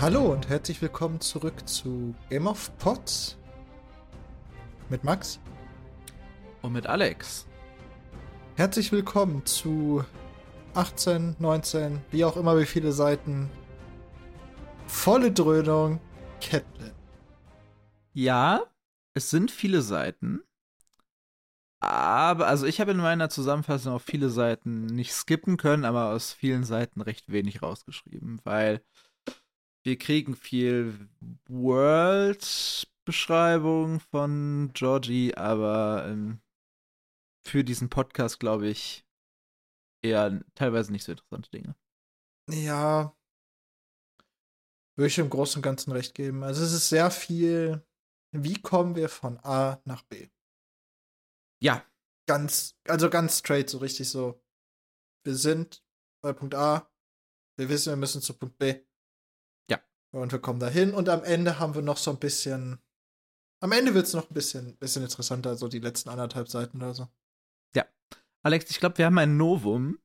[0.00, 3.36] Hallo und herzlich willkommen zurück zu Game of Pots
[4.88, 5.38] mit Max.
[6.62, 7.46] Und mit Alex.
[8.56, 10.02] Herzlich willkommen zu
[10.72, 13.50] 18, 19, wie auch immer wie viele Seiten.
[14.86, 16.00] Volle Dröhnung,
[16.40, 16.94] Catelyn.
[18.14, 18.62] Ja,
[19.12, 20.40] es sind viele Seiten.
[21.80, 26.32] Aber, also ich habe in meiner Zusammenfassung auch viele Seiten nicht skippen können, aber aus
[26.32, 28.82] vielen Seiten recht wenig rausgeschrieben, weil
[29.84, 31.08] wir kriegen viel
[31.48, 36.42] World-Beschreibung von Georgie, aber ähm,
[37.46, 39.06] für diesen Podcast, glaube ich,
[40.02, 41.74] eher teilweise nicht so interessante Dinge.
[42.50, 43.14] Ja,
[45.00, 46.42] würde ich im Großen und Ganzen recht geben.
[46.42, 47.82] Also es ist sehr viel,
[48.32, 50.28] wie kommen wir von A nach B?
[51.62, 51.86] Ja.
[52.28, 54.42] Ganz, also ganz straight, so richtig so.
[55.24, 55.82] Wir sind
[56.22, 56.90] bei Punkt A,
[57.58, 58.84] wir wissen, wir müssen zu Punkt B.
[60.12, 62.80] Und wir kommen dahin und am Ende haben wir noch so ein bisschen.
[63.62, 66.94] Am Ende wird es noch ein bisschen, bisschen interessanter, so die letzten anderthalb Seiten oder
[66.94, 67.08] so.
[67.76, 67.84] Ja.
[68.42, 69.98] Alex, ich glaube, wir haben ein Novum,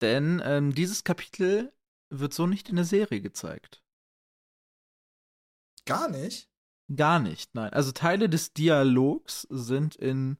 [0.00, 1.72] denn ähm, dieses Kapitel
[2.10, 3.82] wird so nicht in der Serie gezeigt.
[5.84, 6.50] Gar nicht?
[6.94, 7.72] Gar nicht, nein.
[7.72, 10.38] Also Teile des Dialogs sind in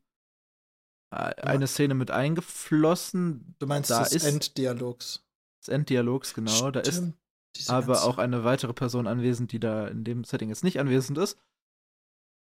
[1.10, 3.54] äh, eine Szene mit eingeflossen.
[3.58, 5.26] Du meinst da des ist Enddialogs.
[5.60, 6.50] des Enddialogs, genau.
[6.50, 6.76] Stimmt.
[6.76, 7.12] Da ist
[7.68, 11.38] aber auch eine weitere Person anwesend, die da in dem Setting jetzt nicht anwesend ist.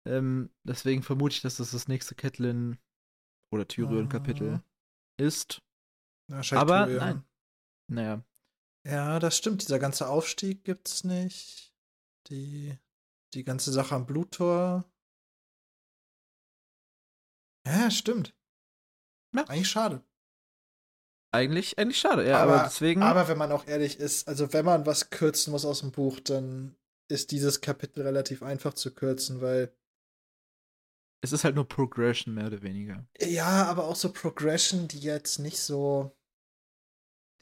[0.07, 2.77] Ähm, deswegen vermute ich, dass das das nächste Catelyn
[3.51, 4.63] oder Tyrion-Kapitel Mhm.
[5.17, 5.61] ist.
[6.29, 6.99] Wahrscheinlich aber Tyrion.
[7.05, 7.25] nein.
[7.87, 8.23] Naja,
[8.85, 9.61] Ja, das stimmt.
[9.63, 11.73] Dieser ganze Aufstieg gibt's nicht.
[12.29, 12.77] Die,
[13.33, 14.85] die ganze Sache am Bluttor.
[17.67, 18.35] Ja, stimmt.
[19.35, 19.43] Ja.
[19.45, 20.03] Eigentlich schade.
[21.35, 22.27] Eigentlich, eigentlich schade.
[22.27, 23.01] Ja, aber, Aber- deswegen.
[23.03, 26.19] Aber wenn man auch ehrlich ist, also wenn man was kürzen muss aus dem Buch,
[26.19, 26.75] dann
[27.09, 29.71] ist dieses Kapitel relativ einfach zu kürzen, weil
[31.21, 33.05] es ist halt nur Progression, mehr oder weniger.
[33.19, 36.15] ja, aber auch so Progression, die jetzt nicht so,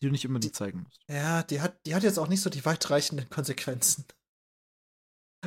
[0.02, 1.02] Die du nicht unbedingt zeigen musst.
[1.10, 4.06] ja, die hat, die hat jetzt auch nicht so die weitreichenden Konsequenzen.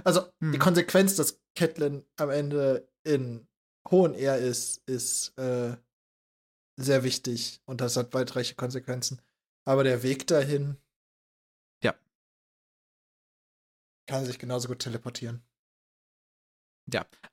[0.05, 0.59] Also die Hm.
[0.59, 3.49] Konsequenz, dass Catelyn am Ende in
[3.91, 5.77] hohen Ehr ist, ist äh,
[6.77, 9.21] sehr wichtig und das hat weitreichende Konsequenzen.
[9.65, 10.77] Aber der Weg dahin,
[11.83, 11.95] Ja.
[14.07, 15.43] kann sich genauso gut teleportieren.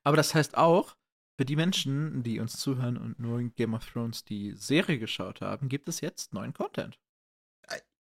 [0.04, 0.98] Aber das heißt auch,
[1.38, 5.42] für die Menschen, die uns zuhören und nur in Game of Thrones die Serie geschaut
[5.42, 7.00] haben, gibt es jetzt neuen Content.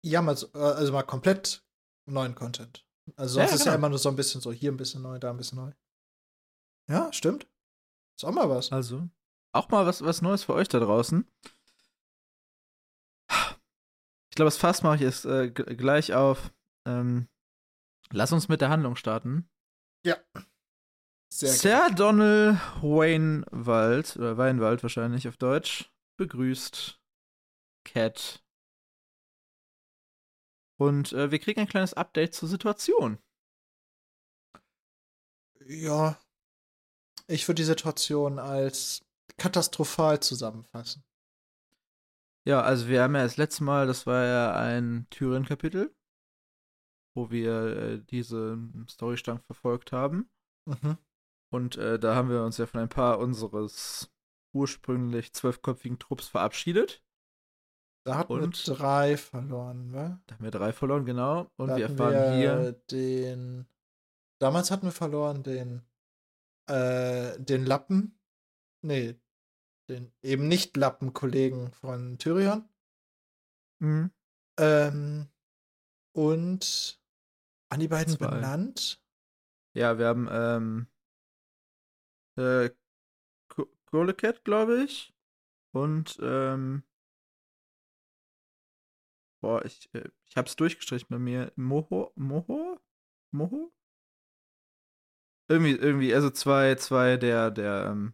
[0.03, 1.63] Ja, mal so, äh, also mal komplett
[2.05, 2.85] neuen Content.
[3.15, 3.75] Also sonst Ja, ist ja genau.
[3.77, 5.71] immer nur so ein bisschen so, hier ein bisschen neu, da ein bisschen neu.
[6.89, 7.47] Ja, stimmt.
[8.17, 8.71] Ist auch mal was.
[8.71, 9.07] Also,
[9.53, 11.27] auch mal was, was Neues für euch da draußen.
[13.29, 16.51] Ich glaube, das Fass mache ich jetzt äh, gleich auf.
[16.87, 17.27] Ähm,
[18.11, 19.47] lass uns mit der Handlung starten.
[21.31, 26.99] Sehr Sir Donald Wainwald, oder Weinwald wahrscheinlich auf Deutsch, begrüßt
[27.85, 28.43] Cat.
[30.79, 33.17] Und äh, wir kriegen ein kleines Update zur Situation.
[35.65, 36.19] Ja.
[37.27, 39.03] Ich würde die Situation als
[39.37, 41.03] katastrophal zusammenfassen.
[42.45, 45.95] Ja, also wir haben ja das letzte Mal, das war ja ein Tyrion-Kapitel,
[47.15, 48.57] wo wir äh, diese
[48.89, 50.29] Storystrang verfolgt haben.
[50.65, 50.97] Mhm.
[51.51, 54.11] Und äh, da haben wir uns ja von ein paar unseres
[54.53, 57.03] ursprünglich zwölfköpfigen Trupps verabschiedet.
[58.05, 58.67] Da hatten Und?
[58.67, 60.19] wir drei verloren, wa?
[60.27, 61.49] Da haben wir drei verloren, genau.
[61.55, 62.73] Und Da wir erfahren hier.
[62.91, 63.65] den.
[64.39, 65.83] Damals hatten wir verloren den.
[66.67, 68.19] Äh, den Lappen.
[68.83, 69.15] Nee.
[69.89, 72.69] Den eben nicht Lappen-Kollegen von Tyrion.
[73.79, 74.11] Mhm.
[74.57, 75.29] Ähm,
[76.13, 77.01] und
[77.69, 78.27] an die beiden Zwei.
[78.27, 79.03] benannt.
[79.73, 80.87] Ja, wir haben ähm,
[82.37, 82.69] äh,
[83.87, 85.13] Golecat, glaube ich.
[85.71, 86.83] Und ähm,
[89.41, 91.51] boah, ich, äh, ich hab's durchgestrichen bei mir.
[91.55, 92.13] Moho?
[92.15, 92.79] Moho?
[93.31, 93.73] Moho?
[95.49, 98.13] Irgendwie, irgendwie, also zwei, zwei der, der ähm,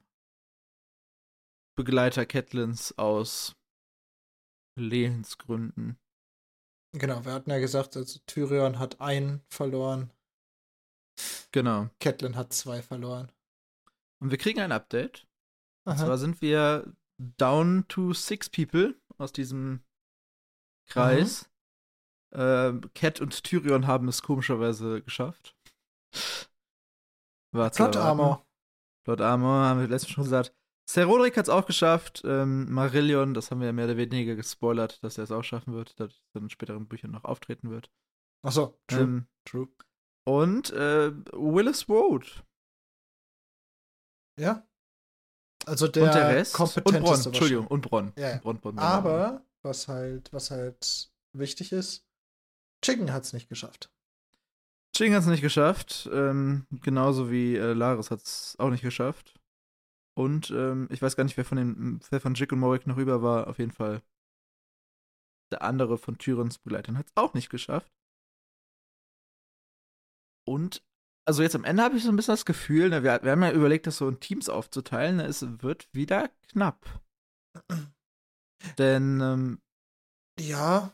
[1.80, 3.56] Begleiter Catelyn's aus
[4.78, 5.98] Lehensgründen.
[6.94, 10.12] Genau, wir hatten ja gesagt, also Tyrion hat einen verloren,
[11.52, 11.90] Genau.
[12.00, 13.32] Catelyn hat zwei verloren.
[14.22, 15.28] Und wir kriegen ein Update.
[15.86, 19.84] Und zwar sind wir down to six people aus diesem
[20.88, 21.50] Kreis.
[22.32, 25.58] Ähm, Cat und Tyrion haben es komischerweise geschafft.
[27.52, 27.96] War Plot.
[27.96, 28.46] Armor.
[29.04, 30.54] Plot Armor, haben wir letztens schon gesagt.
[30.90, 32.24] Ser Roderick hat es auch geschafft.
[32.26, 35.76] Ähm, Marillion, das haben wir ja mehr oder weniger gespoilert, dass er es auch schaffen
[35.76, 37.92] wird, dass er in späteren Büchern noch auftreten wird.
[38.42, 39.68] Achso, true, Ähm, true.
[40.24, 42.44] Und äh, Willis Road.
[44.40, 44.68] Ja.
[45.68, 46.54] Also der, und der Rest.
[46.54, 48.14] Und kompetenteste Bronn, Entschuldigung, und Bronn.
[48.18, 48.38] Ja, ja.
[48.38, 48.88] Bronn, Bronn, Bronn.
[48.88, 52.04] Aber was halt, was halt wichtig ist,
[52.84, 53.92] Chicken hat es nicht geschafft.
[54.96, 56.10] Ching hat es nicht geschafft.
[56.12, 59.39] Ähm, genauso wie äh, Laris hat es auch nicht geschafft.
[60.20, 62.98] Und ähm, ich weiß gar nicht, wer von den wer von Jick und Morik noch
[62.98, 63.48] über war.
[63.48, 64.02] Auf jeden Fall.
[65.54, 67.90] Der andere von Tyrens Begleitern hat es auch nicht geschafft.
[70.46, 70.84] Und
[71.26, 73.44] also jetzt am Ende habe ich so ein bisschen das Gefühl, ne, wir, wir haben
[73.44, 75.18] ja überlegt, das so in Teams aufzuteilen.
[75.18, 77.02] Ne, es wird wieder knapp.
[78.78, 79.62] Denn ähm,
[80.38, 80.94] Ja.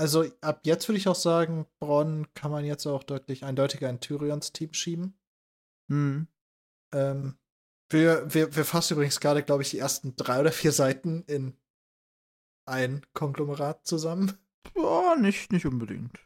[0.00, 4.00] Also ab jetzt würde ich auch sagen, Bronn kann man jetzt auch deutlich eindeutiger in
[4.00, 5.16] Tyrions Team schieben.
[5.88, 6.26] hm,
[6.92, 7.38] Ähm,
[7.92, 11.56] wir, wir, wir fassen übrigens gerade, glaube ich, die ersten drei oder vier Seiten in
[12.66, 14.38] ein Konglomerat zusammen.
[14.76, 16.18] Ja, nicht, nicht unbedingt.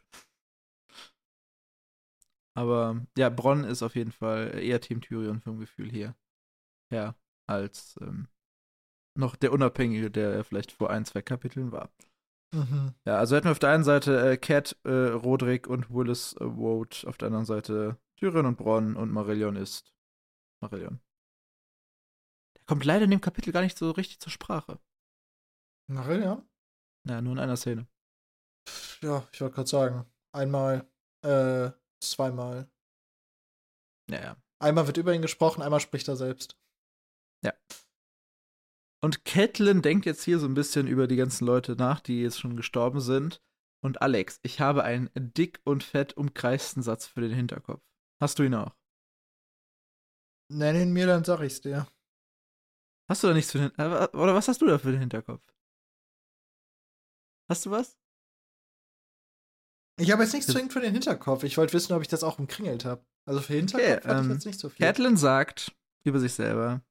[2.55, 6.15] Aber ja, Bronn ist auf jeden Fall eher Team Tyrion vom Gefühl hier.
[6.91, 7.15] Ja,
[7.45, 8.27] als ähm,
[9.15, 11.91] noch der Unabhängige, der er vielleicht vor ein, zwei Kapiteln war.
[12.53, 12.93] Mhm.
[13.05, 16.45] Ja, also hätten wir auf der einen Seite äh, Cat, äh, Roderick und Willis äh,
[16.45, 19.93] Woad, auf der anderen Seite Tyrion und Bronn und Marillion ist
[20.61, 20.99] Marillion.
[22.67, 24.79] Kommt leider in dem Kapitel gar nicht so richtig zur Sprache.
[25.89, 26.47] Marillion?
[27.07, 27.87] Ja, nur in einer Szene.
[29.01, 30.05] Ja, ich wollte gerade sagen.
[30.33, 30.85] Einmal,
[31.23, 31.71] äh,
[32.03, 32.69] zweimal.
[34.11, 34.37] Ja, ja.
[34.59, 36.57] Einmal wird über ihn gesprochen, einmal spricht er selbst.
[39.03, 42.39] Und Catelyn denkt jetzt hier so ein bisschen über die ganzen Leute nach, die jetzt
[42.39, 43.41] schon gestorben sind.
[43.83, 47.83] Und Alex, ich habe einen dick und fett umkreisten Satz für den Hinterkopf.
[48.21, 48.75] Hast du ihn auch?
[50.51, 51.87] Nenn ihn mir, dann sag ich's dir.
[53.07, 55.41] Hast du da nichts für den äh, Oder was hast du da für den Hinterkopf?
[57.49, 57.97] Hast du was?
[59.99, 61.43] Ich habe jetzt nichts zwingend für den Hinterkopf.
[61.43, 63.03] Ich wollte wissen, ob ich das auch umkringelt habe.
[63.25, 64.85] Also für Hinterkopf Okay, hatte ich ähm, jetzt nicht so viel.
[64.85, 66.81] Catelyn sagt über sich selber: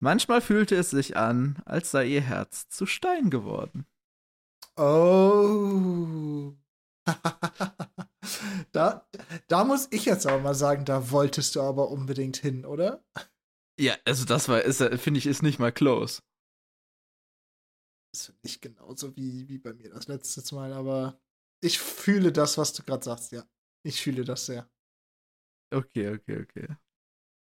[0.00, 3.86] Manchmal fühlte es sich an, als sei ihr Herz zu Stein geworden.
[4.76, 6.54] Oh.
[8.72, 9.08] da,
[9.48, 13.02] da muss ich jetzt aber mal sagen, da wolltest du aber unbedingt hin, oder?
[13.78, 16.22] Ja, also das war, ist, finde ich, ist nicht mal close.
[18.12, 21.20] Das ist nicht genauso wie, wie bei mir das letzte Mal, aber
[21.62, 23.44] ich fühle das, was du gerade sagst, ja.
[23.84, 24.68] Ich fühle das sehr.
[25.72, 26.76] Okay, okay, okay.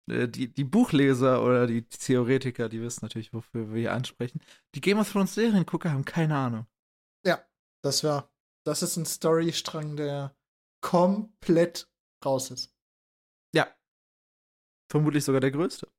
[0.09, 4.41] Äh, Die, die Buchleser oder die Theoretiker, die wissen natürlich, wofür wir hier ansprechen.
[4.75, 6.67] Die Game of Thrones Seriengucker haben keine Ahnung.
[7.25, 7.45] Ja,
[7.83, 8.31] das war.
[8.65, 10.35] Das ist ein Storystrang, der
[10.81, 11.89] komplett
[12.23, 12.73] raus ist.
[13.53, 13.75] Ja.
[14.91, 15.91] Vermutlich sogar der größte.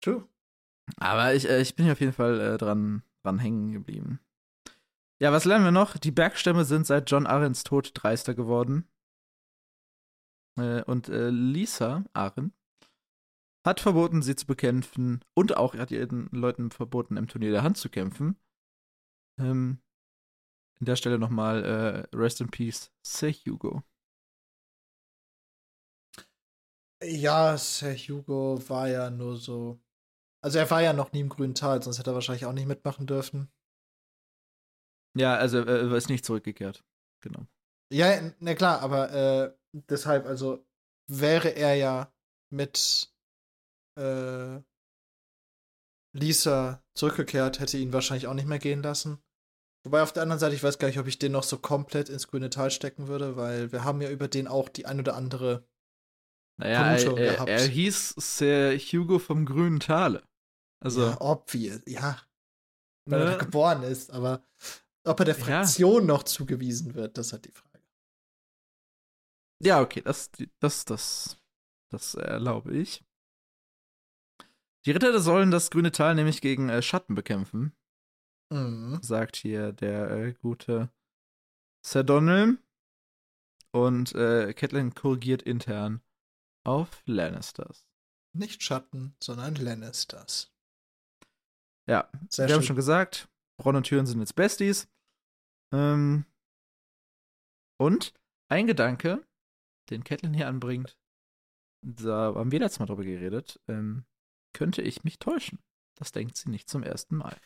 [0.00, 0.28] True.
[0.96, 4.20] Aber ich, äh, ich bin hier auf jeden Fall äh, dran, dran hängen geblieben.
[5.20, 5.96] Ja, was lernen wir noch?
[5.96, 8.88] Die Bergstämme sind seit John Arryns Tod dreister geworden.
[10.56, 12.52] Äh, und äh, Lisa Arryn
[13.64, 17.76] hat verboten, sie zu bekämpfen und auch hat ihren Leuten verboten, im Turnier der Hand
[17.76, 18.36] zu kämpfen.
[19.38, 19.80] Ähm,
[20.80, 23.82] an der Stelle nochmal äh, Rest in Peace, Sir Hugo.
[27.02, 29.80] Ja, Sir Hugo war ja nur so.
[30.42, 32.66] Also er war ja noch nie im grünen Tal, sonst hätte er wahrscheinlich auch nicht
[32.66, 33.50] mitmachen dürfen.
[35.16, 36.84] Ja, also er ist nicht zurückgekehrt.
[37.20, 37.46] Genau.
[37.92, 40.64] Ja, na klar, aber äh, deshalb, also
[41.08, 42.12] wäre er ja
[42.50, 43.12] mit
[43.98, 44.60] äh,
[46.12, 49.18] Lisa zurückgekehrt, hätte ihn wahrscheinlich auch nicht mehr gehen lassen.
[49.84, 52.08] Wobei auf der anderen Seite, ich weiß gar nicht, ob ich den noch so komplett
[52.08, 55.16] ins grüne Tal stecken würde, weil wir haben ja über den auch die ein oder
[55.16, 55.66] andere
[56.58, 60.24] Naja, er, er, er hieß Sir Hugo vom grünen Tale.
[60.80, 62.20] Also, ja, obvious, ja.
[63.06, 63.30] Weil er Ne?
[63.32, 64.42] da geboren ist, aber
[65.04, 65.44] ob er der Ja.
[65.44, 67.68] Fraktion noch zugewiesen wird, das ist halt die Frage.
[69.64, 71.38] Ja, okay, das, das, das,
[71.90, 73.04] das erlaube ich.
[74.84, 77.72] Die Ritter sollen das grüne Tal nämlich gegen äh, Schatten bekämpfen,
[78.50, 79.00] Mhm.
[79.02, 80.90] sagt hier der äh, gute
[81.84, 82.58] Sir Donald.
[83.70, 86.00] Und äh, Catelyn korrigiert intern
[86.68, 87.86] auf Lannisters.
[88.34, 90.52] Nicht Schatten, sondern Lannisters.
[91.88, 92.68] Ja, Sehr wir haben schön.
[92.68, 94.86] schon gesagt, Bronn und Tyrion sind jetzt Besties.
[95.72, 96.26] Ähm,
[97.80, 98.12] und
[98.50, 99.26] ein Gedanke,
[99.88, 100.98] den Catelyn hier anbringt,
[101.82, 104.04] da haben wir letztes Mal drüber geredet, ähm,
[104.52, 105.60] könnte ich mich täuschen.
[105.96, 107.36] Das denkt sie nicht zum ersten Mal.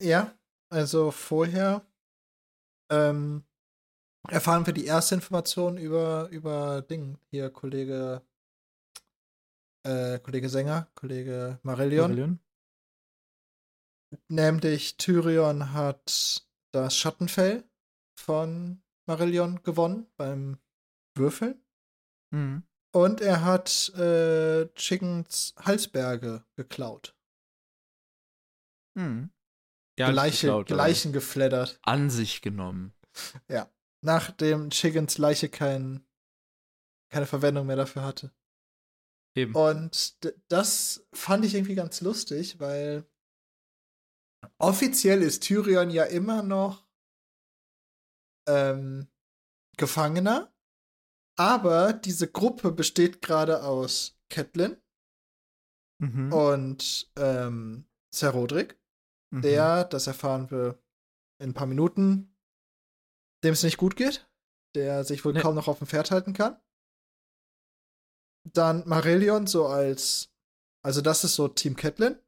[0.00, 0.34] Ja,
[0.70, 1.86] also vorher
[2.90, 3.44] ähm,
[4.28, 7.18] erfahren wir die erste Information über, über Ding.
[7.30, 8.22] Hier, Kollege,
[9.84, 12.10] äh, Kollege Sänger, Kollege Marillion.
[12.10, 12.40] Marillion?
[14.28, 17.64] Nämlich Tyrion hat das Schattenfell
[18.18, 20.58] von Marillion gewonnen beim
[21.16, 21.62] Würfeln.
[22.30, 22.64] Mhm.
[22.92, 27.16] Und er hat äh, Chickens Halsberge geklaut.
[28.94, 29.30] Mhm.
[29.96, 31.78] Leiche, geklaut, Leichen gefleddert.
[31.82, 32.94] An sich genommen.
[34.02, 36.04] Nachdem Chickens Leiche kein,
[37.10, 38.32] keine Verwendung mehr dafür hatte.
[39.40, 39.54] Eben.
[39.54, 40.16] Und
[40.48, 43.04] das fand ich irgendwie ganz lustig, weil
[44.58, 46.86] offiziell ist Tyrion ja immer noch
[48.48, 49.08] ähm,
[49.76, 50.52] Gefangener,
[51.38, 54.76] aber diese Gruppe besteht gerade aus Catelyn
[56.02, 56.32] Mhm.
[56.32, 58.80] und ähm, Ser Rodrik,
[59.32, 59.42] Mhm.
[59.42, 60.82] der, das erfahren wir
[61.40, 62.34] in ein paar Minuten,
[63.44, 64.28] dem es nicht gut geht,
[64.74, 65.40] der sich wohl Nee.
[65.40, 66.60] kaum noch auf dem Pferd halten kann.
[68.44, 70.30] Dann Marillion so als,
[70.84, 72.18] also das ist so Team Catelyn.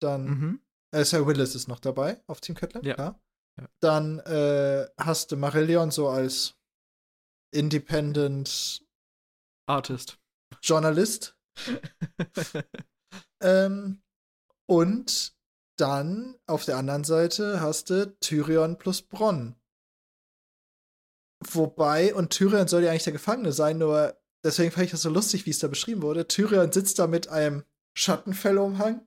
[0.00, 0.60] Dann Mhm.
[0.94, 2.96] äh, Sir Willis ist noch dabei auf Team Catelyn, Ja.
[3.58, 3.68] Ja.
[3.80, 6.54] Dann äh, hast du Marillion so als
[7.54, 8.84] Independent
[9.68, 10.18] Artist.
[10.62, 11.36] Journalist.
[13.42, 14.02] Ähm,
[14.66, 15.36] und
[15.78, 19.56] dann auf der anderen Seite hast du Tyrion plus Bronn.
[21.44, 25.10] Wobei, und Tyrion soll ja eigentlich der Gefangene sein, nur deswegen fand ich das so
[25.10, 26.26] lustig, wie es da beschrieben wurde.
[26.26, 27.64] Tyrion sitzt da mit einem
[27.96, 29.06] Schattenfellumhang,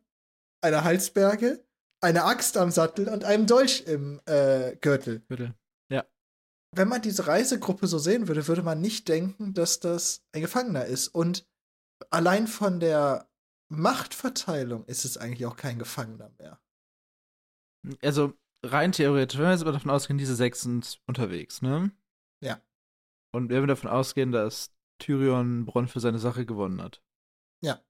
[0.61, 1.63] einer Halsberge,
[2.01, 5.19] einer Axt am Sattel und einem Dolch im äh, Gürtel.
[5.27, 5.55] Bitte.
[6.71, 10.85] Wenn man diese Reisegruppe so sehen würde, würde man nicht denken, dass das ein Gefangener
[10.85, 11.07] ist.
[11.07, 11.47] Und
[12.11, 13.27] allein von der
[13.69, 16.59] Machtverteilung ist es eigentlich auch kein Gefangener mehr.
[18.01, 21.91] Also, rein theoretisch, wenn wir jetzt mal davon ausgehen, diese sechs sind unterwegs, ne?
[22.43, 22.61] Ja.
[23.33, 27.01] Und wenn wir davon ausgehen, dass Tyrion Bronn für seine Sache gewonnen hat.
[27.61, 27.81] Ja.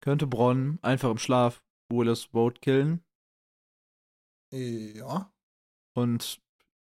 [0.00, 3.04] Könnte Bronn einfach im Schlaf Willis Boat killen
[4.50, 5.32] Ja.
[5.94, 6.40] und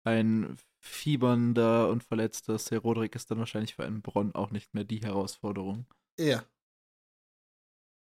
[0.05, 4.85] ein fiebernder und verletzter Ser Roderick ist dann wahrscheinlich für einen Bronn auch nicht mehr
[4.85, 5.87] die Herausforderung.
[6.19, 6.45] Ja.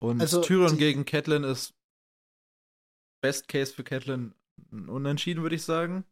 [0.02, 1.74] Und Also, Tyrion gegen Catelyn ist
[3.22, 4.34] Best Case für Catelyn
[4.70, 6.04] unentschieden, würde ich sagen.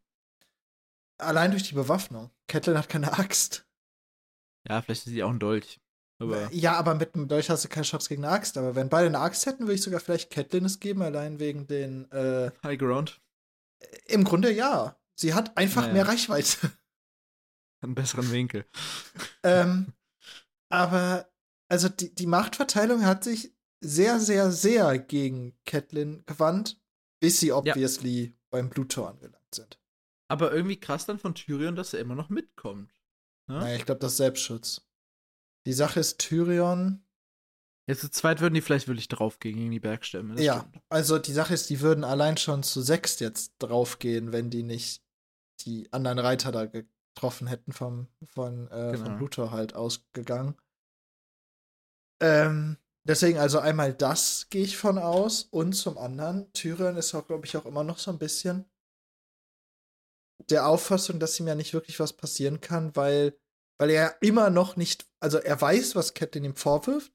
[1.19, 2.31] Allein durch die Bewaffnung.
[2.49, 3.67] Catelyn hat keine Axt.
[4.69, 5.81] Ja, vielleicht ist sie auch ein Dolch.
[6.21, 8.59] Aber Ja, aber mit einem Dolch hast du keine Chance gegen eine Axt.
[8.59, 11.67] Aber wenn beide eine Axt hätten, würde ich sogar vielleicht Catelyn es geben, allein wegen
[11.67, 12.11] den.
[12.11, 13.21] Äh, High Ground.
[14.07, 14.97] Im Grunde ja.
[15.15, 15.95] Sie hat einfach Naja.
[15.95, 16.73] mehr Reichweite.
[17.81, 18.67] Einen besseren Winkel.
[19.45, 19.93] ähm,
[20.69, 21.29] aber,
[21.69, 26.81] also die, die Machtverteilung hat sich sehr, sehr, sehr gegen Catelyn gewandt,
[27.21, 29.81] bis sie obviously beim Bluttor angelangt sind.
[30.29, 32.93] Aber irgendwie krass dann von Tyrion, dass er immer noch mitkommt.
[33.49, 33.59] Ne?
[33.59, 34.87] Naja, ich glaube, das ist Selbstschutz.
[35.67, 37.05] Die Sache ist, Tyrion.
[37.89, 40.41] Jetzt zu zweit würden die vielleicht wirklich draufgehen gegen die Bergstämme.
[40.41, 40.85] ja, stimmt.
[40.91, 45.03] also die Sache ist, die würden allein schon zu sechs jetzt draufgehen, wenn die nicht
[45.65, 49.05] die anderen Reiter da getroffen hätten vom, von, äh, Genau.
[49.07, 50.55] vom Blutor halt ausgegangen.
[52.21, 57.27] Ähm, deswegen also einmal das gehe ich von aus und zum anderen, Tyrion ist auch,
[57.27, 58.67] glaube ich, auch immer noch so ein bisschen
[60.51, 63.39] der Auffassung, dass ihm ja nicht wirklich was passieren kann, weil,
[63.79, 67.13] weil er immer noch nicht, also er weiß, was Catelyn ihm vorwirft,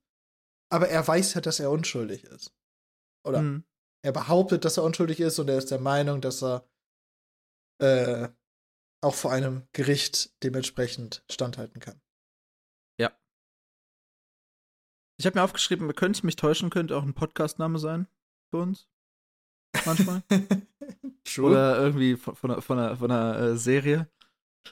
[0.71, 2.53] aber er weiß ja, dass er unschuldig ist.
[3.25, 3.63] Oder Mhm.
[4.03, 6.67] er behauptet, dass er unschuldig ist und er ist der Meinung, dass er
[7.81, 8.29] äh,
[9.03, 12.01] auch vor einem Gericht dementsprechend standhalten kann.
[15.19, 18.07] Ich habe mir aufgeschrieben, könnte ich mich täuschen, könnte auch ein Podcastname sein
[18.49, 18.89] für uns.
[19.85, 20.23] Manchmal.
[21.23, 21.51] True.
[21.51, 24.09] Oder irgendwie von, von, einer, von einer, von einer äh, Serie,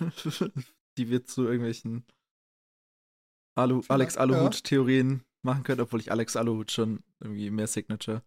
[0.98, 2.06] die wir zu irgendwelchen
[3.58, 4.22] Alu, Vielleicht, Alex ja.
[4.22, 8.24] Aluhut-Theorien machen können, obwohl ich Alex Aluhut schon irgendwie mehr Signature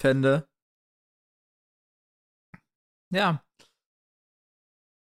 [0.00, 0.48] fände.
[3.12, 3.44] Ja.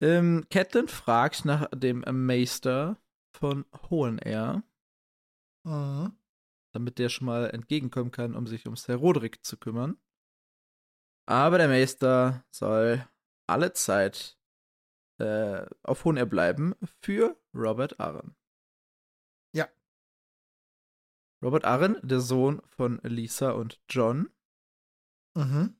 [0.00, 2.96] Ähm, Catelyn fragt nach dem Meister
[3.36, 4.62] von Hohenair,
[5.66, 6.16] Mhm.
[6.72, 9.98] damit der schon mal entgegenkommen kann, um sich um Ser Roderick zu kümmern.
[11.28, 13.06] Aber der Meister soll
[13.46, 14.38] alle Zeit
[15.20, 18.34] äh, auf Hohenair bleiben für Robert Arryn.
[19.54, 19.68] Ja.
[21.42, 24.30] Robert Arryn, der Sohn von Lisa und John.
[25.36, 25.78] Mhm.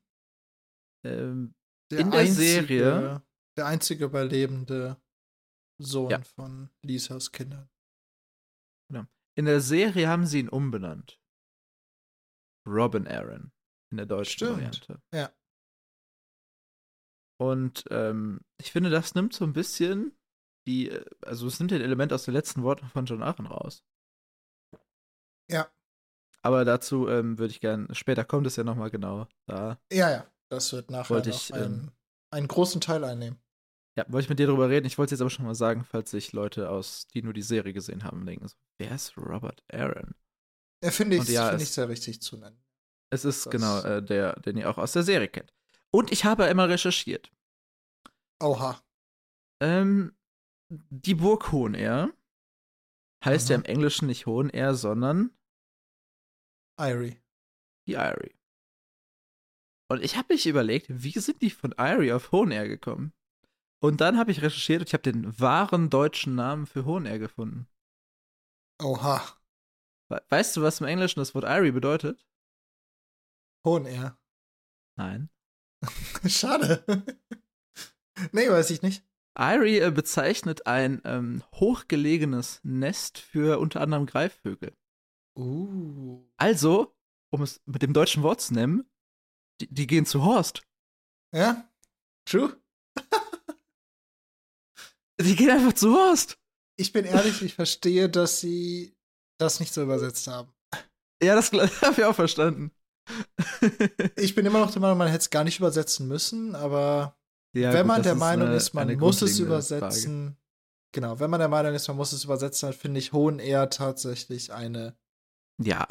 [1.03, 1.55] Ähm,
[1.91, 3.23] Der In der einzige, Serie-
[3.57, 5.01] Der einzige überlebende
[5.81, 6.21] Sohn Ja.
[6.21, 7.69] von Lisas Kindern.
[9.35, 11.17] in der Serie haben sie ihn umbenannt.
[12.67, 13.53] Robin Arryn
[13.89, 14.51] in der deutschen Stimmt.
[14.57, 15.01] Variante.
[15.13, 15.31] Ja.
[17.39, 20.11] Und ähm, ich finde, das nimmt so ein bisschen
[20.67, 23.83] die, äh, also es nimmt den Element aus den letzten Worten von John Arryn raus.
[25.49, 25.71] Ja.
[26.41, 29.79] Aber dazu ähm, würde ich gern, später kommt es ja nochmal genau da.
[29.91, 30.31] Ja, ja.
[30.51, 31.91] Das wird nachher ich, einen, ähm,
[32.33, 33.39] einen großen Teil einnehmen.
[33.97, 34.85] Ja, wollte ich mit dir drüber reden.
[34.85, 37.73] Ich wollte jetzt aber schon mal sagen, falls sich Leute aus, die nur die Serie
[37.73, 40.15] gesehen haben, denken so, wer ist Robert Aaron?
[40.83, 42.63] Ja, finde ich, ja, find es- ich sehr richtig zu nennen.
[43.11, 45.53] Es ist Das- genau äh, der, den ihr auch aus der Serie kennt.
[45.91, 47.31] Und ich habe einmal recherchiert.
[48.41, 48.81] Oha.
[49.61, 50.15] Ähm,
[50.69, 52.13] die Burg Hohenair
[53.25, 53.63] heißt ja Mhm.
[53.65, 55.31] im Englischen nicht Hohenair, sondern
[56.79, 57.21] Irie.
[57.87, 58.35] die Eyrie.
[59.91, 63.11] Und ich habe mich überlegt, wie sind die von Eyrie auf Hohenair gekommen?
[63.81, 67.67] Und dann habe ich recherchiert und ich habe den wahren deutschen Namen für Hohenair gefunden.
[68.81, 69.21] Oha.
[70.09, 72.25] We weißt du, was im Englischen das Wort Eyrie bedeutet?
[73.65, 74.17] Hohenair.
[74.97, 75.29] Nein.
[76.27, 76.83] Schade.
[78.31, 79.03] nee, weiß ich nicht.
[79.35, 84.75] Eyrie äh, bezeichnet ein ähm, hochgelegenes Nest für unter anderem Greifvögel.
[85.37, 86.27] Uh.
[86.37, 86.95] Also,
[87.31, 88.89] um es mit dem deutschen Wort zu nennen,
[89.61, 90.63] die, die gehen zu Horst.
[91.33, 91.69] Ja?
[92.25, 92.55] True?
[95.21, 96.39] Die gehen einfach zu Horst.
[96.77, 98.95] Ich bin ehrlich, ich verstehe, dass sie
[99.37, 100.53] das nicht so übersetzt haben.
[101.21, 102.71] Ja, das habe ich auch verstanden.
[104.17, 107.17] Ich bin immer noch der Meinung, man hätte es gar nicht übersetzen müssen, aber
[107.53, 109.75] Ja, wenn gut, man der Meinung eine- ist, man muss es grundlegende Frage.
[109.75, 110.37] übersetzen.
[110.91, 113.69] Genau, wenn man der Meinung ist, man muss es übersetzen, dann finde ich Hohen eher
[113.69, 114.97] tatsächlich eine
[115.61, 115.87] Ja,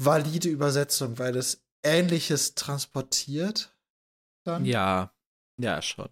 [0.00, 3.76] valide Übersetzung, weil es Ähnliches transportiert.
[4.44, 4.64] Dann.
[4.64, 5.12] ja,
[5.60, 6.08] ja, schon.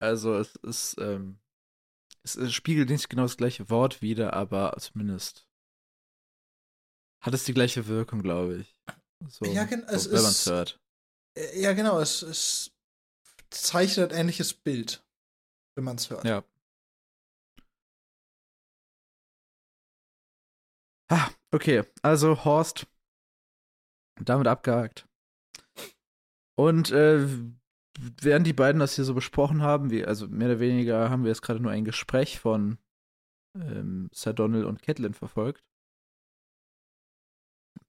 [0.00, 1.40] Also es ist, ähm,
[2.22, 5.47] es, es spiegelt nicht genau das gleiche Wort wider, aber zumindest
[7.20, 8.76] hat es die gleiche Wirkung, glaube ich.
[9.28, 10.80] So, Ja, gen- so, wenn man es hört.
[11.36, 12.72] Äh, Ja, genau, es, es
[13.50, 15.04] zeichnet ein ähnliches Bild,
[15.74, 16.24] wenn man es hört.
[16.24, 16.44] Ja.
[21.10, 22.86] Ah, okay, also Horst,
[24.22, 25.06] damit abgehakt.
[26.56, 27.26] Und äh,
[28.20, 31.30] während die beiden das hier so besprochen haben, wie, also mehr oder weniger haben wir
[31.30, 32.78] jetzt gerade nur ein Gespräch von
[33.54, 35.64] ähm, Sir Donald und Catelyn verfolgt,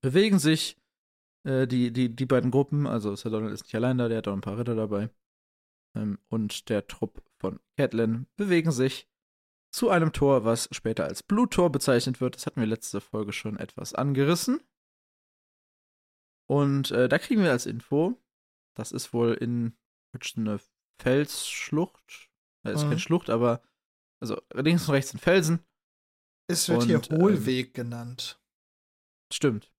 [0.02, 0.78] bewegen sich
[1.44, 4.28] äh, die, die, die beiden Gruppen, also Sir Donald ist nicht allein da, der hat
[4.28, 5.10] auch ein paar Ritter dabei,
[5.96, 9.08] ähm, und der Trupp von Catelyn bewegen sich
[9.72, 12.36] zu einem Tor, was später als Bluttor bezeichnet wird.
[12.36, 14.62] Das hatten wir letzte Folge schon etwas angerissen.
[16.48, 18.20] Und äh, da kriegen wir als Info,
[18.76, 19.78] das ist wohl in
[20.36, 20.60] eine
[21.00, 22.32] Felsschlucht.
[22.66, 22.90] Äh, ist Mhm.
[22.90, 23.62] keine Schlucht, aber
[24.20, 25.64] also links und rechts sind Felsen.
[26.50, 28.42] Es wird Und, hier ähm, Hohlweg genannt.
[29.32, 29.72] Stimmt.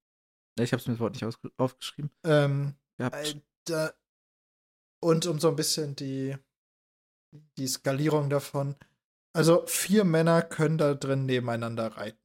[0.58, 2.10] Ja, Ich habe es mir das Wort nicht aufgeschrieben.
[2.24, 3.34] Ähm, äh,
[3.64, 3.92] da,
[5.02, 6.36] und um so ein bisschen die,
[7.56, 8.76] die Skalierung davon.
[9.32, 12.18] Also vier Männer können da drin nebeneinander reiten.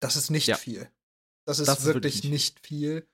[0.00, 0.56] Das ist nicht Ja.
[0.56, 0.90] viel.
[1.46, 3.08] Das ist Das ist wirklich wirklich nicht viel.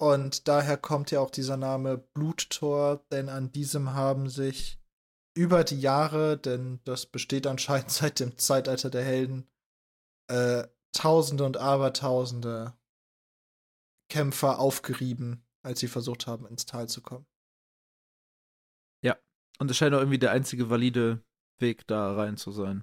[0.00, 4.80] Und daher kommt ja auch dieser Name Bluttor, denn an diesem haben sich
[5.36, 9.48] über die Jahre, denn das besteht anscheinend seit dem Zeitalter der Helden,
[10.28, 12.74] äh, Tausende und Abertausende
[14.10, 17.26] Kämpfer aufgerieben, als sie versucht haben, ins Tal zu kommen.
[19.58, 21.22] Und es scheint auch irgendwie der einzige valide
[21.58, 22.82] Weg da rein zu sein.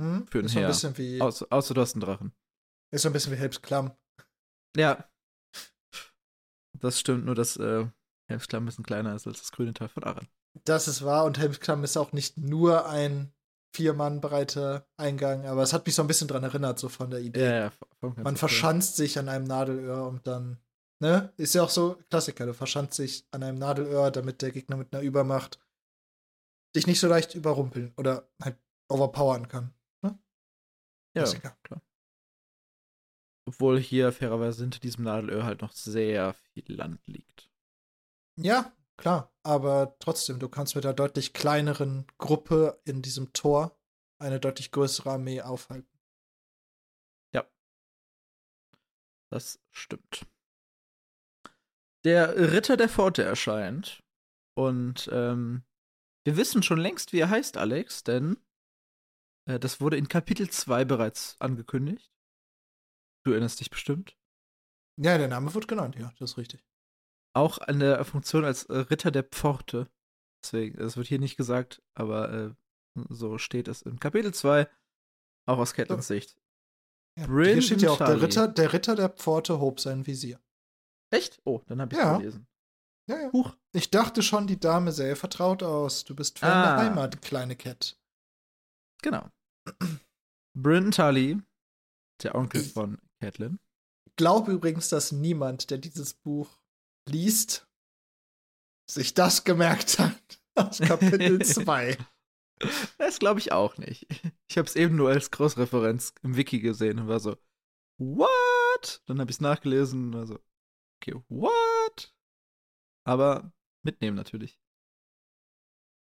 [0.00, 0.26] Hm?
[0.26, 0.66] Für ein ein Heer.
[0.66, 2.34] bisschen wie, Außer, außer du hast einen Drachen.
[2.90, 3.96] ist so ein bisschen wie Helms Klamm.
[4.76, 5.08] Ja.
[6.72, 7.86] Das stimmt, nur dass äh,
[8.28, 10.26] Helmsklamm ein bisschen kleiner ist als das grüne Teil von Aran.
[10.64, 13.32] Das ist wahr und Helms Klamm ist auch nicht nur ein
[13.72, 17.10] vier Mann breiter Eingang, aber es hat mich so ein bisschen dran erinnert, so von
[17.10, 17.44] der Idee.
[17.44, 17.72] Ja, ja.
[18.16, 20.58] Man verschanzt sich an einem Nadelöhr und dann,
[21.00, 21.32] ne?
[21.36, 24.92] Ist ja auch so Klassiker, du verschanzt dich an einem Nadelöhr, damit der Gegner mit
[24.94, 25.60] einer Übermacht
[26.74, 29.74] dich nicht so leicht überrumpeln oder halt overpowern kann.
[30.02, 30.18] Ne?
[31.14, 31.56] Ja, Klassiker.
[31.62, 31.82] klar.
[33.48, 37.50] Obwohl hier fairerweise hinter diesem Nadelöhr halt noch sehr viel Land liegt.
[38.36, 43.78] Ja, klar, aber trotzdem, du kannst mit einer deutlich kleineren Gruppe in diesem Tor
[44.18, 45.96] eine deutlich größere Armee aufhalten.
[49.30, 50.26] Das stimmt.
[52.04, 54.02] Der Ritter der Pforte erscheint.
[54.54, 55.64] Und ähm,
[56.24, 58.38] wir wissen schon längst, wie er heißt, Alex, denn
[59.46, 62.10] äh, das wurde in Kapitel 2 bereits angekündigt.
[63.24, 64.16] Du erinnerst dich bestimmt.
[64.98, 66.64] Ja, der Name wird genannt, ja, das ist richtig.
[67.36, 69.90] Auch an der Funktion als äh, Ritter der Pforte.
[70.42, 72.54] Deswegen, das wird hier nicht gesagt, aber äh,
[73.10, 74.68] so steht es in Kapitel 2,
[75.46, 76.36] auch aus Catelyn's Sicht.
[77.18, 78.20] Ja, hier steht ja auch, der.
[78.22, 80.40] Ritter, der Ritter der Pforte hob sein Visier.
[81.10, 81.40] Echt?
[81.44, 82.16] Oh, dann habe ich Ja.
[82.18, 82.46] gelesen.
[83.08, 83.32] Ja, ja.
[83.32, 83.56] Huch.
[83.72, 86.04] Ich dachte schon, die Dame sähe vertraut aus.
[86.04, 86.76] Du bist für Ah.
[86.78, 87.98] Heimat, kleine Cat.
[89.02, 89.28] Genau.
[90.54, 91.40] Bryn Tully,
[92.22, 93.58] der Onkel Ich- von Catelyn.
[94.16, 96.58] Glaube übrigens, dass niemand, der dieses Buch
[97.08, 97.68] liest,
[98.90, 101.96] sich das gemerkt hat aus Kapitel 2.
[102.98, 104.06] Das glaube ich auch nicht.
[104.48, 107.36] Ich habe es eben nur als Cross-Referenz im Wiki gesehen und war so,
[107.98, 109.02] what?
[109.06, 110.38] Dann habe ich es nachgelesen und war so,
[111.00, 112.14] okay, what?
[113.04, 114.58] Aber mitnehmen natürlich.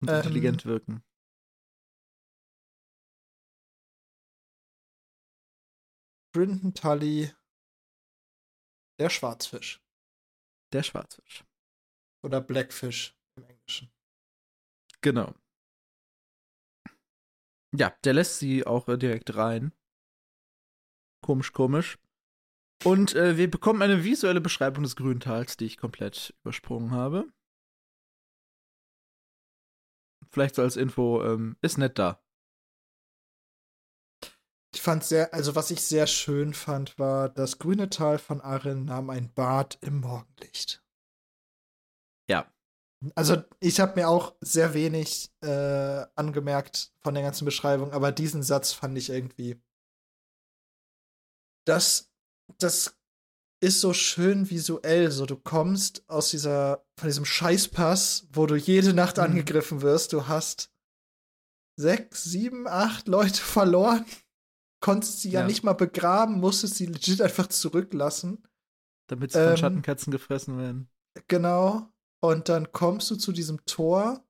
[0.03, 1.05] Und Ähm, intelligent wirken.
[6.33, 7.33] Brinton Tully,
[8.99, 9.83] der Schwarzfisch.
[10.73, 11.45] Der Schwarzfisch.
[12.23, 13.91] Oder Blackfish im Englischen.
[15.01, 15.35] Genau.
[17.77, 19.73] Ja, der lässt sie auch äh, direkt rein.
[21.23, 21.99] Komisch, komisch.
[22.85, 27.31] Und äh, wir bekommen eine visuelle Beschreibung des Grüntals, die ich komplett übersprungen habe.
[30.31, 32.23] Vielleicht so als Info, ähm, ist nett da.
[34.73, 38.85] Ich fand sehr, also was ich sehr schön fand, war, das grüne Tal von Arren
[38.85, 40.83] nahm ein Bad im Morgenlicht.
[42.29, 42.53] Ja.
[43.15, 48.43] Also ich habe mir auch sehr wenig äh, angemerkt von der ganzen Beschreibung, aber diesen
[48.43, 49.61] Satz fand ich irgendwie.
[51.67, 52.11] Das,
[52.59, 52.97] das
[53.63, 55.11] ist so schön visuell.
[55.11, 59.25] So, du kommst aus dieser, von diesem Scheißpass, wo du jede Nacht Mhm.
[59.25, 60.13] angegriffen wirst.
[60.13, 60.73] Du hast
[61.77, 64.05] sechs, sieben, acht Leute verloren.
[64.81, 65.47] Konntest sie ja, Ja.
[65.47, 68.47] nicht mal begraben, musstest sie legit einfach zurücklassen.
[69.09, 70.89] Damit sie von Ähm, Schattenkatzen gefressen werden.
[71.29, 71.93] Genau.
[72.23, 74.25] Und dann kommst du zu diesem Tor.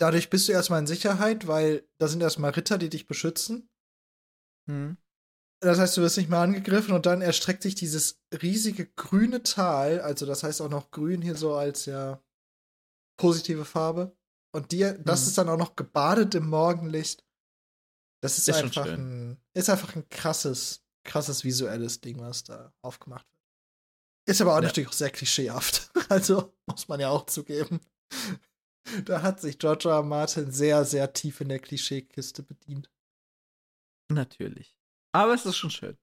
[0.00, 3.68] Dadurch bist du erstmal in Sicherheit, weil da sind erstmal Ritter, die dich beschützen.
[4.68, 4.96] Hm.
[5.60, 10.00] Das heißt, du wirst nicht mehr angegriffen und dann erstreckt sich dieses riesige grüne Tal,
[10.00, 12.22] also das heißt auch noch grün hier so als ja
[13.18, 14.16] positive Farbe.
[14.54, 15.26] Und dir, das Mhm.
[15.28, 17.24] ist dann auch noch gebadet im Morgenlicht.
[18.20, 23.26] Das ist, Ist einfach ein, ist einfach ein krasses, krasses visuelles Ding, was da aufgemacht
[23.30, 23.42] wird.
[24.28, 24.62] Ist aber auch Ja.
[24.62, 25.90] natürlich auch sehr klischeehaft.
[26.10, 27.80] Also muss man ja auch zugeben.
[29.04, 29.96] Da hat sich George R.
[29.96, 30.02] R.
[30.02, 32.90] Martin sehr, sehr tief in der Klischeekiste bedient.
[34.10, 34.74] Natürlich.
[35.12, 35.98] Aber es ist schon schön.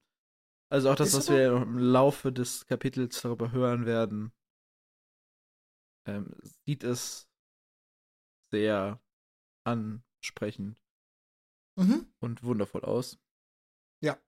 [0.70, 4.32] Also auch das, Ist was wir im Laufe des Kapitels darüber hören werden,
[6.06, 7.28] ähm, sieht es
[8.52, 9.00] sehr
[9.64, 10.78] ansprechend
[11.76, 12.06] Mhm.
[12.20, 13.18] und wundervoll aus.
[14.02, 14.18] Ja.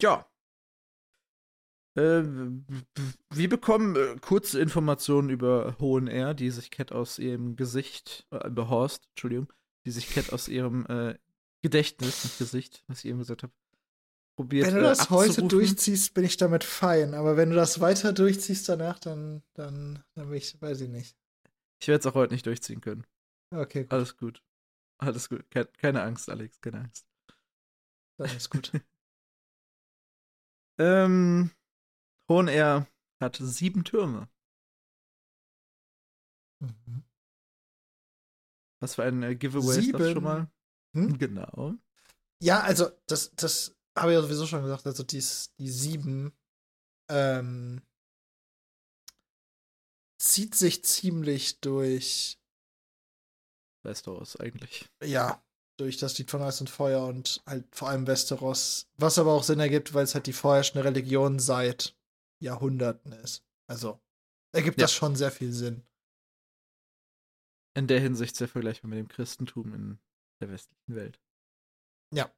[0.00, 0.26] Ja.
[1.96, 2.22] Äh,
[3.30, 8.46] wir bekommen äh, kurze Informationen über Hohen R, die sich Cat aus ihrem Gesicht, äh,
[8.46, 9.52] über Horst, Entschuldigung,
[9.86, 11.18] die sich Cat aus ihrem äh,
[11.62, 13.52] Gedächtnis, nicht Gesicht, was ich eben gesagt habe,
[14.36, 14.66] probiert.
[14.66, 15.48] Wenn du äh, das heute abzurufen.
[15.48, 17.14] durchziehst, bin ich damit fein.
[17.14, 21.16] Aber wenn du das weiter durchziehst danach, dann, dann, dann bin ich, weiß ich nicht.
[21.80, 23.06] Ich werde es auch heute nicht durchziehen können.
[23.52, 24.42] Okay, gut, Alles gut.
[24.98, 25.50] Alles gut.
[25.50, 27.06] Ke keine Angst, Alex, keine Angst.
[28.18, 28.72] ist gut.
[30.78, 31.50] Ähm,
[32.28, 32.86] Hohen R
[33.18, 34.28] hat sieben Türme.
[36.60, 37.02] Mhm.
[38.80, 40.12] Was für ein äh, Giveaway ist das Sieben?
[40.12, 40.50] schon mal?
[40.94, 41.18] Hm?
[41.18, 41.74] Genau.
[42.42, 44.86] Ja, also, das, das habe ich ja sowieso schon gesagt.
[44.86, 45.24] Also, die,
[45.58, 46.32] die sieben
[47.08, 47.80] ähm,
[50.18, 52.38] zieht sich ziemlich durch,
[53.86, 54.88] Westeros eigentlich.
[55.02, 55.42] ja,
[55.78, 58.88] durch das Lied von Eis und Feuer und halt vor allem Westeros.
[58.96, 61.94] Was aber auch Sinn ergibt, weil es halt die vorherrschende Religion seit
[62.42, 63.44] Jahrhunderten ist.
[63.68, 64.00] Also,
[64.54, 64.84] ergibt Ja.
[64.84, 65.82] das schon sehr viel Sinn.
[67.74, 69.98] In der Hinsicht sehr vergleichbar mit dem Christentum in
[70.40, 71.20] der westlichen Welt.
[72.14, 72.30] Ja.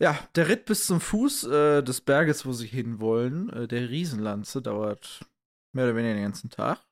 [0.00, 4.60] Ja, der Ritt bis zum Fuß äh, des Berges, wo sie hinwollen, äh, der Riesenlanze,
[4.60, 5.24] dauert
[5.72, 6.84] mehr oder weniger den ganzen Tag.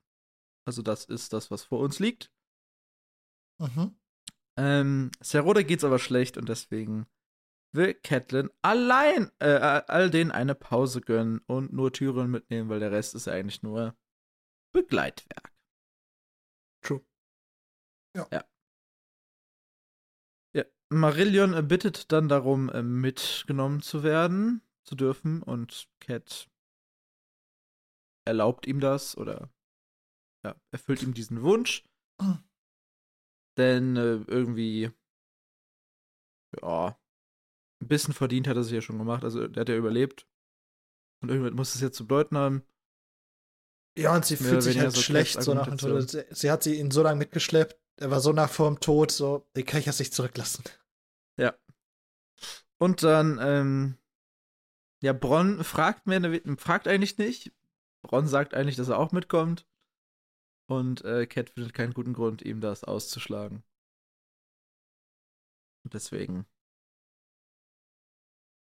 [0.65, 2.31] Also das ist das, was vor uns liegt.
[3.59, 3.95] Mhm.
[4.57, 7.07] Ähm, Seroda geht's aber schlecht und deswegen
[7.73, 9.47] will Catelyn allein äh,
[9.87, 13.95] all denen eine Pause gönnen und nur Tyrion mitnehmen, weil der Rest ist eigentlich nur
[14.71, 15.51] Begleitwerk.
[16.81, 17.03] True.
[18.15, 18.45] Ja.
[20.93, 26.49] Marillion äh, bittet dann darum, äh, mitgenommen zu werden, zu dürfen und Cat
[28.25, 29.49] erlaubt ihm das oder
[30.43, 31.83] ja, erfüllt ihm diesen Wunsch.
[33.57, 34.91] Denn äh, irgendwie,
[36.61, 36.99] ja,
[37.81, 39.23] ein bisschen verdient hat er sich ja schon gemacht.
[39.23, 40.27] Also, der hat ja überlebt.
[41.21, 42.63] Und irgendwas muss es jetzt zu bedeuten haben.
[43.97, 46.09] Ja, und sie Mehr fühlt sich halt so schlecht, so nach dem Tod.
[46.09, 49.11] Sie, sie hat sie ihn so lange mitgeschleppt, er war so nach vor dem Tod,
[49.11, 50.63] so, den kann ich jetzt nicht zurücklassen.
[51.37, 51.53] Ja.
[52.79, 53.97] Und dann, ähm,
[55.01, 57.53] ja, Bronn fragt mehr, fragt eigentlich nicht.
[58.01, 59.67] Bronn sagt eigentlich, dass er auch mitkommt.
[60.69, 63.63] Und äh, Cat findet keinen guten Grund, ihm das auszuschlagen.
[65.83, 66.45] Und deswegen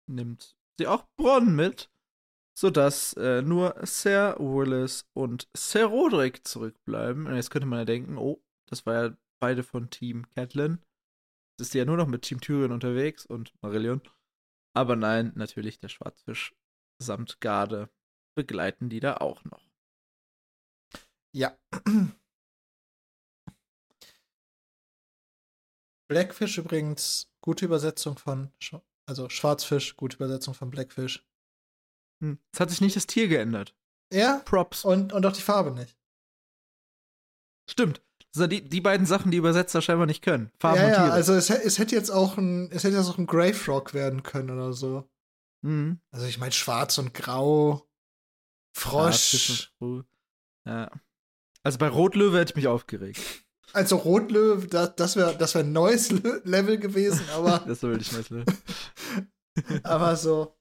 [0.07, 1.89] nimmt sie auch Bronn mit,
[2.57, 7.27] sodass äh, nur Sir Willis und Sir Roderick zurückbleiben.
[7.27, 10.83] Und jetzt könnte man ja denken, oh, das war ja beide von Team Catelyn.
[11.51, 14.01] Jetzt ist ja nur noch mit Team Tyrion unterwegs und Marillion.
[14.75, 16.55] Aber nein, natürlich der Schwarzfisch
[16.99, 17.89] samt Garde
[18.35, 19.72] begleiten die da auch noch.
[21.33, 21.57] Ja.
[26.07, 28.51] Blackfish übrigens, gute Übersetzung von,
[29.07, 31.25] also Schwarzfisch, gute Übersetzung von Blackfish.
[32.21, 32.37] Hm.
[32.53, 33.75] Es hat sich nicht das Tier geändert.
[34.11, 34.41] Ja.
[34.45, 34.85] Props.
[34.85, 35.97] Und, und auch die Farbe nicht.
[37.69, 38.01] Stimmt.
[38.35, 40.51] Sind die, die beiden Sachen, die Übersetzer scheinbar nicht können.
[40.59, 41.07] Farben ja, und Tiere.
[41.07, 43.93] Ja, also es, es hätte jetzt auch ein, es hätte jetzt auch ein Grey Frog
[43.93, 45.09] werden können oder so.
[45.61, 45.99] Mhm.
[46.11, 47.87] Also ich meine schwarz und grau,
[48.75, 49.71] Frosch.
[50.65, 50.91] Ja.
[51.63, 53.19] Also bei Rotlöwe hätte ich mich aufgeregt.
[53.71, 57.59] Also Rotlöwe, das, das wäre das wär ein neues Level gewesen, aber.
[57.67, 58.45] das wäre wirklich neues Level.
[59.83, 60.55] aber so.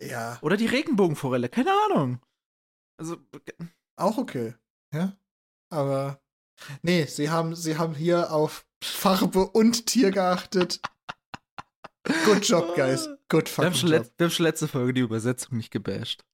[0.00, 0.38] Ja.
[0.42, 2.20] Oder die Regenbogenforelle, keine Ahnung.
[2.98, 3.16] Also.
[3.96, 4.54] Auch okay.
[4.92, 5.16] Ja.
[5.70, 6.20] Aber.
[6.82, 10.80] Nee, sie haben, sie haben hier auf Farbe und Tier geachtet.
[12.24, 13.08] Good job, guys.
[13.28, 14.12] Good fucking wir haben, job.
[14.16, 16.24] wir haben schon letzte Folge die Übersetzung nicht gebasht.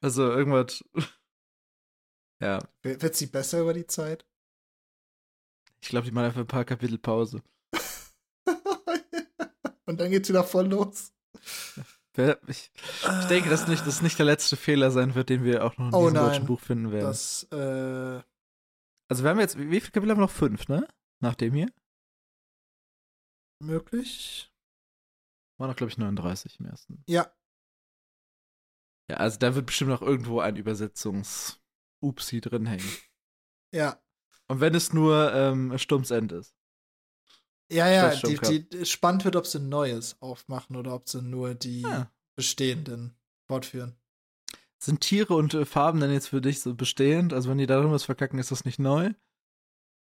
[0.00, 0.82] Also irgendwas.
[2.40, 2.60] Ja.
[2.82, 4.24] Wird sie besser über die Zeit?
[5.80, 7.42] Ich glaube, die machen einfach ein paar Kapitel Pause.
[9.86, 11.12] Und dann geht's wieder voll los.
[12.48, 15.78] Ich, ich denke, dass nicht, das nicht der letzte Fehler sein wird, den wir auch
[15.78, 16.24] noch in oh, diesem nein.
[16.24, 17.04] deutschen Buch finden werden.
[17.04, 18.20] Das, äh
[19.08, 20.30] also wir haben jetzt, wie viele Kapitel haben wir noch?
[20.30, 20.86] Fünf, ne?
[21.20, 21.72] Nach dem hier?
[23.60, 24.52] Möglich.
[25.58, 27.04] War noch, glaube ich, 39 im ersten.
[27.08, 27.32] Ja.
[29.10, 31.57] Ja, also da wird bestimmt noch irgendwo ein Übersetzungs-
[32.00, 32.90] Upsi drin hängen.
[33.72, 34.00] Ja.
[34.48, 36.54] Und wenn es nur ähm, Sturmsend ist.
[37.70, 41.54] Ja, ja, die, die, spannend wird, ob sie ein neues aufmachen oder ob sie nur
[41.54, 42.10] die ja.
[42.34, 43.14] bestehenden
[43.46, 43.94] fortführen.
[44.78, 47.34] Sind Tiere und äh, Farben denn jetzt für dich so bestehend?
[47.34, 49.12] Also wenn die da was verkacken, ist das nicht neu?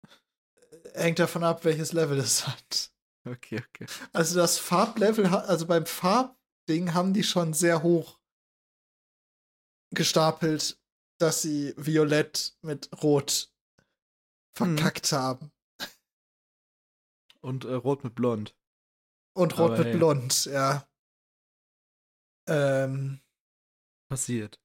[0.05, 2.93] Äh, hängt davon ab, welches Level es hat.
[3.25, 3.87] Okay, okay.
[4.13, 8.21] Also das Farblevel, also beim Farbding haben die schon sehr hoch
[9.91, 10.79] gestapelt
[11.19, 13.53] dass sie Violett mit Rot
[14.57, 15.19] verkackt hm.
[15.19, 15.53] haben.
[17.41, 18.57] Und äh, Rot mit Blond.
[19.37, 19.97] Und Rot Aber mit hey.
[19.97, 20.89] Blond, ja.
[22.49, 23.21] Ähm.
[24.11, 24.61] Passiert.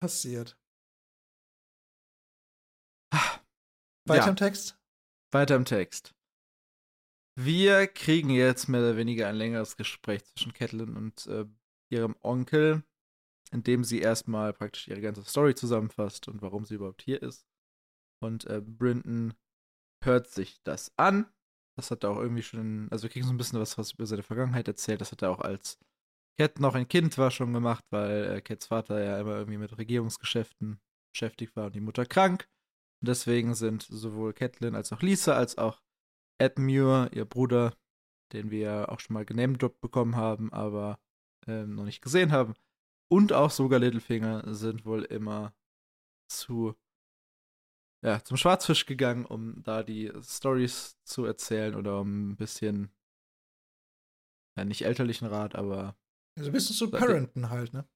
[0.00, 0.58] Passiert.
[4.06, 4.28] Weiter ja.
[4.28, 4.78] im Text?
[5.30, 6.14] Weiter im Text.
[7.38, 11.46] Wir kriegen jetzt mehr oder weniger ein längeres Gespräch zwischen Catelyn und äh,
[11.90, 12.82] ihrem Onkel,
[13.52, 17.46] indem sie erstmal praktisch ihre ganze Story zusammenfasst und warum sie überhaupt hier ist.
[18.22, 19.34] Und äh, Brinton
[20.02, 21.26] hört sich das an.
[21.76, 24.06] Das hat er auch irgendwie schon, also wir kriegen so ein bisschen was, was über
[24.06, 25.00] seine Vergangenheit erzählt.
[25.00, 25.78] Das hat er auch als
[26.38, 29.76] Cat noch ein Kind war schon gemacht, weil äh, Cats Vater ja immer irgendwie mit
[29.76, 30.80] Regierungsgeschäften
[31.12, 32.48] beschäftigt war und die Mutter krank.
[33.02, 35.82] Und deswegen sind sowohl Catelyn als auch Lisa als auch
[36.38, 37.74] Ed Muir, ihr Bruder,
[38.32, 40.98] den wir auch schon mal genamedroppt bekommen haben, aber
[41.46, 42.54] ähm, noch nicht gesehen haben,
[43.12, 45.54] und auch sogar Littlefinger sind wohl immer
[46.28, 46.74] zu
[48.02, 52.90] ja, zum Schwarzfisch gegangen, um da die Stories zu erzählen oder um ein bisschen
[54.56, 55.94] ja, nicht elterlichen Rat, aber
[56.38, 57.86] so ein bisschen zu Parenten halt, ne?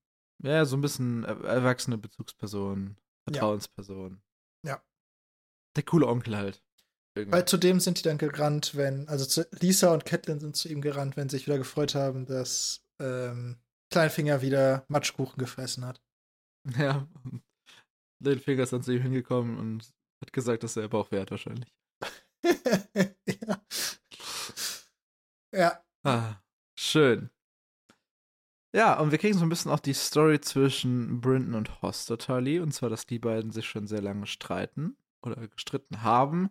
[0.45, 4.21] Ja, so ein bisschen erwachsene Bezugsperson, Vertrauensperson.
[4.67, 4.83] Ja.
[5.77, 6.63] Der coole Onkel halt.
[7.17, 7.39] Irgendwann.
[7.39, 10.83] Weil zudem sind die dann gerannt, wenn, also zu, Lisa und Catelyn sind zu ihm
[10.83, 13.57] gerannt, wenn sie sich wieder gefreut haben, dass ähm,
[13.91, 16.03] Kleinfinger wieder Matschkuchen gefressen hat.
[16.77, 17.07] Ja,
[18.19, 21.73] Littlefinger ist dann zu ihm hingekommen und hat gesagt, dass er Bauchweh hat wahrscheinlich.
[22.45, 23.61] ja.
[25.55, 25.85] Ja.
[26.03, 26.37] Ah,
[26.79, 27.31] schön.
[28.75, 32.61] Ja, und wir kriegen so ein bisschen auch die Story zwischen Brinton und Hostertally.
[32.61, 36.51] Und zwar, dass die beiden sich schon sehr lange streiten oder gestritten haben.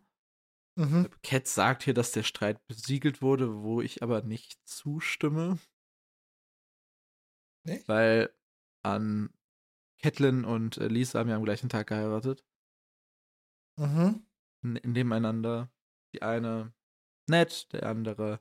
[0.75, 1.09] Mhm.
[1.23, 5.59] Cat sagt hier, dass der Streit besiegelt wurde, wo ich aber nicht zustimme.
[7.65, 7.83] Nee?
[7.87, 8.33] Weil
[8.83, 9.33] an
[10.01, 12.45] Catelyn und äh, Lisa haben ja am gleichen Tag geheiratet.
[13.77, 14.25] Mhm.
[14.61, 15.69] nebeneinander.
[16.13, 16.73] Die eine
[17.27, 18.39] Ned, der andere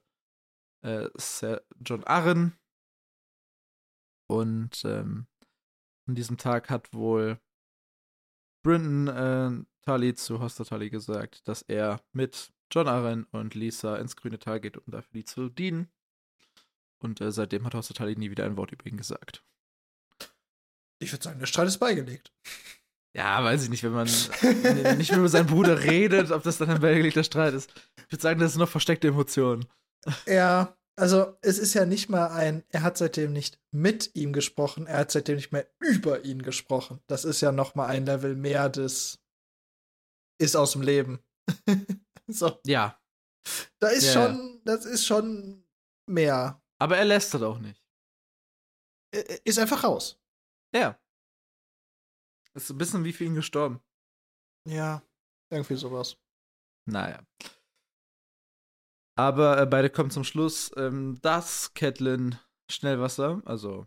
[0.82, 2.52] äh, Sir John Arryn.
[4.28, 5.26] Und ähm,
[6.06, 7.40] an diesem Tag hat wohl
[8.62, 14.16] Brinton äh, Tully zu Hoster Tully gesagt, dass er mit John Arryn und Lisa ins
[14.16, 15.90] grüne Tal geht, um dafür die zu dienen.
[17.02, 19.44] Und äh, seitdem hat Hostatali nie wieder ein Wort über ihn gesagt.
[21.02, 22.32] Ich würde sagen, der Streit ist beigelegt.
[23.16, 24.06] Ja, weiß ich nicht, wenn man
[24.98, 27.72] nicht mehr über seinen Bruder redet, ob das dann ein beigelegter Streit ist.
[27.96, 29.66] Ich würde sagen, das ist noch versteckte Emotionen.
[30.26, 34.88] Ja, also es ist ja nicht mal ein, er hat seitdem nicht mit ihm gesprochen,
[34.88, 37.00] er hat seitdem nicht mehr über ihn gesprochen.
[37.06, 39.20] Das ist ja noch mal ein Level mehr des
[40.40, 41.20] ist aus dem Leben.
[42.26, 42.58] so.
[42.66, 43.00] Ja.
[43.78, 45.64] Da ist Ja, schon, das ist schon
[46.06, 46.60] mehr.
[46.78, 47.82] Aber er lässt das auch nicht.
[49.44, 50.20] Ist einfach raus.
[50.74, 50.98] Ja.
[52.54, 53.80] Ist ein bisschen wie für ihn gestorben.
[54.66, 55.02] Ja,
[55.50, 56.16] irgendwie sowas.
[56.86, 57.24] Naja.
[59.16, 62.38] Aber äh, beide kommen zum Schluss, ähm, dass Catelyn
[62.70, 63.86] Schnellwasser, also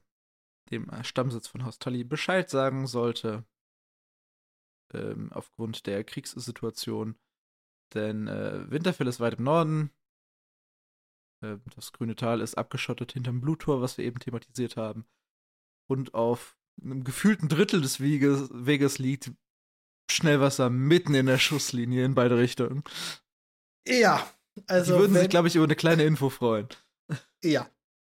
[0.71, 3.45] dem äh, Stammsitz von Haus Tully, Bescheid sagen sollte.
[4.93, 7.19] Ähm, aufgrund der Kriegssituation.
[7.93, 9.91] Denn äh, Winterfell ist weit im Norden.
[11.41, 15.06] Äh, das grüne Tal ist abgeschottet hinterm Bluttor, was wir eben thematisiert haben.
[15.89, 19.32] Und auf einem gefühlten Drittel des Weges, Weges liegt
[20.12, 22.84] Schnellwasser mitten in der Schusslinie in beide Richtungen.
[23.88, 24.30] Ja,
[24.67, 26.67] also Die würden wenn, sich, glaube ich, über eine kleine Info freuen.
[27.43, 27.69] ja.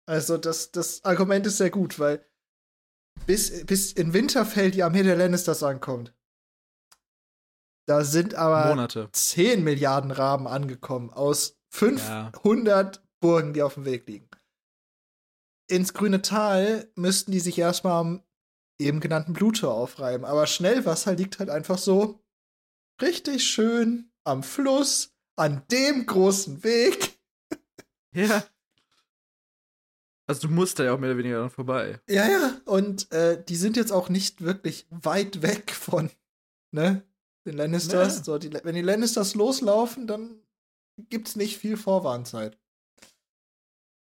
[0.06, 2.24] Also das, das Argument ist sehr gut, weil
[3.26, 6.14] bis, bis in Winterfell die Armee der Lannisters ankommt,
[7.86, 9.10] da sind aber Monate.
[9.12, 12.32] 10 Milliarden Raben angekommen aus Ja.
[12.32, 14.28] 500 Burgen, die auf dem Weg liegen.
[15.68, 18.22] Ins grüne Tal müssten die sich erstmal am
[18.78, 20.24] eben genannten Bluttor aufreiben.
[20.24, 22.20] Aber Schnellwasser liegt halt einfach so
[23.02, 27.14] richtig schön am Fluss, an dem großen Weg.
[28.14, 28.42] Ja.
[30.26, 32.00] Also du musst da ja auch mehr oder weniger dran vorbei.
[32.08, 32.60] Ja, ja.
[32.64, 36.10] Und äh, die sind jetzt auch nicht wirklich weit weg von
[36.70, 37.02] ne,
[37.46, 38.16] den Lannisters.
[38.16, 38.24] Ja.
[38.24, 40.40] So, die, wenn die Lannisters loslaufen, dann
[41.10, 42.58] gibt's nicht viel Vorwarnzeit.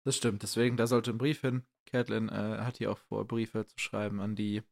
[0.04, 0.42] Das stimmt.
[0.42, 1.66] Deswegen, da sollte ein Brief hin.
[1.86, 4.62] Catelyn äh, hat hier auch vor, Briefe zu schreiben an die.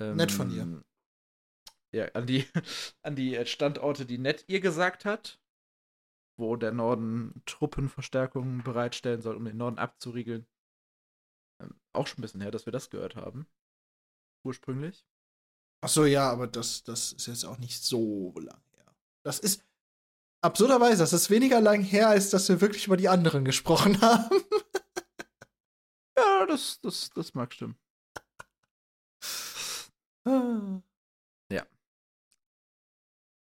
[0.00, 0.84] Ähm, Nett von ihr.
[1.92, 2.46] Ja, an die,
[3.02, 5.40] an die äh, Standorte, die Nett ihr gesagt hat,
[6.38, 10.46] wo der Norden Truppenverstärkungen bereitstellen soll, um den Norden abzuriegeln.
[11.60, 13.46] Ähm, auch schon ein bisschen her, dass wir das gehört haben.
[14.44, 15.04] Ursprünglich.
[15.84, 18.96] Ach so, ja, aber das, das ist jetzt auch nicht so lang her.
[19.24, 19.64] Das ist
[20.42, 24.42] absurderweise, das ist weniger lang her, als dass wir wirklich über die anderen gesprochen haben.
[26.16, 27.76] Ja, das, das, das mag stimmen.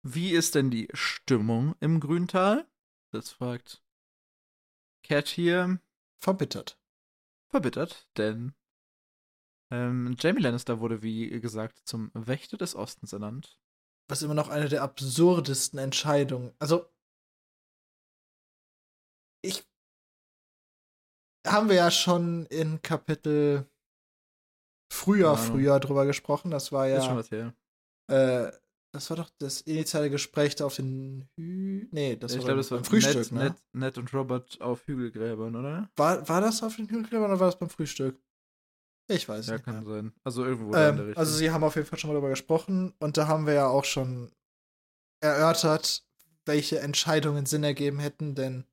[0.09, 2.65] Wie ist denn die Stimmung im Grüntal?
[3.11, 3.83] Das fragt
[5.03, 5.81] Cat hier
[6.17, 6.79] Verbittert.
[7.49, 8.53] verbittert, denn
[9.69, 13.59] ähm, Jamie Lannister wurde, wie gesagt, zum Wächter des Ostens ernannt.
[14.09, 16.53] Was immer noch eine der absurdesten Entscheidungen.
[16.59, 16.89] Also,
[19.43, 19.67] ich.
[21.45, 23.69] Haben wir ja schon in Kapitel
[24.91, 25.45] früher, Ahnung.
[25.45, 26.51] früher drüber gesprochen.
[26.51, 27.19] Das war Ist schon ja.
[27.19, 27.53] was her.
[28.09, 28.51] Äh,
[28.93, 31.27] das war doch das initiale Gespräch da auf den.
[31.35, 33.43] Hü nee, das ich war, glaube, das war beim Frühstück, Ned, ne?
[33.43, 35.89] Ned, Ned und Robert auf Hügelgräbern, oder?
[35.97, 38.19] War, war das auf den Hügelgräbern oder war das beim Frühstück?
[39.07, 39.65] Ich weiß Ja, nicht.
[39.65, 39.93] kann Mehr.
[39.93, 40.13] sein.
[40.23, 41.19] Also irgendwo da in der Ähm, Richtung.
[41.19, 43.67] also sie haben auf jeden Fall schon mal darüber gesprochen und da haben wir ja
[43.67, 44.31] auch schon
[45.21, 46.05] erörtert,
[46.45, 48.65] welche Entscheidungen Sinn ergeben hätten, denn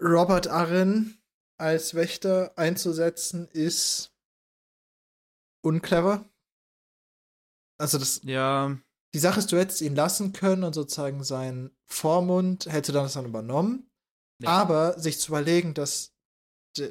[0.00, 1.18] Robert Arryn
[1.58, 4.12] als Wächter einzusetzen ist
[5.62, 6.28] unclever.
[7.78, 8.76] Also das, ja,
[9.14, 13.12] die Sache ist, du hättest ihn lassen können und sozusagen seinen Vormund hätte dann das
[13.14, 13.90] dann übernommen.
[14.40, 14.48] Ja.
[14.50, 16.12] Aber sich zu überlegen, dass,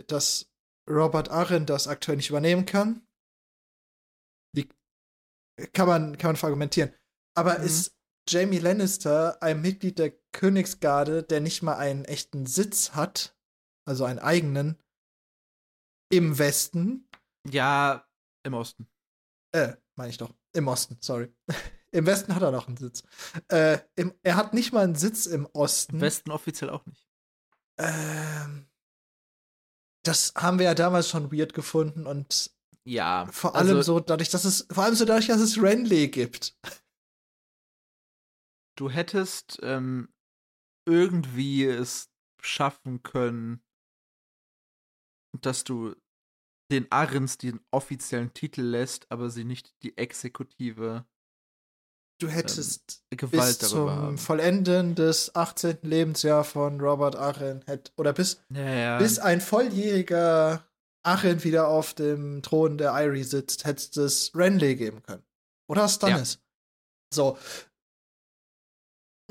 [0.08, 0.51] dass
[0.90, 3.06] Robert Arryn das aktuell nicht übernehmen kann,
[4.56, 4.68] die,
[5.74, 6.94] kann, man, kann man verargumentieren.
[7.38, 7.66] Aber Mhm.
[7.66, 7.96] ist
[8.28, 13.36] Jamie Lannister ein Mitglied der Königsgarde, der nicht mal einen echten Sitz hat,
[13.88, 14.78] also einen eigenen,
[16.12, 17.08] im Westen,
[17.50, 18.06] ja,
[18.46, 18.88] im Osten.
[19.56, 21.34] äh, meine ich doch, im Osten, sorry.
[21.94, 23.04] Im Westen hat er noch einen Sitz.
[23.50, 25.96] Äh, im, er hat nicht mal einen Sitz im Osten.
[25.96, 27.06] Im Westen offiziell auch nicht.
[27.78, 28.71] Ähm,
[30.04, 32.52] das haben wir ja damals schon weird gefunden und
[32.86, 36.10] Ja, vor allem also, so dadurch, dass es vor allem so dadurch, dass es Renly
[36.10, 36.56] gibt.
[38.76, 40.10] du hättest ähm,
[40.88, 42.10] irgendwie es
[42.42, 43.64] schaffen können,
[45.40, 45.96] dass du
[46.72, 51.06] den Arrens den offiziellen Titel lässt, aber sie nicht die exekutive
[52.22, 54.18] Du hättest bis Gewalt darüber zum haben.
[54.18, 55.80] Vollenden des 18.
[55.82, 58.98] Lebensjahr von Robert Arryn hätt, oder bis, Ja, ja.
[59.00, 60.64] bis ein volljähriger
[61.04, 65.24] Arryn wieder auf dem Thron der Irie sitzt, hättest es Renly geben können.
[65.68, 66.40] Oder Stannis.
[67.14, 67.38] So.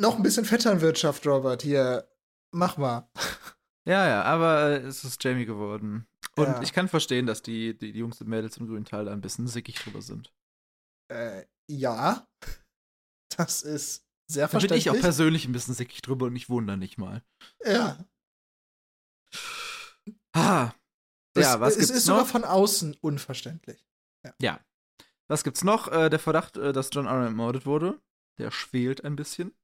[0.01, 2.09] Noch ein bisschen Vetternwirtschaft, Robert, hier.
[2.53, 3.09] Mach mal.
[3.87, 6.07] ja, ja, aber äh, es ist Jamie geworden.
[6.37, 6.63] Und Ja.
[6.63, 9.21] ich kann verstehen, dass die, die, die Jungs und Mädels im grünen Teil da ein
[9.21, 10.33] bisschen sickig drüber sind.
[11.13, 12.27] Äh, ja.
[13.37, 14.87] Das ist sehr Da bin verständlich.
[14.87, 17.23] ich auch persönlich ein bisschen sickig drüber und ich wundere nicht mal.
[17.65, 18.05] ja.
[20.33, 20.73] Ah.
[21.35, 22.29] Das, Ja, was es gibt's ist sogar noch?
[22.29, 23.85] von außen unverständlich.
[24.41, 24.65] Ja.
[25.29, 25.89] Was gibt's noch?
[25.89, 28.01] Äh, der Verdacht, äh, dass John Arryn ermordet wurde.
[28.39, 29.55] Der schwelt ein bisschen.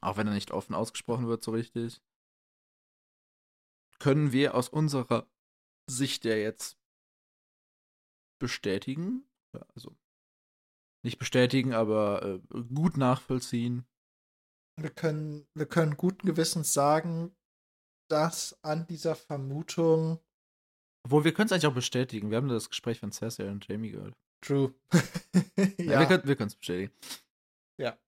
[0.00, 2.02] Auch wenn er nicht offen ausgesprochen wird, so richtig.
[4.00, 5.26] Können wir aus unserer
[5.88, 6.76] Sicht ja jetzt
[8.38, 9.26] bestätigen.
[9.54, 9.96] Ja, also
[11.04, 13.86] nicht bestätigen, aber äh, gut nachvollziehen.
[14.80, 17.34] Wir können, wir können guten Gewissens sagen,
[18.10, 20.18] dass an dieser Vermutung
[21.04, 22.30] Obwohl, wir können es eigentlich auch bestätigen.
[22.30, 24.14] Wir haben das Gespräch von Cersei und Jamie gehört.
[24.40, 24.74] True.
[25.78, 26.00] Ja.
[26.24, 26.92] Wir können es bestätigen.
[27.78, 27.98] Ja.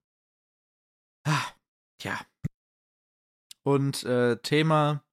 [1.27, 1.47] Ah,
[2.03, 2.21] ja.
[3.65, 5.05] Und äh, Thema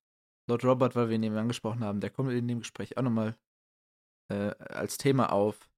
[0.48, 3.38] Lord Robert, weil wir ihn eben angesprochen haben, der kommt in dem Gespräch auch nochmal
[4.32, 5.70] äh, als Thema auf.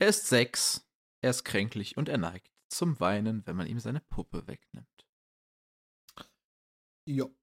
[0.00, 0.88] Er ist sechs,
[1.20, 5.06] er ist kränklich und er neigt zum Weinen, wenn man ihm seine Puppe wegnimmt.
[7.06, 7.34] Jo.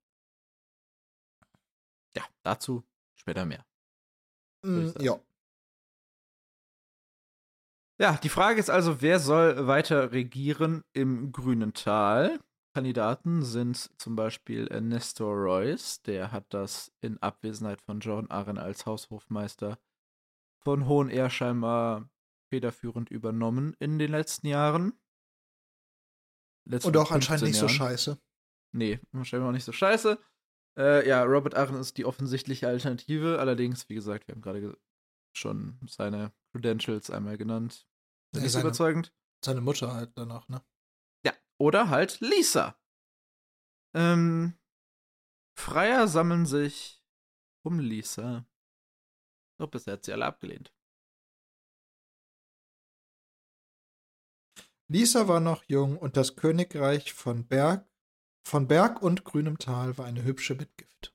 [2.16, 2.84] Ja, dazu
[3.16, 3.66] später mehr.
[4.64, 5.20] Mm, ja.
[8.00, 12.40] Ja, die Frage ist also, wer soll weiter regieren im grünen Tal?
[12.74, 18.60] Kandidaten sind zum Beispiel äh, Nestor Royce, der hat das in Abwesenheit von John Arryn
[18.60, 19.80] als Haushofmeister
[20.60, 22.08] von Hohen Ehr scheinbar
[22.50, 24.94] federführend übernommen in den letzten Jahren.
[26.66, 27.76] Letzten Und auch anscheinend 15 nicht so Jahren.
[27.76, 28.22] scheiße.
[28.74, 30.20] Nee, wahrscheinlich auch nicht so scheiße.
[30.78, 33.40] Äh, ja, Robert Arryn ist die offensichtliche Alternative.
[33.40, 34.78] Allerdings, wie gesagt, wir haben gerade ge
[35.36, 37.88] schon seine Credentials einmal genannt.
[38.34, 39.14] Sind so seine- überzeugend.
[39.44, 40.62] Seine Mutter halt danach, ne?
[41.26, 42.80] Ja, oder halt Lisa.
[43.96, 44.58] Ähm,
[45.58, 47.04] Freier sammeln sich
[47.64, 48.46] um Lisa.
[49.60, 50.74] Doch bisher hat sie alle abgelehnt.
[54.90, 57.86] Lisa war noch jung und das Königreich von Berg,
[58.46, 61.14] von Berg und grünem Tal war eine hübsche Mitgift.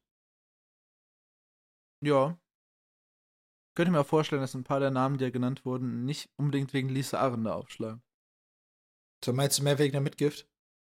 [2.03, 2.39] Ja.
[3.75, 6.75] Könnte mir auch vorstellen, dass ein paar der Namen, die ja genannt wurden, nicht unbedingt
[6.75, 8.03] wegen Lisa Arren da aufschlagen.
[9.25, 10.47] So meinst du mehr wegen der Mitgift?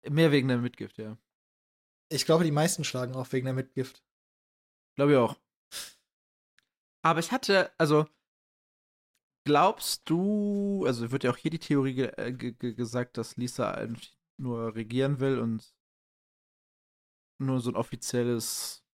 [0.10, 1.18] Mehr wegen der Mitgift, ja.
[2.10, 4.04] Ich glaube, die meisten schlagen auch wegen der Mitgift.
[4.96, 5.36] Glaube ich auch.
[7.04, 8.08] Aber ich hatte, also,
[9.44, 13.38] glaubst du, also wird ja auch hier die Theorie ge äh, ge ge gesagt, dass
[13.38, 15.76] Lisa eigentlich nur regieren will und
[17.39, 18.86] nur so ein offizielles,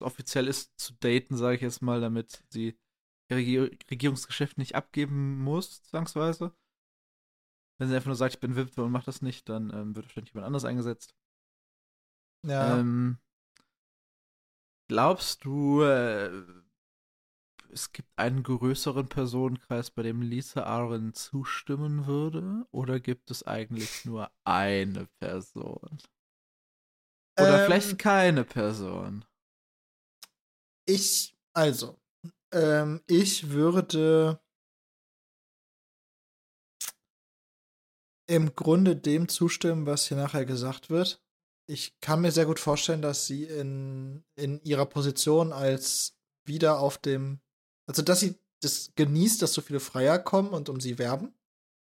[0.00, 2.78] offiziell ist zu daten, sage ich jetzt mal, damit sie
[3.28, 6.54] ihr Regier Regierungsgeschäft nicht abgeben muss, zwangsweise.
[7.78, 10.06] Wenn sie einfach nur sagt, ich bin Witwe und mach das nicht, dann ähm, wird
[10.06, 11.14] wahrscheinlich jemand anders eingesetzt.
[12.46, 12.78] Ja.
[12.78, 13.18] Ähm,
[14.88, 16.30] glaubst du, äh,
[17.76, 22.66] es gibt einen größeren Personenkreis, bei dem Lisa Aaron zustimmen würde?
[22.70, 25.98] Oder gibt es eigentlich nur eine Person?
[27.38, 29.26] Oder Ähm, vielleicht keine Person?
[30.88, 31.98] Ich, also,
[32.54, 34.40] ähm, ich würde
[38.26, 41.22] im Grunde dem zustimmen, was hier nachher gesagt wird.
[41.68, 46.16] Ich kann mir sehr gut vorstellen, dass sie in, in ihrer Position als
[46.46, 47.40] wieder auf dem,
[47.86, 51.34] also dass sie das genießt, dass so viele Freier kommen und um sie werben.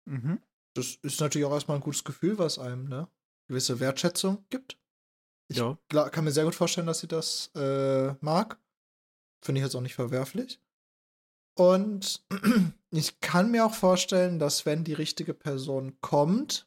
[0.07, 0.41] Mhm.
[0.75, 3.09] Das ist natürlich auch erstmal ein gutes Gefühl, was einem eine
[3.49, 4.79] gewisse Wertschätzung gibt.
[5.49, 5.79] Ich Ja.
[5.89, 8.59] kann mir sehr gut vorstellen, dass sie das äh, mag.
[9.45, 10.61] Finde ich jetzt auch nicht verwerflich.
[11.55, 12.25] Und
[12.91, 16.67] ich kann mir auch vorstellen, dass wenn die richtige Person kommt,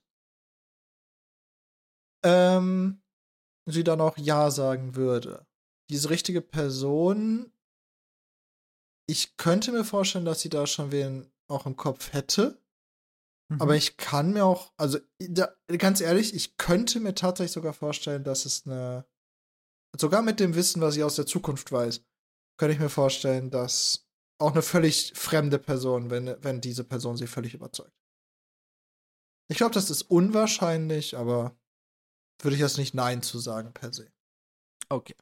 [2.23, 3.01] ähm,
[3.65, 5.47] sie dann auch Ja sagen würde.
[5.89, 7.51] Diese richtige Person,
[9.07, 12.61] ich könnte mir vorstellen, dass sie da schon wen auch im Kopf hätte.
[13.49, 13.61] Mhm.
[13.61, 18.23] Aber ich kann mir auch, also da, ganz ehrlich, ich könnte mir tatsächlich sogar vorstellen,
[18.23, 19.05] dass es eine,
[19.99, 22.03] sogar mit dem Wissen, was ich aus der Zukunft weiß,
[22.57, 24.07] könnte ich mir vorstellen, dass
[24.39, 27.93] auch eine völlig fremde Person, wenn, wenn diese Person sie völlig überzeugt.
[29.49, 31.55] Ich glaube, das ist unwahrscheinlich, aber
[32.41, 34.11] würde ich jetzt nicht Nein zu sagen per se.
[34.89, 35.15] Okay.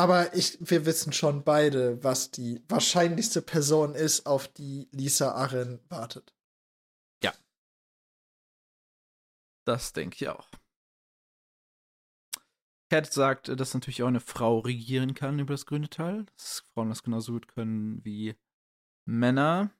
[0.00, 5.78] Aber ich, wir wissen schon beide, was die wahrscheinlichste Person ist, auf die Lisa Arryn
[5.90, 6.32] wartet.
[9.66, 10.48] Das denke ich auch.
[12.90, 16.24] Cat sagt, dass natürlich auch eine Frau regieren kann über das grüne Tal.
[16.24, 18.34] Dass Frauen das genauso gut können wie
[19.06, 19.70] Männer.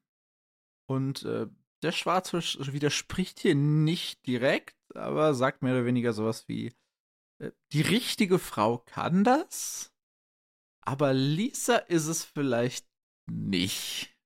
[0.86, 1.48] Und äh,
[1.82, 6.74] der Schwarzfisch widerspricht hier nicht direkt, aber sagt mehr oder weniger sowas wie:
[7.38, 9.89] äh, Die richtige Frau kann das,
[10.82, 12.86] aber Lisa ist es vielleicht
[13.30, 14.16] nicht.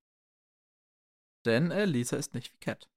[1.44, 2.88] Denn äh, Lisa ist nicht wie Cat.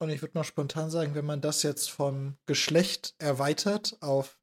[0.00, 4.40] Und ich würde noch spontan sagen, wenn man das jetzt vom Geschlecht erweitert auf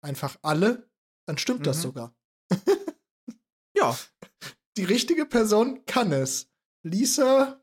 [0.00, 0.88] einfach alle,
[1.26, 1.64] dann stimmt mhm.
[1.64, 2.14] das sogar.
[3.76, 3.98] ja.
[4.76, 6.48] Die richtige Person kann es.
[6.84, 7.60] Lisa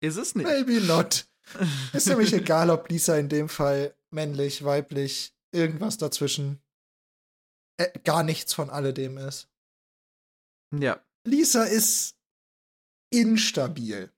[0.00, 0.46] ist es nicht.
[0.46, 1.28] Maybe not.
[1.92, 6.63] Ist nämlich egal, ob Lisa in dem Fall männlich, weiblich, irgendwas dazwischen,
[7.76, 9.48] äh, gar nichts von alledem ist.
[10.72, 11.00] Ja.
[11.24, 12.16] Lisa ist
[13.10, 14.12] instabil.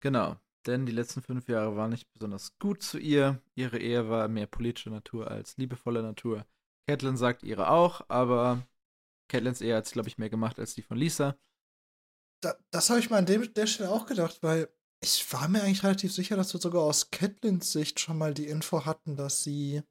[0.00, 0.36] Genau,
[0.66, 3.40] denn die letzten fünf Jahre waren nicht besonders gut zu ihr.
[3.54, 6.46] Ihre Ehe war mehr politischer Natur als liebevoller Natur.
[6.86, 8.66] Catelyn sagt ihre auch, aber
[9.28, 11.36] Catelyns Ehe hat, glaube ich, mehr gemacht als die von Lisa.
[12.42, 14.68] Da, das habe ich mal an dem, der Stelle auch gedacht, weil
[15.02, 18.46] ich war mir eigentlich relativ sicher, dass wir sogar aus Catelyns Sicht schon mal die
[18.46, 19.82] Info hatten, dass sie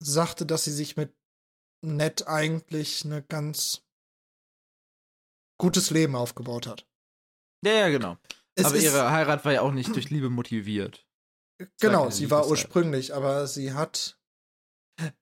[0.00, 1.14] sagte, dass sie sich mit
[1.82, 3.82] Ned eigentlich eine ganz
[5.58, 6.86] gutes Leben aufgebaut hat.
[7.64, 8.16] Ja, ja, genau.
[8.54, 11.06] Es aber ihre Heirat war ja auch nicht durch Liebe motiviert.
[11.80, 14.18] Genau, sie war ursprünglich, aber sie hat.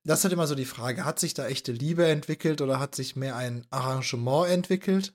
[0.04, 2.94] Das ist halt immer so die Frage: Hat sich da echte Liebe entwickelt oder hat
[2.94, 5.14] sich mehr ein Arrangement entwickelt,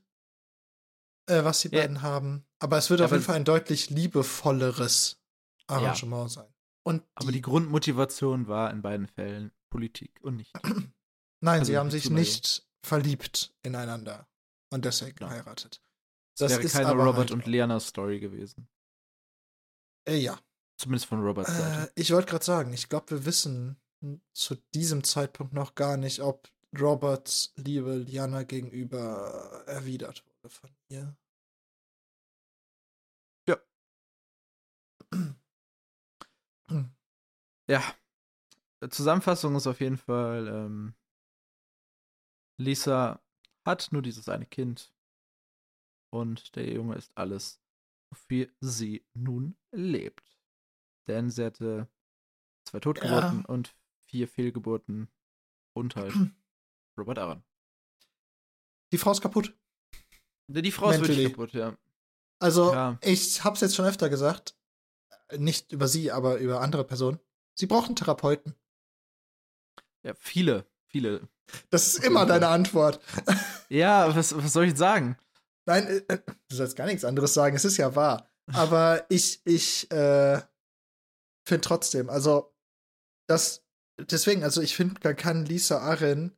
[1.27, 1.81] äh, was die ja.
[1.81, 2.45] beiden haben?
[2.59, 5.21] Aber es wird ja, auf jeden Fall ein deutlich liebevolleres
[5.67, 6.43] Arrangement ja.
[6.43, 6.52] sein.
[6.83, 10.53] Und aber die Grundmotivation war in beiden Fällen Politik und nicht.
[11.41, 14.27] Nein, also sie haben sich nicht verliebt ineinander
[14.69, 15.81] und deswegen geheiratet.
[16.37, 18.67] Das wäre keine Robert halt und Leana Story gewesen.
[20.07, 20.39] Äh, ja.
[20.77, 21.91] Zumindest von Roberts äh, Seite.
[21.95, 23.79] Ich wollte gerade sagen, ich glaube, wir wissen
[24.33, 31.15] zu diesem Zeitpunkt noch gar nicht, ob Roberts Liebe Liana gegenüber erwidert wurde von ihr.
[33.47, 33.57] Ja.
[37.69, 37.81] ja.
[38.89, 40.95] Zusammenfassung ist auf jeden Fall, ähm,
[42.59, 43.23] Lisa
[43.65, 44.93] hat nur dieses eine Kind
[46.13, 47.61] und der Junge ist alles,
[48.11, 50.37] wofür sie nun lebt.
[51.07, 51.89] Denn sie hatte
[52.67, 53.45] zwei Totgeburten ja.
[53.45, 55.11] und vier Fehlgeburten
[55.75, 56.13] und halt
[56.99, 57.43] Robert Aaron.
[58.91, 59.57] Die Frau ist kaputt.
[60.47, 61.77] Die Frau ist wirklich kaputt, ja.
[62.39, 62.99] Also, ja.
[63.01, 64.55] ich hab's jetzt schon öfter gesagt,
[65.37, 67.19] nicht über sie, aber über andere Personen.
[67.55, 68.55] Sie brauchen Therapeuten.
[70.03, 71.27] Ja, viele, viele.
[71.69, 72.99] Das ist immer deine Antwort.
[73.69, 75.17] Ja, was, was soll ich sagen?
[75.65, 78.29] Nein, äh, äh, du sollst gar nichts anderes sagen, es ist ja wahr.
[78.51, 80.41] Aber ich, ich äh,
[81.47, 82.53] finde trotzdem, also,
[83.27, 83.65] das,
[83.97, 86.37] deswegen, also ich finde, man kann Lisa Arryn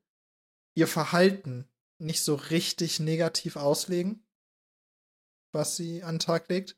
[0.78, 1.68] ihr Verhalten
[2.00, 4.26] nicht so richtig negativ auslegen,
[5.52, 6.78] was sie an den Tag legt,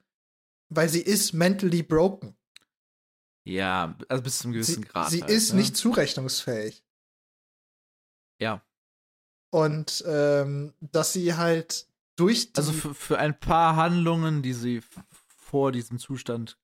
[0.70, 2.36] weil sie ist mentally broken.
[3.46, 5.10] Ja, also bis zum gewissen sie, Grad.
[5.10, 5.60] Sie halt, ist ne?
[5.60, 6.84] nicht zurechnungsfähig.
[8.42, 8.62] Ja.
[9.52, 11.88] Und ähm, dass sie halt
[12.18, 14.82] durch die Also für, für ein paar Handlungen, die sie
[15.28, 16.60] vor diesem Zustand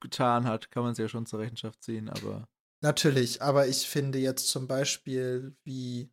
[0.00, 2.48] getan hat, kann man sie ja schon zur Rechenschaft ziehen, aber.
[2.80, 6.10] Natürlich, aber ich finde jetzt zum Beispiel, wie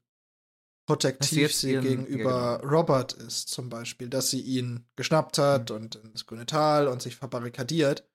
[0.86, 2.76] protektiv sie ihren, gegenüber ja, genau.
[2.76, 5.76] Robert ist, zum Beispiel, dass sie ihn geschnappt hat mhm.
[5.76, 8.08] und ins grüne Tal und sich verbarrikadiert,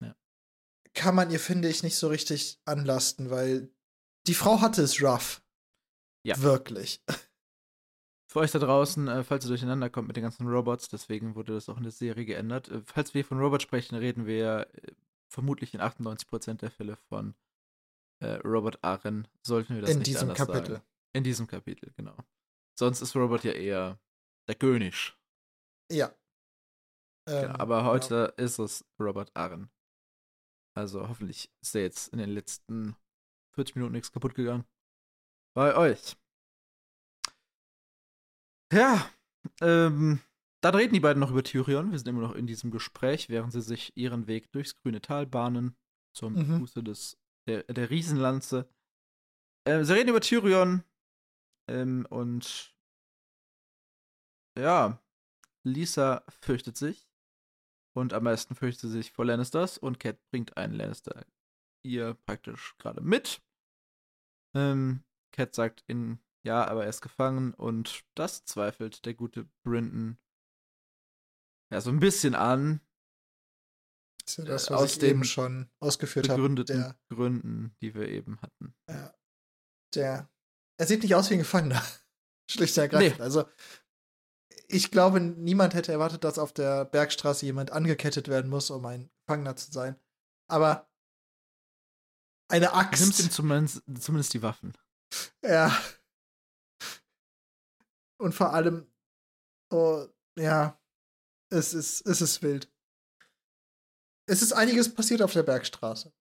[0.00, 0.14] ja.
[0.94, 3.70] kann man ihr, finde ich, nicht so richtig anlasten, weil
[4.26, 5.42] die Frau hatte es rough.
[6.24, 6.40] Ja.
[6.42, 7.02] Wirklich.
[8.30, 11.54] Für euch da draußen, äh, falls ihr durcheinander kommt mit den ganzen Robots, deswegen wurde
[11.54, 12.68] das auch in der Serie geändert.
[12.68, 14.92] Äh, falls wir von Robot sprechen, reden wir äh,
[15.30, 17.34] vermutlich in 98% der Fälle von
[18.20, 19.28] Robert Aren.
[19.42, 20.72] Sollten wir das in nicht diesem Kapitel.
[20.72, 20.87] Sagen.
[21.14, 22.16] In diesem Kapitel, genau.
[22.78, 23.98] Sonst ist Robert ja eher
[24.46, 25.16] der König.
[25.90, 26.14] Ja.
[27.26, 28.44] Ähm, ja aber heute ja.
[28.44, 29.70] ist es Robert Aren.
[30.76, 32.94] Also hoffentlich ist er jetzt in den letzten
[33.54, 34.64] 40 Minuten nichts kaputt gegangen.
[35.54, 36.16] Bei euch.
[38.72, 39.10] Ja,
[39.60, 40.20] ähm,
[40.60, 41.90] dann reden die beiden noch über Tyrion.
[41.90, 45.26] Wir sind immer noch in diesem Gespräch, während sie sich ihren Weg durchs grüne Tal
[45.26, 45.76] bahnen
[46.14, 46.60] zum mhm.
[46.60, 48.68] Fuße des, der, der Riesenlanze.
[49.64, 50.84] Äh, sie reden über Tyrion
[51.68, 52.74] ähm, und
[54.58, 55.00] ja,
[55.62, 57.08] Lisa fürchtet sich
[57.94, 61.24] und am meisten fürchtet sie sich vor Lannisters und Cat bringt einen Lannister
[61.82, 63.40] ihr praktisch gerade mit.
[64.54, 70.18] Ähm, Cat sagt in ja, aber er ist gefangen und das zweifelt der gute Brinton
[71.70, 72.80] ja so ein bisschen an.
[74.24, 76.42] Das ist ja das, was aus eben schon ausgeführt habe.
[76.42, 78.74] Begründeten Gründen, die wir eben hatten.
[78.88, 79.14] Ja.
[79.94, 80.30] Der.
[80.78, 81.82] Er sieht nicht aus wie ein Gefangener.
[82.50, 83.18] Schlicht und ergreifend.
[83.18, 83.22] Nee.
[83.22, 83.44] Also,
[84.68, 89.10] ich glaube, niemand hätte erwartet, dass auf der Bergstraße jemand angekettet werden muss, um ein
[89.26, 89.98] Gefangener zu sein.
[90.50, 90.88] Aber
[92.50, 93.02] eine Axt.
[93.02, 94.76] Nimmt ihm zumindest, zumindest die Waffen.
[95.42, 95.76] Ja.
[98.18, 98.90] Und vor allem,
[99.70, 100.06] oh,
[100.38, 100.80] ja,
[101.50, 102.70] es ist, es ist wild.
[104.26, 106.12] Es ist einiges passiert auf der Bergstraße.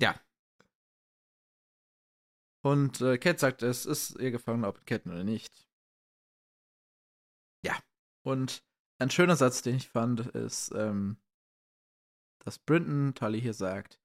[0.00, 0.20] Ja.
[2.62, 5.66] Und äh, Cat sagt, es ist ihr Gefangener, ob in Ketten oder nicht.
[7.64, 7.78] Ja.
[8.22, 8.62] Und
[8.98, 11.16] ein schöner Satz, den ich fand, ist, ähm,
[12.44, 13.98] dass Brinton Tully hier sagt: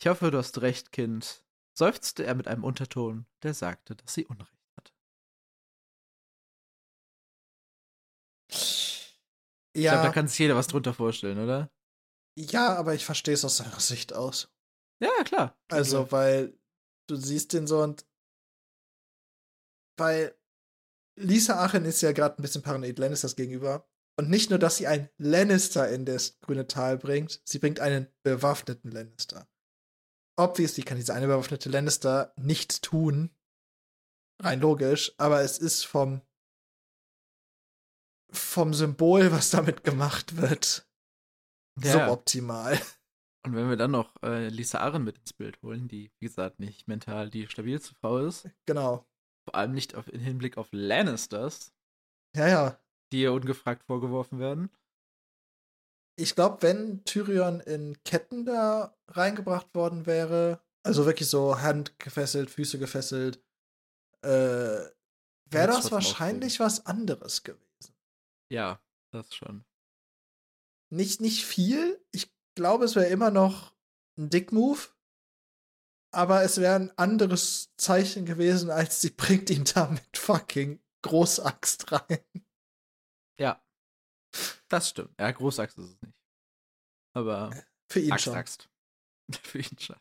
[0.00, 1.44] Ich hoffe, du hast recht, Kind.
[1.76, 4.92] Seufzte er mit einem Unterton, der sagte, dass sie Unrecht hatte.
[9.74, 11.70] Ich glaube, da kann sich jeder was drunter vorstellen, oder?
[12.36, 14.50] Ja, aber ich verstehe es aus seiner Sicht aus.
[15.00, 15.56] Ja, klar.
[15.68, 16.58] Also, weil
[17.08, 18.06] du siehst den so und
[19.96, 20.34] weil
[21.16, 23.88] Lisa Aachen ist ja gerade ein bisschen paranoid Lannisters gegenüber.
[24.16, 28.08] Und nicht nur, dass sie einen Lannister in das grüne Tal bringt, sie bringt einen
[28.22, 29.48] bewaffneten Lannister.
[30.36, 33.30] Obviously kann dieser eine bewaffnete Lannister nichts tun.
[34.40, 36.22] Rein logisch, aber es ist vom
[38.30, 40.86] vom Symbol, was damit gemacht wird,
[41.82, 41.92] ja.
[41.92, 42.78] suboptimal.
[43.44, 46.60] Und wenn wir dann noch äh, Lisa Aaron mit ins Bild holen, die, wie gesagt,
[46.60, 48.48] nicht mental die stabilste Frau ist.
[48.66, 49.06] Genau.
[49.48, 51.72] Vor allem nicht auf, im Hinblick auf Lannisters.
[52.36, 52.80] Ja, ja.
[53.12, 54.70] Die ihr ungefragt vorgeworfen werden.
[56.18, 62.50] Ich glaube, wenn Tyrion in Ketten da reingebracht worden wäre, also wirklich so Hand gefesselt,
[62.50, 63.42] Füße gefesselt,
[64.22, 64.28] äh,
[65.50, 67.94] wäre das wahrscheinlich was anderes gewesen.
[68.52, 68.82] Ja,
[69.12, 69.64] das schon.
[70.90, 72.00] Nicht, nicht viel.
[72.58, 73.72] Ich glaube, es wäre immer noch
[74.18, 74.88] ein Dick-Move
[76.10, 81.92] aber es wäre ein anderes Zeichen gewesen, als sie bringt ihn da mit fucking Großaxt
[81.92, 82.24] rein.
[83.38, 83.62] Ja.
[84.68, 85.14] Das stimmt.
[85.18, 86.14] Ja, Großaxt ist es nicht.
[87.14, 87.50] Aber
[87.88, 88.34] für ihn Axt, schon.
[88.34, 88.68] Axt.
[89.42, 89.96] für ihn schon.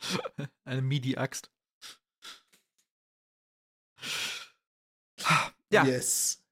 [0.64, 1.50] Eine MIDI-Axt.
[5.70, 5.84] Ja.
[5.84, 6.42] Yes.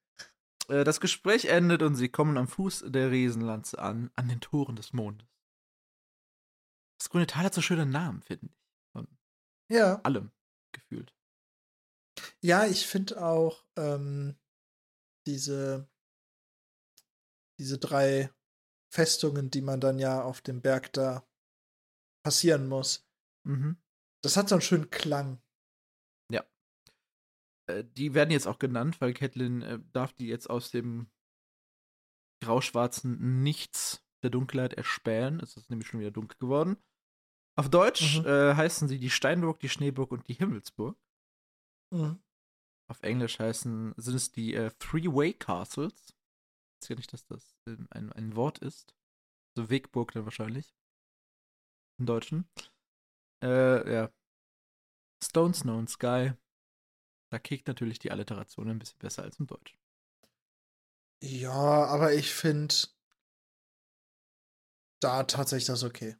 [0.67, 4.75] Äh, das Gespräch endet und sie kommen am Fuß der Riesenlanze an, an den Toren
[4.75, 5.30] des Mondes.
[7.01, 8.61] Das grüne Tal hat so schöne Namen, finde ich.
[9.75, 10.01] Ja.
[10.03, 10.31] Allem
[10.71, 11.15] gefühlt.
[12.41, 14.37] Ja, ich finde auch ähm,
[15.25, 15.89] diese,
[17.57, 18.31] diese drei
[18.93, 21.27] Festungen, die man dann ja auf dem Berg da
[22.23, 23.09] passieren muss.
[23.47, 23.81] Mhm.
[24.21, 25.41] Das hat so einen schönen Klang.
[26.31, 26.45] Ja.
[27.65, 31.09] Äh, die werden jetzt auch genannt, weil Catelyn äh, darf die jetzt aus dem
[32.43, 35.39] grauschwarzen Nichts der Dunkelheit erspähen.
[35.39, 36.77] Es ist nämlich schon wieder dunkel geworden.
[37.57, 38.25] Auf Deutsch mhm.
[38.25, 40.97] äh, heißen sie die Steinburg, die Schneeburg und die Himmelsburg.
[41.93, 42.21] Mhm.
[42.89, 46.09] Auf Englisch heißen, sind es die äh, Three-Way Castles.
[46.09, 48.95] Ich weiß ja nicht, dass das ein, ein Wort ist.
[49.55, 50.73] So Wegburg dann wahrscheinlich.
[51.99, 52.49] Im Deutschen.
[53.43, 54.11] Äh, ja.
[55.23, 56.33] Stone, Snow and Sky.
[57.31, 59.79] Da kickt natürlich die Alliteration ein bisschen besser als im Deutschen.
[61.23, 62.75] Ja, aber ich finde
[65.01, 66.17] da tatsächlich das okay.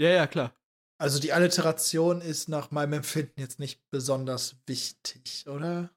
[0.00, 0.54] Ja, ja, klar.
[0.98, 5.90] Also die Alliteration ist nach meinem Empfinden jetzt nicht besonders wichtig, oder?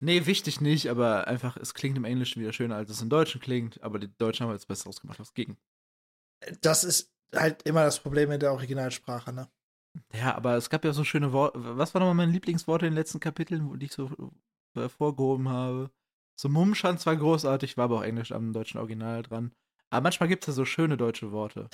[0.00, 3.42] Nee, wichtig nicht, aber einfach, es klingt im Englischen wieder schöner, als es im Deutschen
[3.42, 5.58] klingt, aber die Deutschen haben jetzt besser ausgemacht als gegen.
[6.62, 9.50] Das ist halt immer das Problem mit der Originalsprache, ne?
[10.14, 11.58] Ja, aber es gab ja so schöne Worte.
[11.76, 14.10] Was war nochmal mein Lieblingswort in den letzten Kapiteln, wo ich so
[14.74, 15.90] hervorgehoben habe?
[16.40, 19.52] So Mumschanz war großartig, war aber auch Englisch am deutschen Original dran.
[19.90, 21.68] Aber manchmal gibt es ja so schöne deutsche Worte.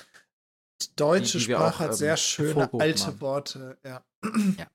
[0.97, 3.21] Deutsche die, die Sprache auch, hat sehr ähm, schöne alte haben.
[3.21, 4.05] Worte, ja.
[4.57, 4.71] ja.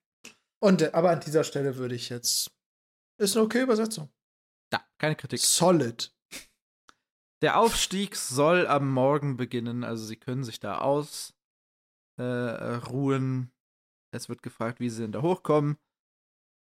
[0.60, 2.52] Und äh, aber an dieser Stelle würde ich jetzt.
[3.18, 4.10] Ist eine okay Übersetzung.
[4.72, 5.40] Ja, keine Kritik.
[5.40, 6.14] Solid.
[7.42, 11.34] Der Aufstieg soll am Morgen beginnen, also sie können sich da ausruhen.
[12.18, 15.78] Äh, es wird gefragt, wie sie denn da hochkommen.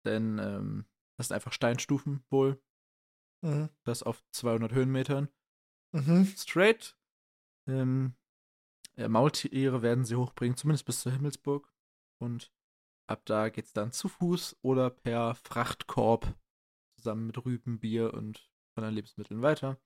[0.07, 0.87] Denn ähm,
[1.19, 2.63] das sind einfach Steinstufen wohl.
[3.43, 3.69] Mhm.
[3.85, 5.29] Das auf 200 Höhenmetern.
[5.93, 6.27] Mhm.
[6.37, 6.97] Straight.
[7.69, 8.15] Ähm,
[9.01, 11.73] äh, Maultiere werden sie hochbringen, zumindest bis zur Himmelsburg.
[12.19, 12.53] Und
[13.07, 16.35] ab da geht's dann zu Fuß oder per Frachtkorb
[16.97, 19.81] zusammen mit Rüben, Bier und anderen Lebensmitteln weiter.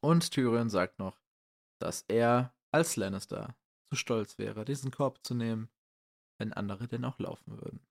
[0.00, 1.20] Und Tyrion sagt noch,
[1.78, 3.56] dass er als Lannister
[3.90, 5.68] zu stolz wäre, diesen Korb zu nehmen,
[6.38, 7.86] wenn andere denn auch laufen würden.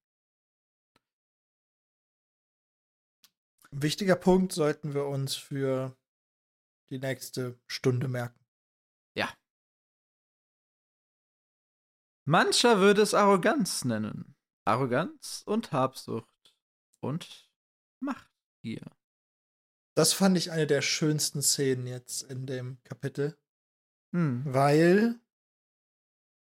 [3.72, 5.96] Wichtiger Punkt sollten wir uns für
[6.90, 8.41] die nächste Stunde merken.
[12.26, 14.36] Mancher würde es Arroganz nennen.
[14.66, 16.56] Arroganz und Habsucht
[17.02, 17.50] und
[18.00, 18.86] Machtgier.
[19.96, 23.38] Das fand ich eine der schönsten Szenen jetzt in dem Kapitel.
[24.14, 24.44] Hm.
[24.46, 25.20] Weil,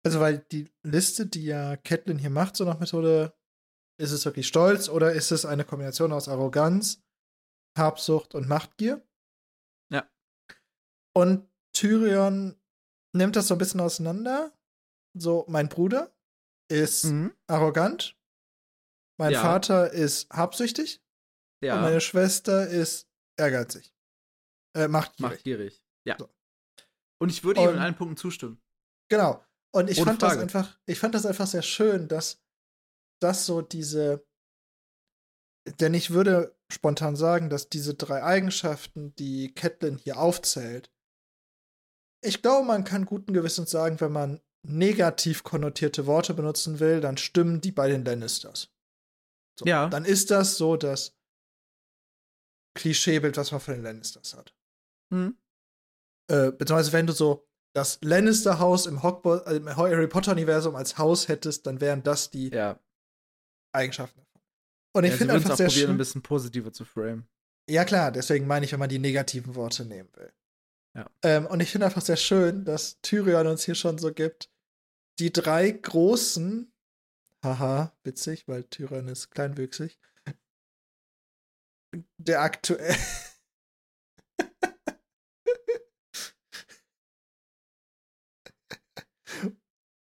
[0.04, 3.34] also weil die Liste, die ja Catelyn hier macht, so nach Methode,
[4.00, 7.04] ist es wirklich Stolz oder ist es eine Kombination aus Arroganz,
[7.78, 9.06] Habsucht und Machtgier?
[9.92, 10.10] Ja.
[11.14, 12.60] Und Tyrion
[13.14, 14.57] nimmt das so ein bisschen auseinander.
[15.20, 16.12] So, mein Bruder,
[16.70, 17.34] ist mhm.
[17.48, 18.16] arrogant.
[19.20, 19.42] Mein ja.
[19.42, 21.02] Vater ist habsüchtig.
[21.64, 21.76] Ja.
[21.76, 23.94] Und meine Schwester ist ehrgeizig.
[24.76, 25.32] Äh, machtgierig.
[25.32, 25.84] Machtgierig.
[26.06, 26.18] Ja.
[26.20, 26.30] So.
[27.20, 28.62] Und ich würde ihm in allen Punkten zustimmen.
[29.10, 29.44] Genau.
[29.74, 30.36] Und ich Ohne fand Frage.
[30.36, 32.44] das einfach, ich fand das einfach sehr schön, dass
[33.22, 34.26] das so diese,
[35.80, 40.92] denn ich würde spontan sagen, dass diese drei Eigenschaften, die Catelyn hier aufzählt,
[42.24, 47.18] ich glaube, man kann guten Gewissens sagen, wenn man negativ konnotierte Worte benutzen will, dann
[47.18, 48.70] stimmen die bei den Lannisters.
[49.60, 49.90] So, ja.
[49.90, 51.16] Dann ist das so das
[52.76, 54.54] Klischeebild, was man von den Lannisters hat.
[55.14, 55.38] Hm.
[56.30, 61.66] Äh, beziehungsweise, wenn du so das Lannister-Haus im, äh, im, Harry Potter-Universum als Haus hättest,
[61.66, 62.80] dann wären das die ja.
[63.74, 64.42] Eigenschaften davon.
[64.96, 67.28] Und ich ja, finde einfach auch sehr probieren, ein bisschen positiver zu frame.
[67.70, 70.34] Ja, klar, deswegen meine ich, wenn man die negativen Worte nehmen will.
[70.96, 71.10] Ja.
[71.24, 74.50] Ähm, und ich finde einfach sehr schön, dass Tyrion uns hier schon so gibt.
[75.20, 76.72] Die drei großen,
[77.44, 80.00] haha, witzig, weil Tyrion ist kleinwüchsig,
[82.18, 82.96] der aktuell.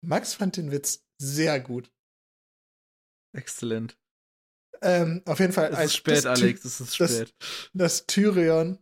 [0.04, 1.92] Max fand den Witz sehr gut.
[3.34, 3.98] Exzellent.
[4.80, 5.72] Ähm, auf jeden Fall.
[5.72, 7.34] Es ist spät, Alex, es ist spät.
[7.38, 8.78] Dass, dass Tyrion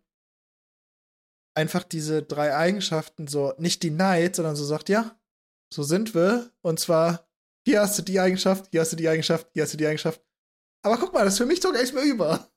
[1.57, 5.19] einfach diese drei Eigenschaften so nicht die Neid, sondern so sagt, ja,
[5.73, 6.53] so sind wir.
[6.63, 7.29] Und zwar,
[7.67, 10.25] hier hast du die Eigenschaft, hier hast du die Eigenschaft, hier hast du die Eigenschaft.
[10.85, 12.51] Aber guck mal, das ist für mich sogar echt mehr über.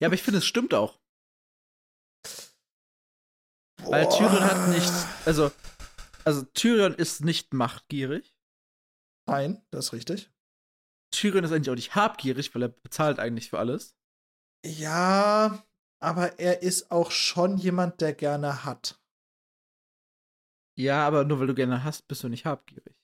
[0.00, 0.98] Ja, aber ich finde, es stimmt auch.
[3.82, 3.92] Boah.
[3.92, 4.92] Weil Tyrion hat nicht,
[5.26, 5.50] also,
[6.24, 8.34] also Tyrion ist nicht machtgierig.
[9.26, 10.30] Nein, das ist richtig.
[11.12, 13.96] Tyrion ist eigentlich auch nicht habgierig, weil er bezahlt eigentlich für alles.
[14.64, 15.66] Ja,
[16.02, 18.99] aber er ist auch schon jemand, der gerne hat.
[20.78, 22.96] Ja, aber nur weil du gerne hast, bist du nicht habgierig.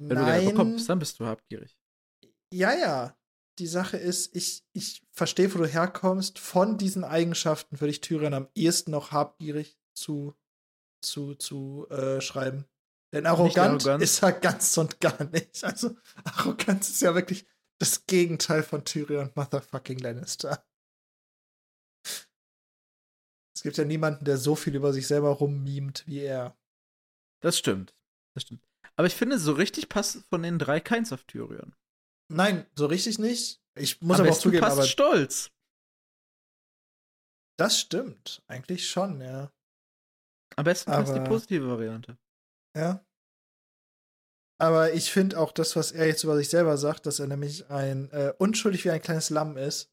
[0.00, 0.24] Wenn Nein.
[0.24, 1.76] du gerne bekommst, dann bist du habgierig.
[2.52, 3.16] Ja, ja.
[3.58, 6.38] Die Sache ist, ich, ich verstehe, wo du herkommst.
[6.38, 10.34] Von diesen Eigenschaften würde ich Tyrion am ehesten noch habgierig zu,
[11.04, 12.66] zu, zu äh, schreiben.
[13.12, 15.64] Denn arrogant ist er ganz und gar nicht.
[15.64, 17.46] Also, Arroganz ist ja wirklich
[17.80, 20.64] das Gegenteil von Tyrion Motherfucking Lannister.
[23.58, 26.56] Es gibt ja niemanden, der so viel über sich selber rummimt wie er.
[27.42, 27.92] Das stimmt.
[28.36, 28.64] Das stimmt.
[28.94, 31.74] Aber ich finde, so richtig passt von den drei keins auf Tyrion.
[32.30, 33.60] Nein, so richtig nicht.
[33.74, 35.50] Ich muss Am aber auch zugeben, passt aber stolz.
[37.58, 38.44] Das stimmt.
[38.46, 39.50] Eigentlich schon, ja.
[40.54, 42.16] Am besten aber, passt die positive Variante.
[42.76, 43.04] Ja.
[44.60, 47.68] Aber ich finde auch das, was er jetzt über sich selber sagt, dass er nämlich
[47.70, 49.90] ein äh, unschuldig wie ein kleines Lamm ist,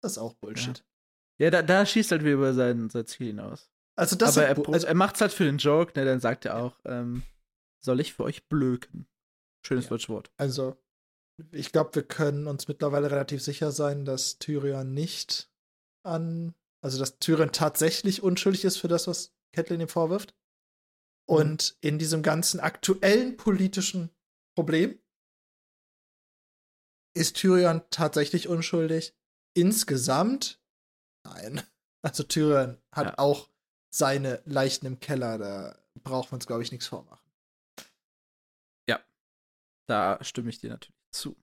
[0.00, 0.78] das ist auch Bullshit.
[0.78, 0.84] Ja,
[1.42, 3.70] ja da, da, schießt halt wieder über sein, sein Ziel hinaus.
[3.96, 6.04] Also das Aber er, also, er macht's halt für den Joke, ne?
[6.04, 7.22] Dann sagt er auch, ähm,
[7.84, 9.06] soll ich für euch blöken?
[9.66, 9.90] Schönes ja.
[9.90, 10.30] deutsches Wort.
[10.36, 10.76] Also,
[11.50, 15.50] ich glaube, wir können uns mittlerweile relativ sicher sein, dass Tyrion nicht
[16.04, 20.34] an, also dass Tyrion tatsächlich unschuldig ist für das, was Catelyn ihm vorwirft.
[21.28, 21.36] Mhm.
[21.36, 24.10] Und in diesem ganzen aktuellen politischen
[24.56, 24.98] Problem
[27.14, 29.14] ist Tyrion tatsächlich unschuldig.
[29.54, 30.61] Insgesamt,
[31.24, 31.62] nein.
[32.04, 33.18] Also Tyrion hat ja.
[33.18, 33.48] auch
[33.94, 37.30] seine Leichen im Keller, da braucht man uns, glaube ich, nichts vormachen.
[38.88, 39.00] Ja,
[39.86, 41.36] da stimme ich dir natürlich zu.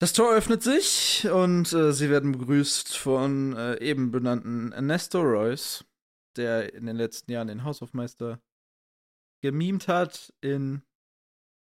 [0.00, 5.84] Das Tor öffnet sich und äh, sie werden begrüßt von äh, eben benannten Nestor Royce,
[6.36, 8.40] der in den letzten Jahren den Haushofmeister
[9.42, 10.82] gemimt hat in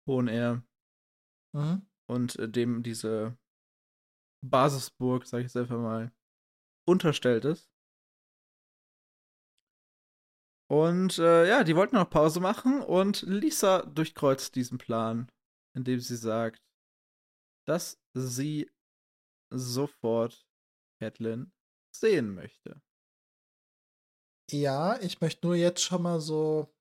[0.07, 0.63] Hohen Air.
[1.53, 1.85] Mhm.
[2.07, 3.37] Und äh, dem diese
[4.43, 6.11] Basisburg, sag ich jetzt einfach mal,
[6.85, 7.71] unterstellt ist.
[10.69, 15.31] Und äh, ja, die wollten noch Pause machen und Lisa durchkreuzt diesen Plan,
[15.75, 16.63] indem sie sagt,
[17.67, 18.69] dass sie
[19.51, 20.47] sofort
[20.99, 21.53] Catelyn
[21.95, 22.81] sehen möchte.
[24.51, 26.73] Ja, ich möchte nur jetzt schon mal so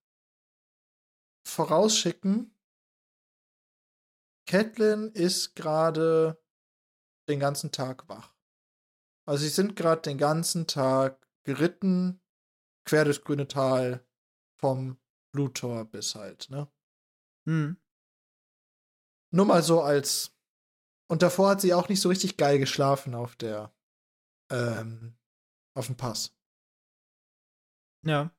[1.46, 2.56] vorausschicken.
[4.48, 6.41] Catelyn ist gerade
[7.32, 8.34] den ganzen Tag wach.
[9.26, 12.20] Also sie sind gerade den ganzen Tag geritten,
[12.84, 14.06] quer durchs grüne Tal,
[14.60, 14.98] vom
[15.32, 16.70] Blutor bis halt, ne?
[17.48, 17.76] Hm.
[19.34, 20.36] Nur mal so als.
[21.08, 23.74] Und davor hat sie auch nicht so richtig geil geschlafen auf der,
[24.50, 25.16] ähm,
[25.74, 26.34] auf dem Pass.
[28.04, 28.34] Ja.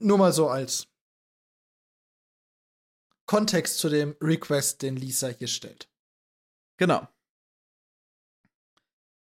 [0.00, 0.88] Nur mal so als
[3.26, 5.90] Kontext zu dem Request, den Lisa hier stellt.
[6.78, 7.06] Genau.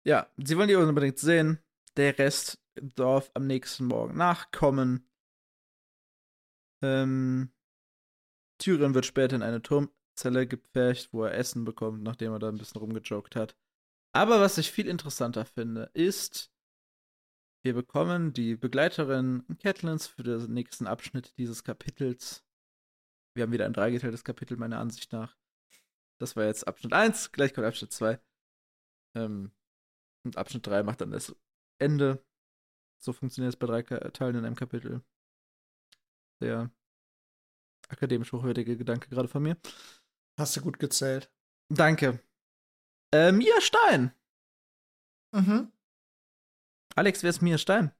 [0.04, 1.58] Ja, sie wollen die unbedingt sehen.
[1.96, 5.06] Der Rest darf am nächsten Morgen nachkommen.
[6.82, 7.52] Ähm,
[8.58, 12.58] Tyrion wird später in eine Turmzelle gepfercht, wo er Essen bekommt, nachdem er da ein
[12.58, 13.56] bisschen rumgejoked hat.
[14.12, 16.52] Aber was ich viel interessanter finde, ist,
[17.62, 22.42] wir bekommen die Begleiterin Catelyn's für den nächsten Abschnitt dieses Kapitels.
[23.34, 25.36] Wir haben wieder ein dreigeteiltes Kapitel, meiner Ansicht nach.
[26.18, 28.18] Das war jetzt Abschnitt 1, gleich kommt Abschnitt 2.
[29.14, 29.52] Ähm,
[30.24, 31.34] und Abschnitt 3 macht dann das
[31.78, 32.24] Ende.
[33.02, 35.02] So funktioniert es bei drei Teilen in einem Kapitel.
[36.40, 36.70] Sehr
[37.88, 39.56] akademisch hochwertige Gedanke gerade von mir.
[40.38, 41.32] Hast du gut gezählt.
[41.68, 42.20] Danke.
[43.12, 44.14] Äh, Mia Stein.
[45.32, 45.72] Mhm.
[46.96, 47.92] Alex, wer ist Mia Stein?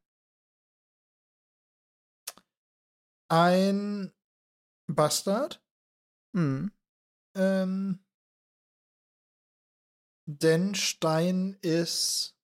[3.29, 4.13] Ein
[4.87, 5.63] Bastard.
[6.33, 6.73] Mhm.
[7.37, 8.05] Ähm,
[10.39, 12.37] denn Stein ist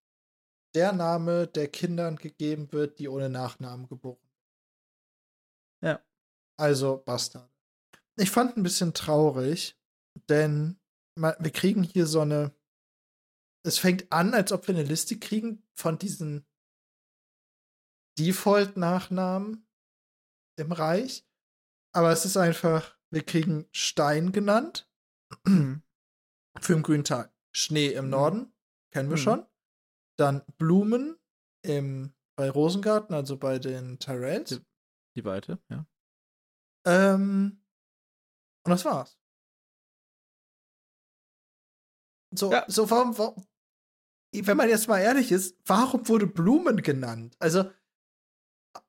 [0.75, 4.19] der Name, der Kindern gegeben wird, die ohne Nachnamen geboren
[5.83, 6.05] Ja.
[6.59, 7.51] Also Bastard.
[8.17, 9.79] Ich fand ein bisschen traurig,
[10.29, 10.81] denn
[11.17, 12.55] wir kriegen hier so eine.
[13.65, 16.47] Es fängt an, als ob wir eine Liste kriegen von diesen
[18.19, 19.67] Default-Nachnamen
[20.57, 21.27] im Reich.
[21.93, 24.91] Aber es ist einfach, wir kriegen Stein genannt.
[25.45, 25.83] Für
[26.73, 27.36] den grünen Tag.
[27.57, 28.53] Schnee im Norden,
[28.91, 29.23] kennen wir mhm.
[29.23, 29.47] schon.
[30.19, 31.19] Dann Blumen
[31.63, 34.51] im, bei Rosengarten, also bei den Tyrells.
[34.51, 34.61] Die,
[35.17, 35.87] die Weite, ja.
[36.87, 37.63] Ähm,
[38.65, 39.19] und das war's.
[42.35, 42.65] So, ja.
[42.69, 43.47] so warum, warum,
[44.35, 47.37] wenn man jetzt mal ehrlich ist, warum wurde Blumen genannt?
[47.39, 47.71] Also,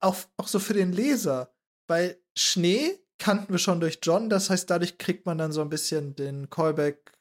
[0.01, 1.55] auch, auch so für den Leser.
[1.87, 5.69] Weil Schnee kannten wir schon durch John, das heißt, dadurch kriegt man dann so ein
[5.69, 7.16] bisschen den Callback.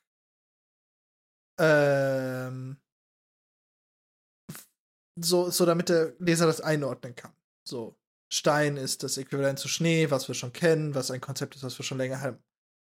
[1.59, 2.79] Ähm,
[5.19, 7.33] so, so damit der Leser das einordnen kann.
[7.67, 7.99] So,
[8.33, 11.79] Stein ist das Äquivalent zu Schnee, was wir schon kennen, was ein Konzept ist, was
[11.79, 12.43] wir schon länger haben.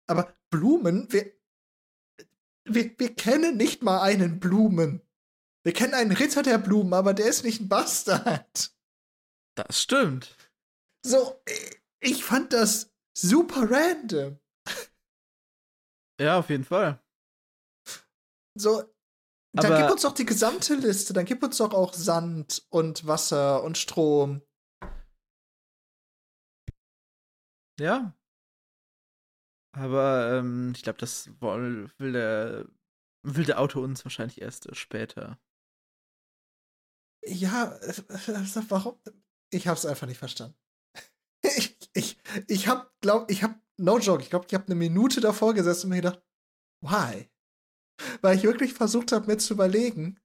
[0.06, 1.32] Aber Blumen, wir,
[2.64, 5.02] wir, wir kennen nicht mal einen Blumen.
[5.64, 8.74] Wir kennen einen Ritter der Blumen, aber der ist nicht ein Bastard.
[9.56, 10.36] Das stimmt.
[11.04, 11.42] So,
[12.00, 14.38] ich fand das super random.
[16.20, 17.03] Ja, auf jeden Fall.
[18.56, 18.82] So,
[19.54, 21.12] dann aber gib uns doch die gesamte Liste.
[21.12, 24.42] Dann gib uns doch auch Sand und Wasser und Strom.
[27.78, 28.14] Ja.
[29.76, 32.68] Aber ähm, ich glaube, das will, will, der,
[33.22, 35.38] will der Autor uns wahrscheinlich erst später.
[37.24, 37.94] Ja, äh,
[38.68, 39.00] warum?
[39.50, 40.56] Ich hab's einfach nicht verstanden.
[41.42, 45.20] ich, ich, ich hab, glaub, ich hab, no joke, ich glaube, ich habe eine Minute
[45.20, 46.22] davor gesessen und mir gedacht,
[46.80, 47.28] why?
[48.20, 50.20] Weil ich wirklich versucht habe, mir zu überlegen,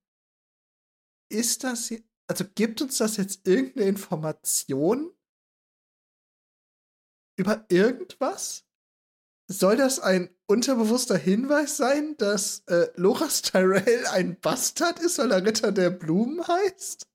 [1.31, 1.93] ist das,
[2.27, 5.13] also gibt uns das jetzt irgendeine Information
[7.37, 8.65] über irgendwas?
[9.51, 15.43] Soll das ein unterbewusster Hinweis sein, dass äh, Loras Tyrell ein Bastard ist, weil er
[15.43, 17.07] Ritter der Blumen heißt?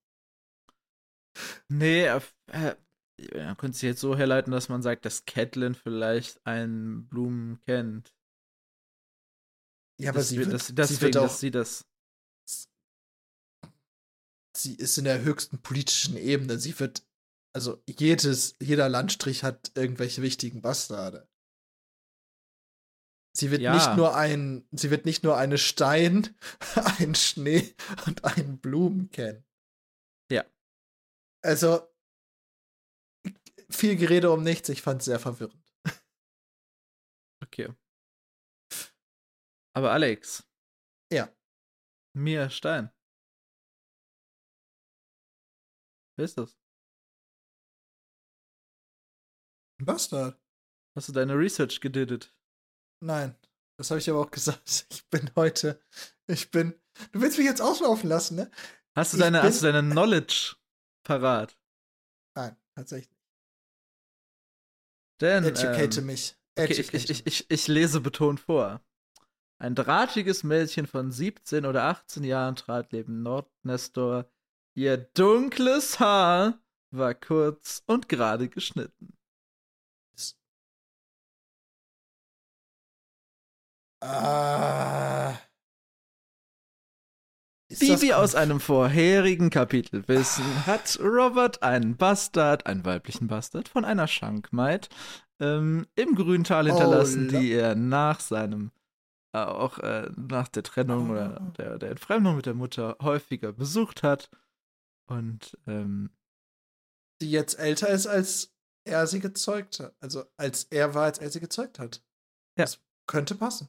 [1.68, 2.76] Nee, äh, äh
[3.32, 8.12] man könnte es jetzt so herleiten, dass man sagt, dass Catelyn vielleicht einen Blumen kennt.
[9.99, 11.86] Ja, aber das, sie wird, das, deswegen, sie wird auch, dass sie das.
[14.57, 16.59] Sie ist in der höchsten politischen Ebene.
[16.59, 17.05] Sie wird,
[17.53, 21.28] also jedes, jeder Landstrich hat irgendwelche wichtigen Bastarde.
[23.36, 23.74] Sie wird ja.
[23.74, 26.36] nicht nur ein, sie wird nicht nur eine Stein,
[26.99, 27.74] ein Schnee
[28.07, 29.45] und einen Blumen kennen.
[30.30, 30.45] Ja.
[31.42, 31.82] Also
[33.68, 34.68] viel Gerede um nichts.
[34.68, 35.62] Ich fand es sehr verwirrend.
[37.42, 37.74] Okay.
[39.77, 40.47] Aber Alex.
[41.12, 41.29] Ja.
[42.16, 42.91] Mia Stein.
[46.16, 46.57] Wer ist das?
[49.81, 50.41] Ein Bastard.
[50.97, 52.33] Hast du deine Research gediddet?
[53.03, 53.37] Nein.
[53.77, 54.87] Das habe ich aber auch gesagt.
[54.91, 55.83] Ich bin heute.
[56.29, 56.81] Ich bin.
[57.11, 58.51] Du willst mich jetzt auslaufen lassen, ne?
[58.97, 60.55] Hast du deine, hast du deine Knowledge
[61.03, 61.59] parat?
[62.37, 63.18] Nein, tatsächlich.
[65.20, 66.37] Denn, Educate ähm, mich.
[66.55, 68.85] Educate okay, ich, ich, ich, ich lese betont vor.
[69.59, 74.26] Ein drahtiges Mädchen von 17 oder 18 Jahren trat neben Nordnestor.
[74.74, 76.59] Ihr dunkles Haar
[76.90, 79.14] war kurz und gerade geschnitten.
[84.00, 85.38] Ah.
[87.70, 93.84] Wie wir aus einem vorherigen Kapitel wissen, hat Robert einen Bastard, einen weiblichen Bastard, von
[93.84, 94.88] einer Schankmaid
[95.40, 98.70] ähm, im Grüntal hinterlassen, oh, die er nach seinem,
[99.35, 101.12] auch äh, nach der Trennung oh.
[101.12, 104.30] oder der, der Entfremdung mit der Mutter häufiger besucht hat.
[105.07, 106.11] Und ähm,
[107.20, 108.55] die jetzt älter ist als
[108.87, 109.95] er sie gezeugt hat.
[110.01, 112.03] Also als er war, als er sie gezeugt hat.
[112.57, 112.64] Ja.
[112.64, 113.68] Das könnte passen.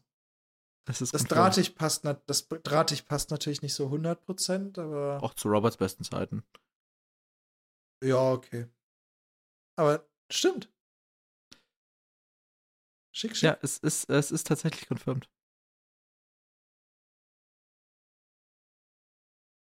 [0.86, 5.48] Das ist Das drahtig passt, das drahtig passt natürlich nicht so 100%, aber Auch zu
[5.48, 6.44] Roberts besten Zeiten.
[8.04, 8.68] ja, okay.
[9.78, 10.72] Aber stimmt.
[13.16, 13.44] Schick, schick.
[13.44, 15.28] Ja, es ist, es ist tatsächlich confirmed.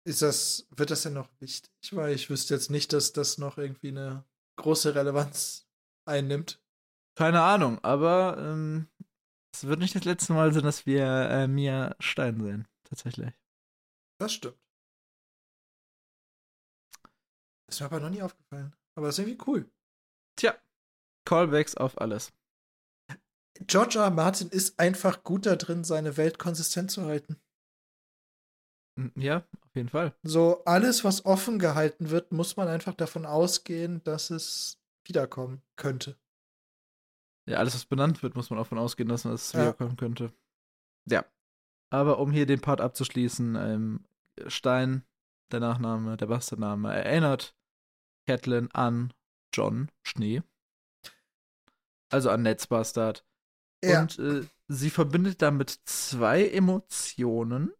[0.06, 1.70] Ist das, wird das denn noch wichtig?
[1.92, 4.24] Weil ich wüsste jetzt nicht, dass das noch irgendwie eine
[4.56, 5.68] große Relevanz
[6.08, 6.62] einnimmt.
[7.16, 8.88] Keine Ahnung, aber ähm,
[9.54, 12.68] es wird nicht das letzte Mal sein, dass wir äh, Mia Stein sehen.
[12.84, 13.32] Tatsächlich.
[14.18, 14.58] Das stimmt.
[17.68, 18.74] Ist mir aber noch nie aufgefallen.
[18.96, 19.70] Aber das ist irgendwie cool.
[20.36, 20.58] Tja,
[21.24, 22.32] Callbacks auf alles.
[23.66, 24.04] George R.
[24.04, 24.10] R.
[24.10, 27.36] Martin ist einfach gut da drin, seine Welt konsistent zu halten.
[28.98, 30.14] Hm, Ja, auf jeden Fall.
[30.22, 36.16] So, alles, was offen gehalten wird, muss man einfach davon ausgehen, dass es wiederkommen könnte.
[37.46, 39.60] Ja, alles, was benannt wird, muss man davon ausgehen, dass man es Ja.
[39.60, 40.32] wiederkommen könnte.
[41.06, 41.24] Ja.
[41.90, 44.04] Aber um hier den Part abzuschließen, ähm,
[44.46, 45.04] Stein,
[45.52, 47.56] der Nachname, der Bastardname, erinnert
[48.26, 49.12] Catelyn an
[49.52, 50.42] John Schnee.
[52.12, 53.24] Also an Ned's Bastard.
[53.84, 54.02] Ja.
[54.02, 57.72] Und äh, sie verbindet damit zwei Emotionen.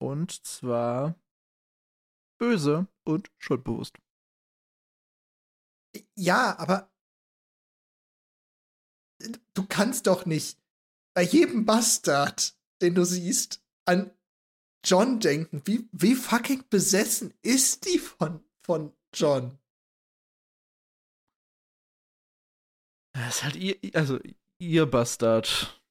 [0.00, 1.14] Und zwar
[2.38, 3.96] böse und schuldbewusst.
[6.16, 6.90] Ja, aber
[9.54, 10.58] du kannst doch nicht
[11.14, 14.10] bei jedem Bastard, den du siehst, an
[14.84, 15.62] John denken.
[15.64, 19.58] Wie, wie fucking besessen ist die von, von John?
[23.14, 24.20] Das ist halt ihr, also
[24.58, 25.82] ihr Bastard.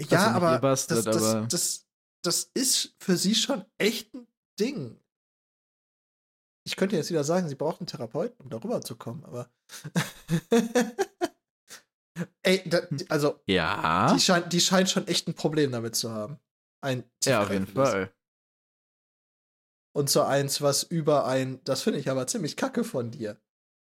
[0.00, 1.86] Ja, Also aber, ihr Bastard, das, das, aber- Das,
[2.22, 4.26] das ist für sie schon echt ein
[4.58, 4.98] Ding.
[6.66, 9.50] Ich könnte jetzt wieder sagen, sie braucht einen Therapeuten, um darüber zu kommen, aber.
[12.42, 14.12] Ey, da, also, Ja.
[14.14, 16.38] die, scheint, die scheint schon echt ein Problem damit zu haben.
[16.82, 17.66] Ein Ja, auf jeden.
[17.66, 18.12] Fall.
[19.92, 23.40] Und so eins, was über ein, das finde ich aber ziemlich kacke von dir,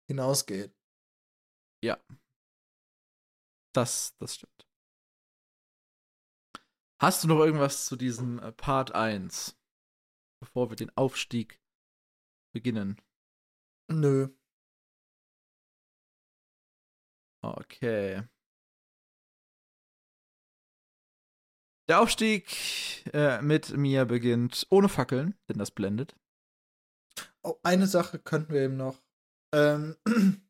[0.08, 0.74] hinausgeht.
[3.74, 4.68] Das, das stimmt.
[7.02, 9.58] Hast du noch irgendwas zu diesem äh, Part 1,
[10.40, 11.60] bevor wir den Aufstieg
[12.54, 13.02] beginnen?
[13.92, 14.30] Nö.
[17.44, 18.22] Okay.
[21.90, 22.46] Der Aufstieg
[23.16, 26.16] äh, mit Mia beginnt ohne Fackeln, denn das blendet.
[27.42, 29.02] Oh, eine Sache könnten wir eben noch.
[29.56, 29.98] Ähm,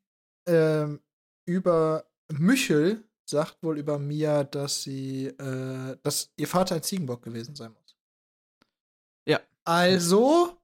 [0.46, 1.02] ähm,
[1.48, 7.54] über Michel sagt wohl über Mia, dass sie, äh, dass ihr Vater ein Ziegenbock gewesen
[7.54, 7.96] sein muss.
[9.28, 9.40] Ja.
[9.64, 10.58] Also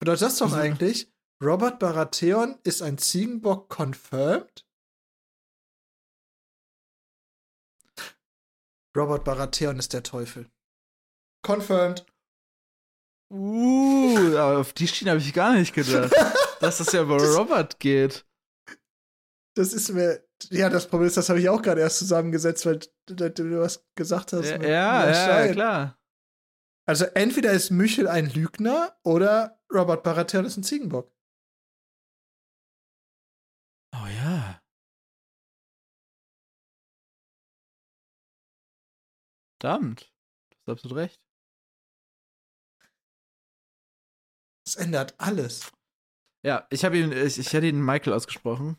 [0.00, 1.10] bedeutet das doch eigentlich,
[1.42, 4.64] Robert Baratheon ist ein Ziegenbock confirmed?
[8.96, 10.50] Robert Baratheon ist der Teufel.
[11.44, 12.06] Confirmed.
[13.30, 16.12] Uh, auf die Schiene habe ich gar nicht gedacht,
[16.60, 18.24] dass es ja über Das- Robert geht.
[19.56, 20.22] Das ist mir.
[20.50, 23.86] Ja, das Problem ist, das habe ich auch gerade erst zusammengesetzt, weil du, du was
[23.94, 24.50] gesagt hast.
[24.50, 25.98] Ja, ja, ja, klar.
[26.86, 31.10] Also entweder ist Michel ein Lügner oder Robert Baratheon ist ein Ziegenbock.
[33.94, 34.62] Oh ja.
[39.58, 40.12] Verdammt.
[40.50, 41.22] Du hast absolut recht.
[44.66, 45.72] Das ändert alles.
[46.44, 48.76] Ja, ich habe ihn, ich, ich hätte ihn Michael ausgesprochen.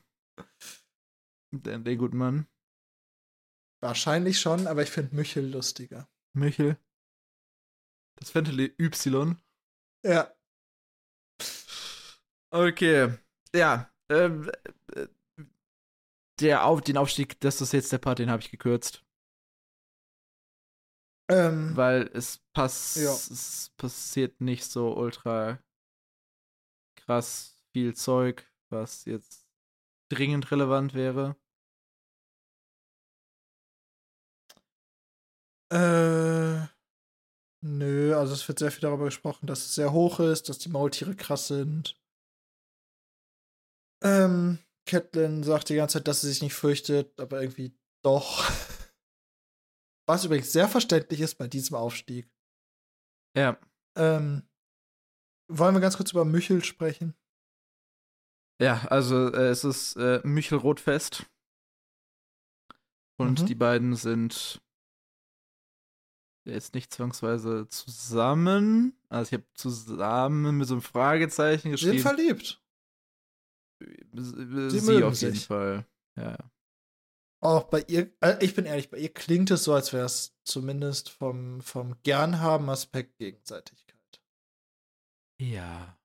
[1.51, 2.47] Den, den guten Mann.
[3.81, 6.09] Wahrscheinlich schon, aber ich finde Michel lustiger.
[6.33, 6.77] Michel.
[8.15, 9.37] Das Fentele Y.
[10.03, 10.35] Ja.
[12.51, 13.17] Okay.
[13.53, 13.91] Ja.
[14.09, 14.51] Ähm,
[14.93, 15.07] äh,
[16.39, 19.03] der Auf, den Aufstieg, das ist jetzt der Part, den habe ich gekürzt.
[21.29, 23.11] Ähm, Weil es, pass Ja.
[23.11, 25.61] es passiert nicht so ultra
[26.95, 29.46] krass viel Zeug, was jetzt
[30.09, 31.35] dringend relevant wäre.
[35.71, 36.67] äh,
[37.61, 40.69] nö, also es wird sehr viel darüber gesprochen, dass es sehr hoch ist, dass die
[40.69, 41.99] Maultiere krass sind.
[44.03, 48.49] Ähm, Catelyn sagt die ganze Zeit, dass sie sich nicht fürchtet, aber irgendwie doch.
[50.07, 52.31] Was übrigens sehr verständlich ist bei diesem Aufstieg.
[53.35, 53.59] Ja.
[53.97, 54.47] Ähm,
[55.49, 57.13] wollen wir ganz kurz über Michel sprechen?
[58.59, 61.25] Ja, also äh, es ist äh, Michel Rotfest.
[63.19, 63.45] Und Mhm.
[63.47, 64.61] die beiden sind
[66.45, 68.95] jetzt nicht zwangsweise zusammen.
[69.09, 71.99] Also ich habe zusammen mit so einem Fragezeichen Sie sind geschrieben.
[71.99, 72.63] verliebt.
[74.13, 75.45] Sie, sie auf jeden sich.
[75.45, 75.85] Fall.
[76.15, 76.37] Ja.
[77.43, 80.35] Auch bei ihr, äh, ich bin ehrlich, bei ihr klingt es so, als wäre es
[80.43, 84.21] zumindest vom, vom Gernhaben-Aspekt Gegenseitigkeit.
[85.39, 85.99] Ja.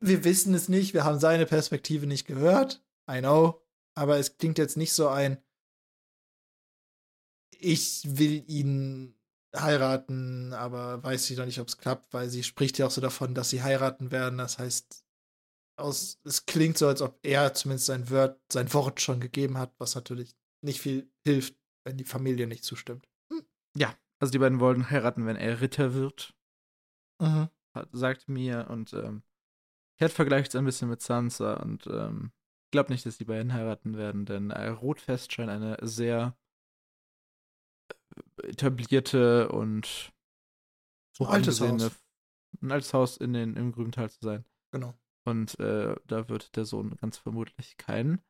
[0.00, 2.82] Wir wissen es nicht, wir haben seine Perspektive nicht gehört.
[3.10, 3.62] I know.
[3.94, 5.38] Aber es klingt jetzt nicht so ein,
[7.58, 9.14] ich will ihn
[9.54, 13.00] heiraten, aber weiß ich noch nicht, ob es klappt, weil sie spricht ja auch so
[13.00, 14.38] davon, dass sie heiraten werden.
[14.38, 15.04] Das heißt,
[15.76, 19.74] aus, es klingt so, als ob er zumindest sein Wort, sein Wort schon gegeben hat,
[19.78, 23.08] was natürlich nicht viel hilft, wenn die Familie nicht zustimmt.
[23.32, 23.46] Hm.
[23.76, 26.34] Ja, also die beiden wollen heiraten, wenn er Ritter wird.
[27.18, 27.48] Mhm.
[27.92, 29.22] sagt mir und ähm,
[29.98, 32.32] Cat vergleicht es ein bisschen mit Sansa und ähm,
[32.66, 36.36] ich glaube nicht, dass die beiden heiraten werden, denn äh, Rotfest scheint eine sehr
[38.42, 40.12] äh, etablierte und
[41.16, 41.96] so altes Haus.
[42.60, 44.44] ein altes Haus in den, im Grüntal zu sein.
[44.72, 44.94] Genau.
[45.24, 48.22] Und äh, da wird der Sohn ganz vermutlich keinen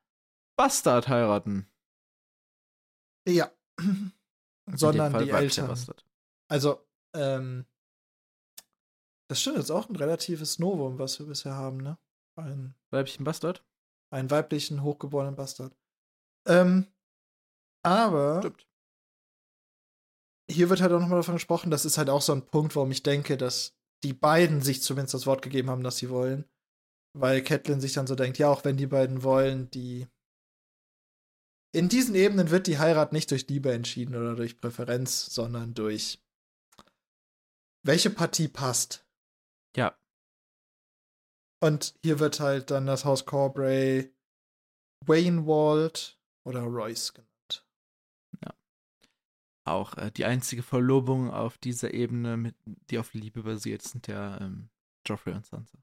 [0.56, 1.68] Bastard heiraten.
[3.28, 3.50] Ja.
[4.72, 5.76] Sondern die Eltern.
[6.48, 7.66] Also, ähm,
[9.28, 11.98] das stimmt, das ist auch ein relatives Novum, was wir bisher haben, ne?
[12.36, 13.64] Ein weiblichen Bastard?
[14.10, 15.76] Einen weiblichen, hochgeborenen Bastard.
[16.46, 16.86] Ähm,
[17.82, 18.68] aber stimmt.
[20.50, 22.90] hier wird halt auch nochmal davon gesprochen, das ist halt auch so ein Punkt, warum
[22.90, 23.74] ich denke, dass
[24.04, 26.44] die beiden sich zumindest das Wort gegeben haben, dass sie wollen.
[27.14, 30.06] Weil Catelyn sich dann so denkt, ja, auch wenn die beiden wollen, die.
[31.74, 36.22] In diesen Ebenen wird die Heirat nicht durch Liebe entschieden oder durch Präferenz, sondern durch
[37.82, 39.05] welche Partie passt.
[39.76, 39.98] Ja.
[41.62, 44.14] Und hier wird halt dann das Haus Corbray
[45.06, 47.66] Waynewald oder Royce genannt.
[48.44, 48.54] Ja.
[49.64, 52.56] Auch äh, die einzige Verlobung auf dieser Ebene, mit,
[52.90, 54.68] die auf Liebe basiert, sind ja ähm,
[55.06, 55.78] Joffrey und Sansa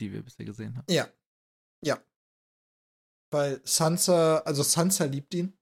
[0.00, 0.86] die wir bisher gesehen haben.
[0.90, 1.08] Ja.
[1.84, 2.02] Ja.
[3.30, 5.56] Weil Sansa, also Sansa liebt ihn.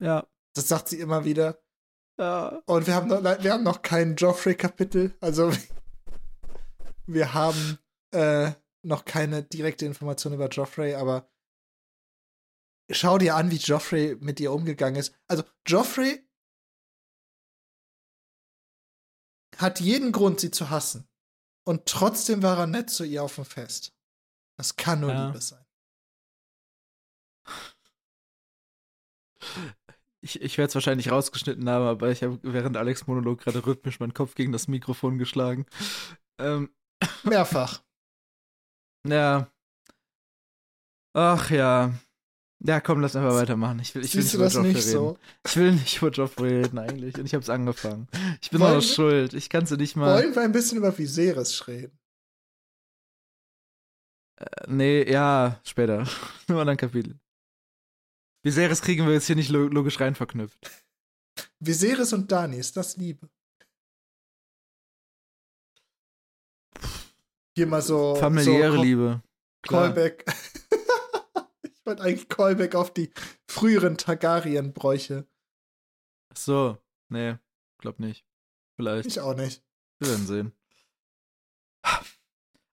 [0.00, 0.26] Ja.
[0.54, 1.63] Das sagt sie immer wieder.
[2.18, 2.62] Ja.
[2.66, 5.16] Und wir haben noch, wir haben noch kein Joffrey-Kapitel.
[5.20, 5.52] Also
[7.06, 7.78] wir haben
[8.12, 8.52] äh,
[8.82, 11.28] noch keine direkte Information über Joffrey, aber
[12.90, 15.14] schau dir an, wie Joffrey mit ihr umgegangen ist.
[15.26, 16.24] Also Joffrey
[19.56, 21.08] hat jeden Grund, sie zu hassen.
[21.64, 23.94] Und trotzdem war er nett zu ihr auf dem Fest.
[24.56, 25.26] Das kann nur ja.
[25.26, 25.64] Liebe sein.
[30.24, 34.00] Ich, ich werde es wahrscheinlich rausgeschnitten haben, aber ich habe während Alex Monolog gerade rhythmisch
[34.00, 35.66] meinen Kopf gegen das Mikrofon geschlagen.
[36.38, 36.70] Ähm.
[37.22, 37.82] Mehrfach.
[39.06, 39.52] Ja.
[41.12, 41.92] Ach ja.
[42.66, 43.80] Ja, komm, lass einfach weitermachen.
[43.80, 44.80] Ich will, ich will nicht über Joffrey reden.
[44.80, 45.18] So?
[45.46, 47.18] Ich will nicht über Joffrey reden eigentlich.
[47.18, 48.08] Und ich hab's angefangen.
[48.40, 49.34] Ich bin auch schuld.
[49.34, 50.22] Ich kann's dir nicht mal.
[50.22, 51.98] Wollen wir ein bisschen über Viserys reden?
[54.36, 56.06] Äh, nee, ja, später.
[56.48, 57.20] Nur ein Kapitel.
[58.44, 60.70] Viserys kriegen wir jetzt hier nicht logisch rein verknüpft.
[61.60, 63.28] Viserys und Dani, ist das Liebe?
[67.56, 68.14] Hier mal so.
[68.16, 69.22] Familiäre so Liebe.
[69.62, 70.24] Callback.
[71.62, 73.12] Ich wollte eigentlich Callback auf die
[73.46, 75.28] früheren Targaryen-Bräuche.
[76.32, 76.78] Ach so,
[77.10, 77.36] nee,
[77.76, 78.24] glaub nicht.
[78.76, 79.06] Vielleicht.
[79.06, 79.62] Ich auch nicht.
[79.98, 80.52] Wir werden sehen.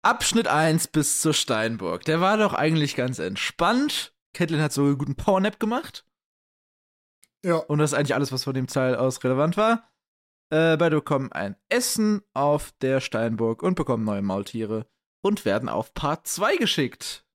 [0.03, 2.05] Abschnitt 1 bis zur Steinburg.
[2.05, 4.15] Der war doch eigentlich ganz entspannt.
[4.35, 6.05] Catelyn hat so einen guten Powernap gemacht.
[7.45, 7.57] Ja.
[7.57, 9.91] Und das ist eigentlich alles, was von dem Teil aus relevant war.
[10.51, 14.87] Äh, beide bekommen ein Essen auf der Steinburg und bekommen neue Maultiere
[15.23, 17.27] und werden auf Part 2 geschickt.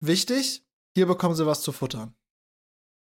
[0.00, 0.64] Wichtig,
[0.94, 2.14] hier bekommen sie was zu futtern.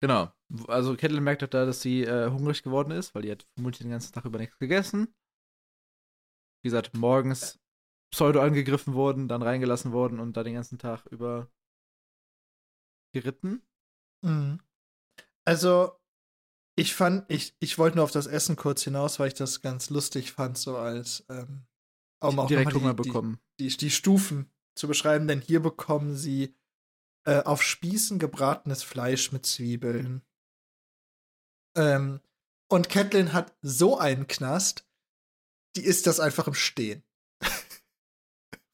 [0.01, 0.31] Genau.
[0.67, 3.81] Also Catelyn merkt auch da, dass sie äh, hungrig geworden ist, weil die hat vermutlich
[3.81, 5.13] den ganzen Tag über nichts gegessen.
[6.63, 7.59] Wie gesagt, morgens
[8.11, 11.49] pseudo angegriffen worden, dann reingelassen worden und da den ganzen Tag über
[13.11, 13.61] geritten.
[14.22, 14.60] Mhm.
[15.45, 15.99] Also,
[16.76, 19.90] ich fand, ich, ich wollte nur auf das Essen kurz hinaus, weil ich das ganz
[19.90, 21.65] lustig fand, so als ähm,
[22.22, 23.40] um auch direkt Hunger die, bekommen.
[23.60, 26.56] Die, die, die Stufen zu beschreiben, denn hier bekommen sie
[27.26, 30.22] äh, auf Spießen gebratenes Fleisch mit Zwiebeln.
[31.76, 32.22] Ähm,
[32.72, 34.88] und Catelyn hat so einen Knast,
[35.76, 37.03] die isst das einfach im Stehen.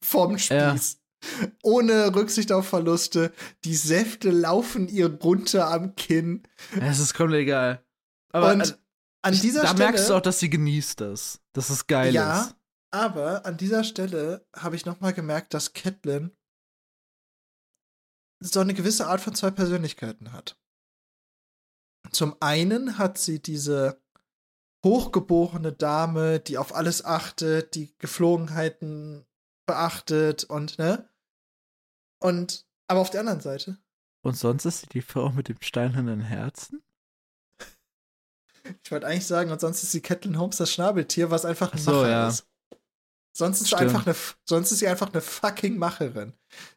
[0.02, 1.00] Vom Spieß.
[1.40, 1.48] Ja.
[1.62, 3.32] Ohne Rücksicht auf Verluste.
[3.64, 6.42] Die Säfte laufen ihr runter am Kinn.
[6.80, 7.84] Es ist komplett egal.
[8.32, 8.78] Aber und an,
[9.22, 9.78] an ich, dieser da Stelle.
[9.78, 11.40] Da merkst du auch, dass sie genießt das.
[11.52, 12.56] Dass es geil ja, ist.
[12.90, 16.36] Aber an dieser Stelle habe ich noch mal gemerkt, dass Catelyn
[18.40, 20.58] so eine gewisse Art von zwei Persönlichkeiten hat.
[22.10, 24.00] Zum einen hat sie diese
[24.84, 29.25] hochgeborene Dame, die auf alles achtet, die Geflogenheiten
[29.66, 31.08] beachtet und, ne?
[32.18, 33.78] Und, aber auf der anderen Seite.
[34.22, 36.82] Und sonst ist sie die Frau mit dem steinernen Herzen?
[38.82, 41.78] Ich wollte eigentlich sagen, und sonst ist sie Catelyn Holmes das Schnabeltier, was einfach ein
[41.78, 42.28] so, Macher ja.
[42.28, 42.46] ist.
[43.36, 43.82] Sonst ist, Stimmt.
[43.82, 44.16] einfach eine,
[44.48, 46.32] sonst ist sie einfach eine fucking Macherin.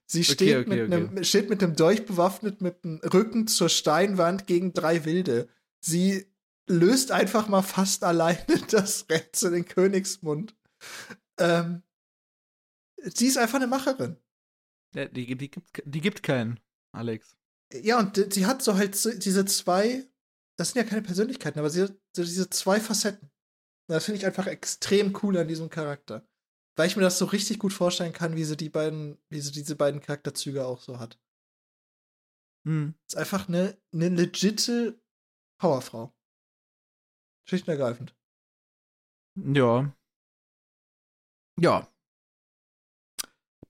[0.06, 0.94] Sie steht, okay, mit okay.
[0.94, 5.48] einem, steht mit einem Dolch bewaffnet, mit dem Rücken zur Steinwand gegen drei Wilde.
[5.80, 6.30] Sie
[6.68, 10.53] löst einfach mal fast alleine das Rätsel in Königsmund.
[11.40, 11.82] Ähm,
[13.03, 14.17] sie ist einfach eine Macherin.
[14.95, 16.59] Ja, die, die, gibt, die gibt keinen,
[16.91, 17.38] Alex.
[17.71, 20.07] Ja, und sie hat so halt so diese zwei,
[20.57, 23.30] das sind ja keine Persönlichkeiten, aber sie hat so diese zwei Facetten.
[23.88, 26.27] Und Das finde ich einfach extrem cool an diesem Charakter.
[26.76, 29.51] Weil ich mir das so richtig gut vorstellen kann, wie sie die beiden, wie sie
[29.51, 31.19] diese beiden Charakterzüge auch so hat.
[32.65, 32.95] Hm.
[33.07, 34.99] Ist einfach eine, eine legitte
[35.59, 36.13] Powerfrau.
[37.47, 38.15] Schlicht und ergreifend.
[39.35, 39.93] Ja.
[41.59, 41.91] Ja.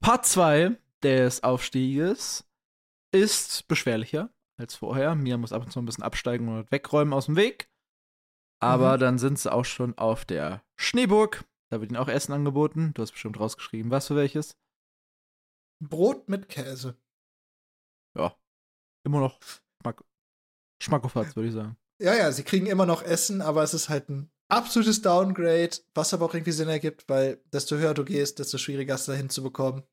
[0.02, 2.48] Part 2 des Aufstieges
[3.14, 5.16] ist beschwerlicher als vorher.
[5.16, 7.70] Mia muss ab und zu ein bisschen absteigen und wegräumen aus dem Weg.
[8.62, 9.00] Aber Mhm.
[9.00, 11.46] dann sind sie auch schon auf der Schneeburg.
[11.72, 12.94] Da wird ihnen auch Essen angeboten.
[12.94, 14.58] Du hast bestimmt rausgeschrieben, was für welches.
[15.82, 16.98] Brot mit Käse.
[18.18, 18.36] Ja.
[19.06, 19.40] Immer noch
[19.82, 20.04] Schmack
[20.82, 21.78] Schmackofatz, würde ich sagen.
[22.02, 26.14] Ja, ja, sie kriegen immer noch Essen, aber es ist halt ein absolutes Downgrade, was
[26.14, 29.14] aber auch irgendwie Sinn ergibt, weil desto höher du gehst, desto schwieriger ist es da
[29.14, 29.84] hinzubekommen.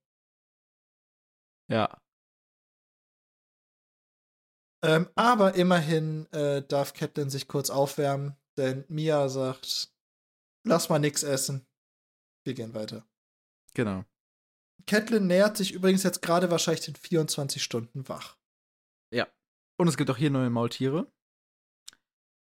[1.68, 2.00] Ja.
[4.82, 9.92] Ähm, aber immerhin äh, darf Catelyn sich kurz aufwärmen, denn Mia sagt,
[10.64, 11.66] lass mal nix essen.
[12.44, 13.06] Wir gehen weiter.
[13.74, 14.04] Genau.
[14.86, 18.36] Catelyn nähert sich übrigens jetzt gerade wahrscheinlich den 24 Stunden wach.
[19.78, 21.10] Und es gibt auch hier neue Maultiere.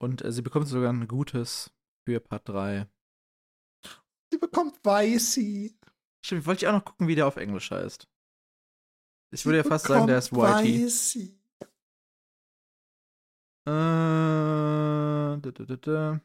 [0.01, 1.71] Und äh, sie bekommt sogar ein gutes
[2.09, 2.87] für Part 3.
[4.31, 5.77] Sie bekommt Weißi.
[6.25, 8.07] Stimmt, wollte ich auch noch gucken, wie der auf Englisch heißt.
[9.31, 10.85] Ich würde ja Sie fast sagen, der ist Whitey.
[10.85, 11.39] Weißi.
[13.67, 13.71] Äh,
[15.39, 16.21] da, da, da, da.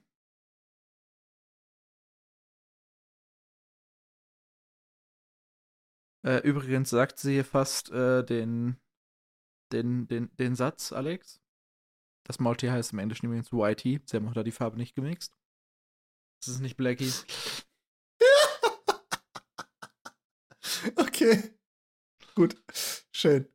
[6.24, 8.80] Äh, übrigens sagt sie hier fast äh, den,
[9.70, 11.42] den, den, den Satz, Alex.
[12.26, 14.00] Das Maultier heißt im Englischen übrigens Whitey.
[14.06, 15.36] Sie haben auch da die Farbe nicht gemixt.
[16.40, 17.12] Das ist nicht Blackie.
[20.96, 21.54] Okay.
[22.34, 22.56] Gut.
[23.12, 23.48] Schön.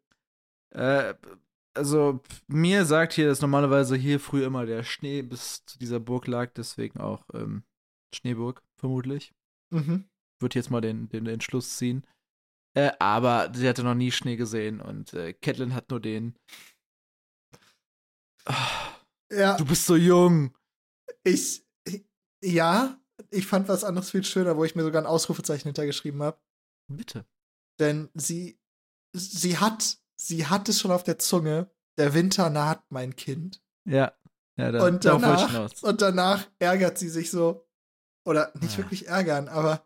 [0.72, 1.14] Äh,
[1.76, 6.28] also, mir sagt hier, dass normalerweise hier früher immer der Schnee bis zu dieser Burg
[6.28, 7.64] lag, deswegen auch ähm,
[8.14, 9.34] Schneeburg, vermutlich.
[9.72, 10.10] Mhm.
[10.40, 12.06] Würde jetzt mal den, den, den Schluss ziehen.
[12.76, 16.36] Äh, aber sie hatte noch nie Schnee gesehen und äh, Catelyn hat nur den.
[19.32, 20.56] Ja, du bist so jung.
[21.24, 21.64] ich,
[22.44, 22.98] ja,
[23.32, 26.40] ich fand was anderes viel schöner, wo ich mir sogar ein Ausrufezeichen hintergeschrieben habe.
[26.88, 27.26] Bitte.
[27.80, 28.60] Denn sie,
[29.14, 31.70] sie hat, sie hat es schon auf der Zunge.
[31.98, 33.62] Der Winter naht, mein Kind.
[33.86, 34.14] Ja.
[34.58, 37.68] ja da, Und danach, und danach ärgert sie sich so.
[38.26, 38.78] Oder nicht Ah.
[38.78, 39.86] wirklich ärgern, aber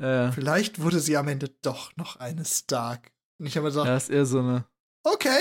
[0.00, 3.12] Äh, vielleicht wurde sie am Ende doch noch eine Stark.
[3.40, 4.64] Und ich habe gesagt, ja, ist eher so eine,
[5.04, 5.38] okay,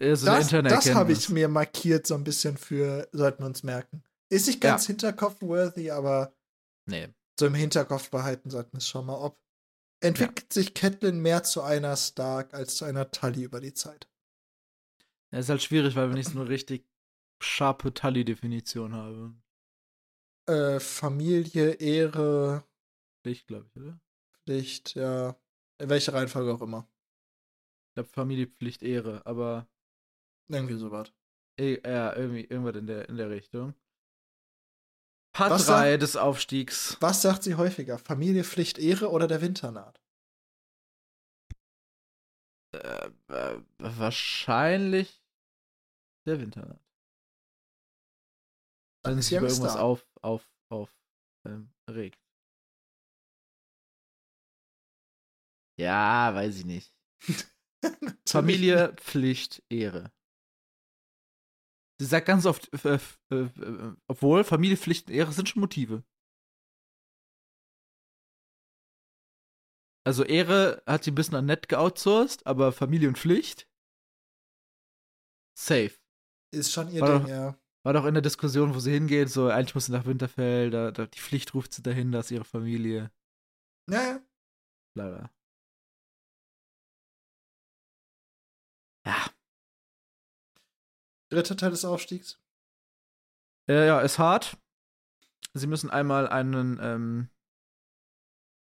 [0.00, 3.46] eher so eine das, das habe ich mir markiert, so ein bisschen für, sollten wir
[3.46, 4.04] uns merken.
[4.32, 6.34] Ist nicht ganz Hinterkopf-worthy, aber
[6.88, 7.08] Nee.
[7.38, 9.38] so im Hinterkopf behalten sollten wir es schon mal, ob
[10.02, 14.08] entwickelt sich Catelyn mehr zu einer Stark als zu einer Tully über die Zeit.
[15.32, 16.86] Ja, ist halt schwierig, weil wir nicht so eine richtig
[17.42, 19.42] scharfe Tully-Definition haben.
[20.48, 22.64] Äh, Familie, Ehre,
[23.24, 24.00] Ich glaube ich, oder?
[24.44, 25.36] Pflicht, ja.
[25.80, 26.88] In welcher Reihenfolge auch immer.
[27.90, 29.68] Ich glaube Familie, Pflicht, Ehre, aber
[30.50, 31.12] Irgendwie sowas.
[31.60, 33.74] eh, ja, irgendwie irgendwas in der, in der Richtung.
[35.32, 36.96] Part Was 3 des Aufstiegs.
[37.00, 37.98] Was sagt sie häufiger?
[37.98, 40.00] Familie, Pflicht, Ehre oder der Winter naht?
[42.74, 45.22] Äh, äh, wahrscheinlich
[46.26, 46.78] der Winter.
[49.02, 50.94] Dann Wenn sich über irgendwas auf, auf, auf
[51.46, 52.20] ähm, regt.
[55.78, 56.94] Ja, weiß ich nicht.
[58.28, 60.12] Familie, Pflicht, Ehre.
[62.02, 62.98] Sie sagt ganz oft, äh,
[63.30, 66.02] äh, äh, obwohl Familie, Pflicht und Ehre sind schon Motive.
[70.04, 73.68] Also Ehre hat sie ein bisschen an nett geoutsourced, aber Familie und Pflicht?
[75.56, 75.92] Safe.
[76.52, 77.58] Ist schon ihr War Ding, doch- ja.
[77.84, 80.90] War doch in der Diskussion, wo sie hingeht, so eigentlich muss sie nach Winterfell, da,
[80.90, 83.12] da die Pflicht ruft sie dahin, da ist ihre Familie.
[83.88, 84.20] Ja, ja.
[84.94, 85.30] Bla bla.
[89.06, 89.41] Ja.
[91.32, 92.38] Dritter Teil des Aufstiegs.
[93.66, 94.58] Äh, ja, ist hart.
[95.54, 97.30] Sie müssen einmal einen, ähm,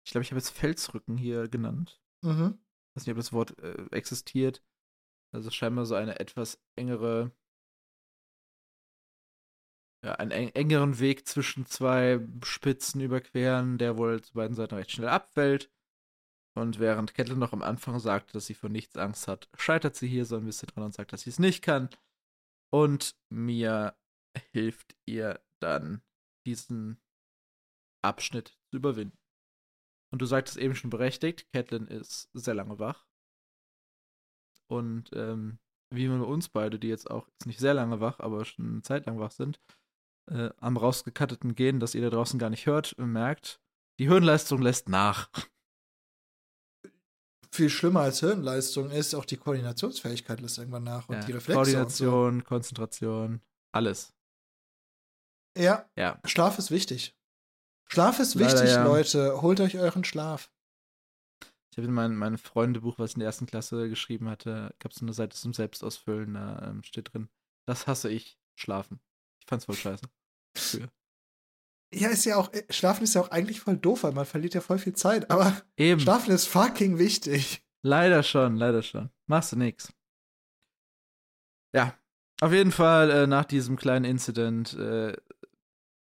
[0.07, 2.01] Ich glaube, ich habe jetzt Felsrücken hier genannt.
[2.23, 2.59] Mhm.
[2.89, 4.63] Ich weiß nicht, ob das Wort äh, existiert.
[5.33, 7.33] Also scheinbar so eine etwas engere,
[10.05, 14.91] ja, einen eng engeren Weg zwischen zwei Spitzen überqueren, der wohl zu beiden Seiten recht
[14.91, 15.71] schnell abfällt.
[16.57, 20.07] Und während Kettle noch am Anfang sagt, dass sie vor nichts Angst hat, scheitert sie
[20.07, 21.91] hier so ein bisschen dran und sagt, dass sie es nicht kann.
[22.75, 23.97] Und Mia
[24.51, 26.03] hilft ihr dann,
[26.45, 27.01] diesen
[28.03, 29.17] Abschnitt zu überwinden.
[30.13, 33.07] Und du sagtest eben schon berechtigt, Catelyn ist sehr lange wach.
[34.67, 35.61] Und ähm,
[35.91, 38.83] wie wir uns beide, die jetzt auch jetzt nicht sehr lange wach, aber schon eine
[38.83, 39.61] Zeit lang wach sind,
[40.29, 43.61] äh, am rausgekatteten Gehen, das ihr da draußen gar nicht hört, merkt,
[44.01, 45.31] die Hirnleistung lässt nach.
[47.55, 51.55] Viel schlimmer als Hirnleistung ist auch die Koordinationsfähigkeit lässt irgendwann nach und Ja, die Reflexe.
[51.55, 53.41] Koordination, Konzentration,
[53.71, 54.13] alles.
[55.57, 55.63] So.
[55.63, 56.21] Ja, Ja.
[56.25, 57.17] Schlaf ist wichtig.
[57.87, 58.83] Schlaf ist Leider wichtig, ja.
[58.85, 59.41] Leute.
[59.41, 60.51] Holt euch euren Schlaf.
[61.71, 64.91] Ich habe in mein, mein Freundebuch, was ich in der ersten Klasse geschrieben hatte, gab
[64.91, 67.29] es eine Seite zum Selbstausfüllen, da ähm, steht drin,
[67.67, 68.99] das hasse ich, schlafen.
[69.39, 70.07] Ich fand's voll scheiße.
[70.57, 70.89] Früher.
[71.95, 74.55] Ja, ist ja auch, äh, Schlafen ist ja auch eigentlich voll doof, weil man verliert
[74.55, 75.31] ja voll viel Zeit.
[75.31, 76.01] Aber Eben.
[76.01, 77.65] Schlafen ist fucking wichtig.
[77.83, 79.11] Leider schon, leider schon.
[79.27, 79.93] Machst du nix.
[81.75, 81.99] Ja,
[82.41, 85.17] auf jeden Fall äh, nach diesem kleinen Incident, äh,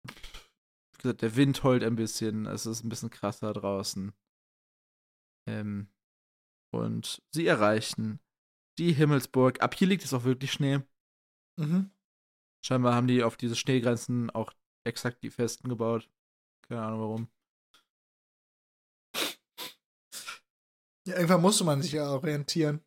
[0.07, 4.13] wie gesagt, der Wind heult ein bisschen, es ist ein bisschen krasser draußen.
[5.49, 5.89] Ähm,
[6.73, 8.21] und sie erreichen
[8.79, 9.63] die Himmelsburg.
[9.63, 10.81] Ab hier liegt es auch wirklich Schnee.
[11.59, 11.91] Mhm.
[12.65, 14.53] Scheinbar haben die auf diese Schneegrenzen auch
[14.85, 16.09] exakt die festen gebaut.
[16.63, 17.29] Keine Ahnung warum.
[21.07, 22.85] Ja, irgendwann musste man sich ja orientieren.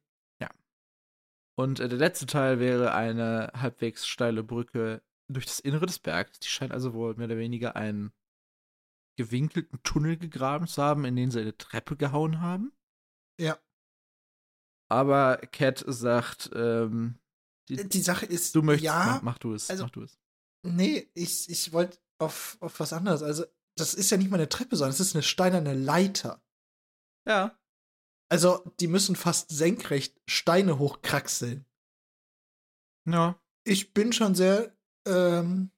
[1.56, 6.40] Und äh, der letzte Teil wäre eine halbwegs steile Brücke durch das Innere des Berges.
[6.40, 8.12] Die scheint also wohl mehr oder weniger einen
[9.18, 12.74] gewinkelten Tunnel gegraben zu haben, in den sie eine Treppe gehauen haben.
[13.40, 13.60] Ja.
[14.90, 17.20] Aber Cat sagt, ähm,
[17.70, 20.20] die, Die Sache ist, du möchtest, ja, mach, mach du es, also- mach du es.
[20.64, 23.22] Nee, ich, ich wollte auf, auf was anderes.
[23.22, 23.46] Also,
[23.78, 26.44] das ist ja nicht mal eine Treppe, sondern es ist eine steinerne Leiter.
[27.28, 27.58] Ja.
[28.30, 31.66] Also, die müssen fast senkrecht Steine hochkraxeln.
[33.08, 33.40] Ja.
[33.66, 34.76] Ich bin schon sehr,
[35.08, 35.72] ähm,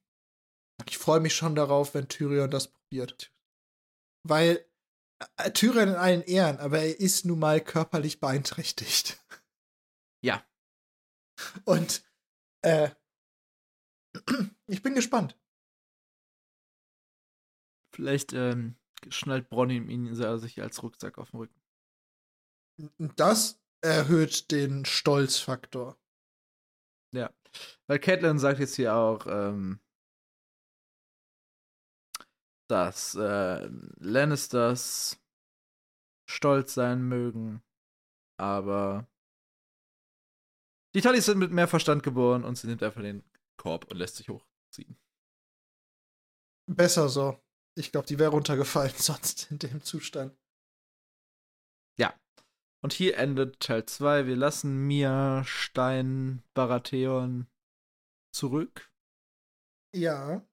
[0.86, 3.32] ich freue mich schon darauf, wenn Tyrion das probiert.
[4.24, 4.64] Weil
[5.36, 9.22] äh, Tyrion in allen Ehren, aber er ist nun mal körperlich beeinträchtigt.
[10.24, 10.44] Ja.
[11.64, 12.04] Und
[12.62, 12.90] äh,
[14.66, 15.38] ich bin gespannt.
[17.94, 18.76] Vielleicht ähm,
[19.08, 21.60] schnallt Bronny ihn sich als Rucksack auf den Rücken.
[22.98, 25.98] Das erhöht den Stolzfaktor.
[27.12, 27.32] Ja.
[27.86, 29.80] Weil Catelyn sagt jetzt hier auch, ähm,
[32.68, 33.68] dass äh,
[33.98, 35.18] Lannisters
[36.28, 37.62] stolz sein mögen,
[38.36, 39.08] aber
[40.94, 43.22] die Tullys sind mit mehr Verstand geboren und sie nimmt einfach den
[43.56, 44.28] Korb und lässt sich
[44.76, 44.96] hochziehen.
[46.68, 47.40] Besser so.
[47.78, 50.36] Ich glaube, die wäre runtergefallen sonst in dem Zustand.
[52.86, 54.26] Und hier endet Teil 2.
[54.26, 57.48] Wir lassen Mia, Stein, Baratheon
[58.32, 58.92] zurück.
[59.92, 60.46] Ja.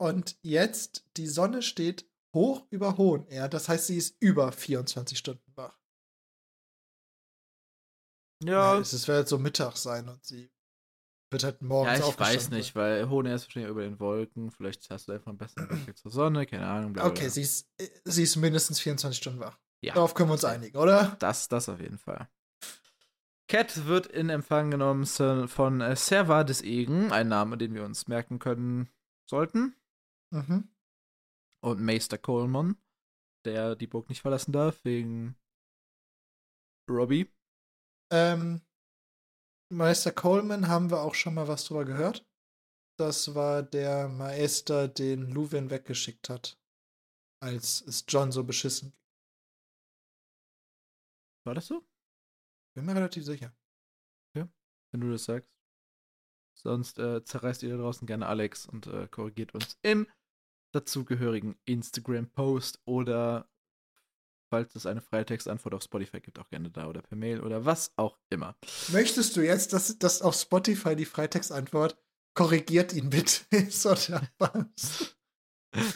[0.00, 3.54] Und jetzt, die Sonne steht hoch über Hohen Erd.
[3.54, 5.76] Das heißt, sie ist über 24 Stunden wach.
[8.42, 10.53] Ja, Es es wird so Mittag sein und sie
[11.30, 14.50] wird halt morgens ja ich weiß nicht, weil Hohn ist wahrscheinlich über den Wolken.
[14.50, 16.92] Vielleicht hast du einfach einen besseren Blick zur Sonne, keine Ahnung.
[16.92, 19.58] bla, bla, Okay, sie ist, äh, sie ist mindestens 24 Stunden wach.
[19.82, 19.94] Ja.
[19.94, 21.16] Darauf können wir uns einigen, oder?
[21.18, 22.28] Das, das auf jeden Fall.
[23.48, 28.08] Cat wird in Empfang genommen von äh, Serva des Egen, ein Name, den wir uns
[28.08, 28.88] merken können
[29.28, 29.76] sollten.
[30.30, 30.68] Mhm.
[31.60, 32.76] Und Meister Coleman,
[33.44, 35.36] der die Burg nicht verlassen darf, wegen
[36.88, 37.30] Robbie.
[38.10, 38.62] Ähm,
[39.76, 42.26] Meister Coleman haben wir auch schon mal was drüber gehört.
[42.98, 46.58] Das war der Meister, den Luwin weggeschickt hat,
[47.42, 49.00] als es John so beschissen ging.
[51.46, 51.84] War das so?
[52.74, 53.54] Bin mir relativ sicher.
[54.94, 55.50] Wenn du das sagst.
[56.56, 60.06] Sonst äh, zerreißt ihr da draußen gerne Alex und äh, korrigiert uns im
[60.72, 63.50] dazugehörigen Instagram-Post oder
[64.54, 67.92] falls es eine Freitextantwort auf Spotify gibt, auch gerne da oder per Mail oder was
[67.96, 68.56] auch immer.
[68.92, 71.96] Möchtest du jetzt, dass, dass auf Spotify die Freitextantwort
[72.34, 73.84] korrigiert ihn bitte ist?
[73.84, 75.16] Oder was?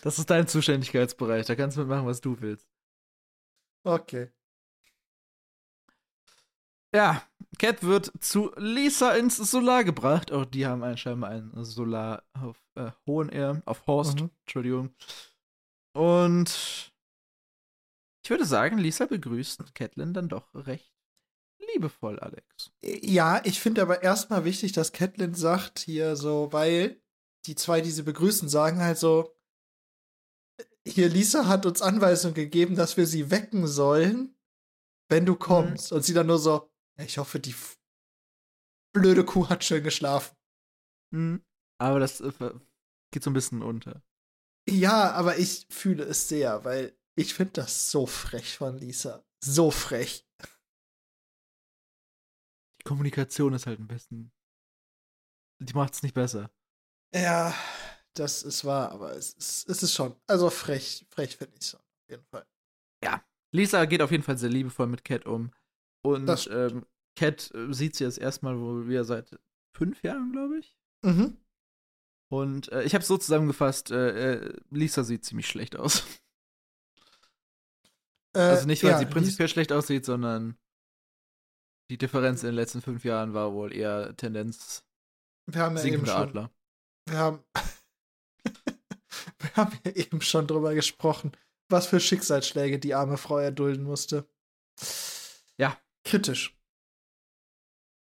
[0.03, 2.69] Das ist dein Zuständigkeitsbereich, da kannst du mitmachen, was du willst.
[3.85, 4.33] Okay.
[6.93, 7.23] Ja,
[7.61, 10.33] Cat wird zu Lisa ins Solar gebracht.
[10.33, 14.31] Auch die haben scheinbar ein Solar auf äh, Hohen Air, auf Horst, Mhm.
[14.41, 14.95] Entschuldigung.
[15.93, 16.88] Und
[18.29, 20.93] Ich würde sagen, Lisa begrüßt Catelyn dann doch recht
[21.73, 22.71] liebevoll, Alex.
[22.83, 27.01] Ja, ich finde aber erstmal wichtig, dass Catelyn sagt hier so, weil
[27.47, 29.35] die zwei, die sie begrüßen, sagen halt so,
[30.87, 34.37] hier Lisa hat uns Anweisung gegeben, dass wir sie wecken sollen,
[35.09, 35.91] wenn du kommst.
[35.91, 35.97] Mhm.
[35.97, 37.55] Und sie dann nur so, ich hoffe, die
[38.93, 40.37] blöde Kuh hat schön geschlafen.
[41.15, 41.43] Mhm.
[41.79, 42.53] Aber das äh,
[43.11, 44.03] geht so ein bisschen unter.
[44.69, 49.25] Ja, aber ich fühle es sehr, weil ich finde das so frech von Lisa.
[49.45, 50.25] So frech.
[52.81, 54.31] Die Kommunikation ist halt ein bisschen.
[55.61, 56.49] Die macht es nicht besser.
[57.13, 57.53] Ja,
[58.15, 60.15] das ist wahr, aber es ist, es ist schon.
[60.29, 62.47] Also frech, frech finde ich schon, auf jeden Fall.
[63.03, 63.25] Ja.
[63.53, 65.51] Lisa geht auf jeden Fall sehr liebevoll mit Cat um.
[66.05, 66.87] Und ähm,
[67.17, 69.37] Cat äh, sieht sie jetzt erstmal wohl wieder seit
[69.77, 70.77] fünf Jahren, glaube ich.
[71.05, 71.37] Mhm.
[72.31, 76.05] Und äh, ich habe es so zusammengefasst, äh, äh, Lisa sieht ziemlich schlecht aus.
[78.39, 80.57] Äh, also nicht, weil ja, sie prinzipiell schlecht aussieht, sondern
[81.91, 84.85] die Differenz in den letzten fünf Jahren war wohl eher Tendenz
[85.51, 86.51] wir haben ja eben schon, Adler.
[87.07, 87.43] Wir haben,
[89.39, 91.33] wir haben ja eben schon drüber gesprochen,
[91.71, 94.29] was für Schicksalsschläge die arme Frau erdulden musste.
[95.57, 95.79] Ja.
[96.05, 96.55] Kritisch.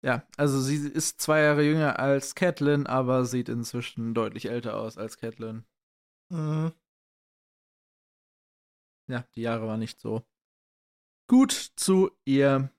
[0.06, 4.98] Ja, also sie ist zwei Jahre jünger als Catelyn, aber sieht inzwischen deutlich älter aus
[4.98, 5.66] als Catelyn.
[6.30, 6.72] Mhm.
[9.08, 10.26] Ja, die Jahre waren nicht so
[11.28, 12.72] gut zu ihr.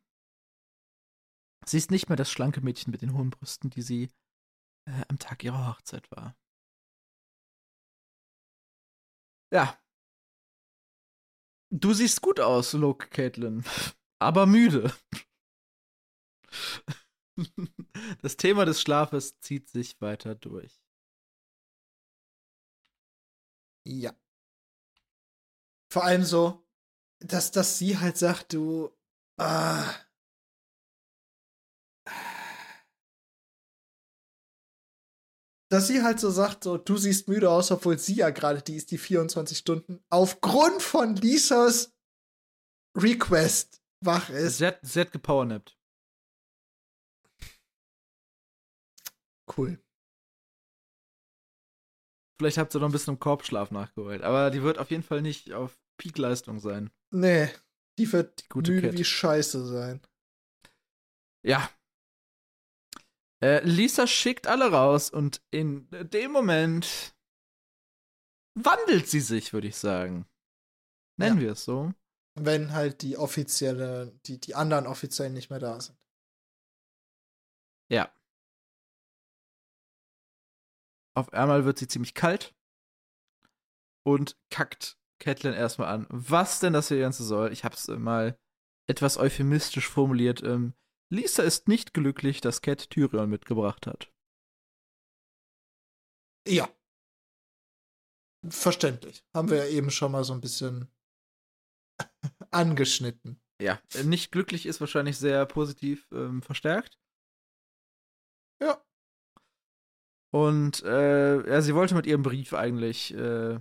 [1.66, 4.10] Sie ist nicht mehr das schlanke Mädchen mit den hohen Brüsten, die sie
[4.86, 6.36] äh, am Tag ihrer Hochzeit war.
[9.50, 9.78] Ja.
[11.70, 13.64] Du siehst gut aus, log Caitlin.
[14.18, 14.92] Aber müde.
[18.22, 20.80] Das Thema des Schlafes zieht sich weiter durch.
[23.84, 24.14] Ja.
[25.94, 26.66] Vor allem so,
[27.20, 28.90] dass, dass sie halt sagt, du,
[29.38, 29.94] ah,
[35.70, 38.74] dass sie halt so sagt, so, du siehst müde aus, obwohl sie ja gerade die
[38.74, 41.94] ist, die 24 Stunden aufgrund von Lisas
[42.98, 44.58] Request wach ist.
[44.58, 45.78] Sie hat gepowernappt.
[49.56, 49.80] Cool.
[52.40, 54.22] Vielleicht habt ihr noch ein bisschen im Korbschlaf nachgeholt.
[54.22, 56.90] Aber die wird auf jeden Fall nicht auf Peak-Leistung sein.
[57.10, 57.50] Nee,
[57.98, 58.98] die wird die gute müde Cat.
[58.98, 60.00] wie Scheiße sein.
[61.44, 61.70] Ja.
[63.42, 67.14] Äh, Lisa schickt alle raus und in dem Moment
[68.54, 70.26] wandelt sie sich, würde ich sagen.
[71.16, 71.42] Nennen ja.
[71.42, 71.92] wir es so.
[72.36, 75.98] Wenn halt die offizielle, die, die anderen Offiziellen nicht mehr da sind.
[77.88, 78.12] Ja.
[81.16, 82.54] Auf einmal wird sie ziemlich kalt
[84.04, 86.06] und kackt Catelyn erstmal an.
[86.10, 87.50] Was denn das hier Ganze soll?
[87.50, 88.38] Ich hab's mal
[88.86, 90.42] etwas euphemistisch formuliert.
[90.42, 90.74] Ähm,
[91.10, 94.12] Lisa ist nicht glücklich, dass Cat Tyrion mitgebracht hat.
[96.46, 96.68] Ja.
[98.46, 99.24] Verständlich.
[99.34, 100.88] Haben wir ja eben schon mal so ein bisschen
[102.50, 103.40] angeschnitten.
[103.62, 106.98] Ja, nicht glücklich ist wahrscheinlich sehr positiv ähm, verstärkt.
[108.60, 108.84] Ja.
[110.32, 113.60] Und äh, ja, sie wollte mit ihrem Brief eigentlich äh,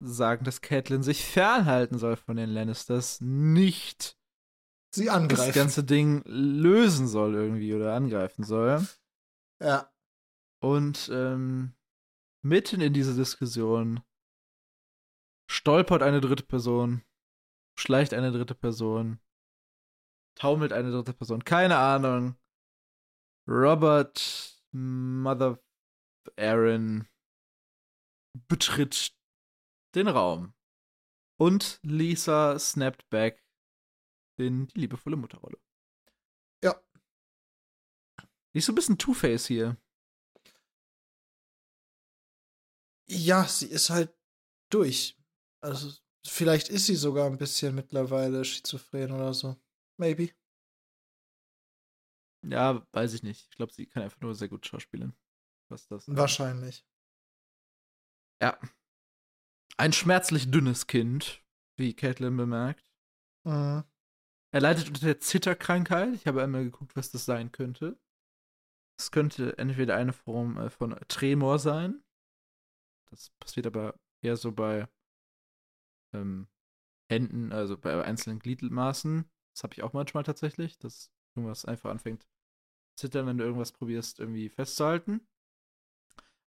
[0.00, 4.18] sagen, dass Catelyn sich fernhalten soll von den Lannisters, nicht
[4.94, 5.46] sie angreifen.
[5.46, 8.86] das ganze Ding lösen soll irgendwie oder angreifen soll.
[9.60, 9.90] Ja.
[10.60, 11.74] Und ähm,
[12.42, 14.02] mitten in dieser Diskussion
[15.50, 17.02] stolpert eine dritte Person,
[17.78, 19.20] schleicht eine dritte Person,
[20.34, 22.36] taumelt eine dritte Person, keine Ahnung.
[23.46, 25.58] Robert Mother
[26.36, 27.06] Aaron
[28.48, 29.14] betritt
[29.94, 30.54] den Raum.
[31.36, 33.44] Und Lisa snappt back
[34.36, 35.58] in die liebevolle Mutterrolle.
[36.62, 36.80] Ja.
[38.52, 39.76] Die ist so ein bisschen Two-Face hier.
[43.08, 44.16] Ja, sie ist halt
[44.70, 45.16] durch.
[45.60, 45.92] Also,
[46.26, 49.56] vielleicht ist sie sogar ein bisschen mittlerweile schizophren oder so.
[49.98, 50.34] Maybe.
[52.42, 53.48] Ja, weiß ich nicht.
[53.50, 55.16] Ich glaube, sie kann einfach nur sehr gut schauspielen
[55.68, 56.04] was das.
[56.08, 56.86] Wahrscheinlich.
[58.40, 58.58] Ja.
[59.76, 61.42] Ein schmerzlich dünnes Kind,
[61.76, 62.84] wie Caitlin bemerkt.
[63.44, 63.84] Mhm.
[64.52, 66.14] Er leidet unter der Zitterkrankheit.
[66.14, 67.98] Ich habe einmal geguckt, was das sein könnte.
[69.00, 72.04] Es könnte entweder eine Form äh, von Tremor sein.
[73.10, 74.88] Das passiert aber eher so bei
[76.14, 76.48] ähm,
[77.10, 79.28] Händen, also bei einzelnen Gliedmaßen.
[79.54, 82.28] Das habe ich auch manchmal tatsächlich, dass irgendwas einfach anfängt zu
[83.08, 85.26] zittern, wenn du irgendwas probierst, irgendwie festzuhalten.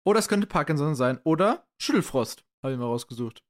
[0.07, 1.21] Oder es könnte Parkinson sein.
[1.25, 2.45] Oder Schüttelfrost.
[2.63, 3.43] Habe ich mal rausgesucht.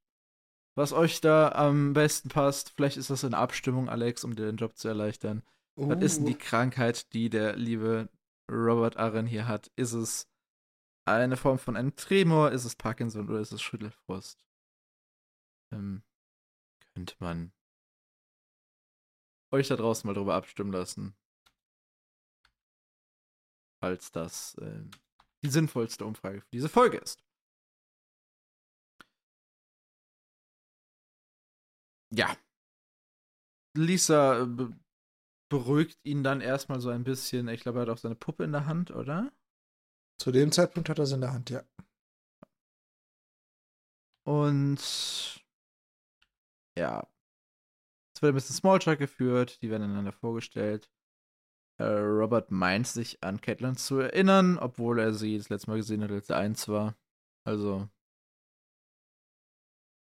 [0.75, 2.71] was euch da am besten passt.
[2.71, 5.43] Vielleicht ist das eine Abstimmung, Alex, um dir den Job zu erleichtern.
[5.75, 5.89] Uh.
[5.89, 6.39] Was ist denn die uh.
[6.39, 8.09] Krankheit, die der liebe
[8.51, 9.71] Robert Arren hier hat?
[9.75, 10.29] Ist es
[11.05, 12.51] eine Form von einem Tremor?
[12.51, 14.43] Ist es Parkinson oder ist es Schüttelfrost?
[15.71, 16.03] Ähm,
[16.93, 17.51] könnte man
[19.51, 21.15] euch da draußen mal drüber abstimmen lassen.
[23.79, 24.83] Falls das äh,
[25.43, 27.23] die sinnvollste Umfrage für diese Folge ist.
[32.11, 32.35] Ja.
[33.75, 34.73] Lisa be
[35.49, 37.47] beruhigt ihn dann erstmal so ein bisschen.
[37.47, 39.31] Ich glaube, er hat auch seine Puppe in der Hand, oder?
[40.19, 41.63] Zu dem Zeitpunkt hat er sie in der Hand, ja.
[44.25, 44.79] Und
[46.77, 47.07] ja.
[48.13, 50.89] Es wird ein bisschen Smalltalk geführt, die werden einander vorgestellt.
[51.79, 56.03] Äh, Robert meint sich an Catelyn zu erinnern, obwohl er sie das letzte Mal gesehen
[56.03, 56.95] hat, als er eins war.
[57.45, 57.87] Also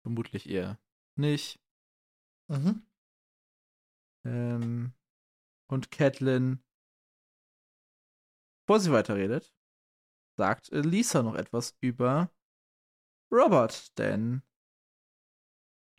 [0.03, 0.79] vermutlich eher
[1.17, 1.61] nicht.
[2.49, 2.83] Mhm.
[4.25, 4.93] Ähm,
[5.69, 6.63] und Catelyn,
[8.67, 9.53] bevor sie weiterredet,
[10.37, 12.31] sagt Lisa noch etwas über
[13.31, 14.43] Robert, denn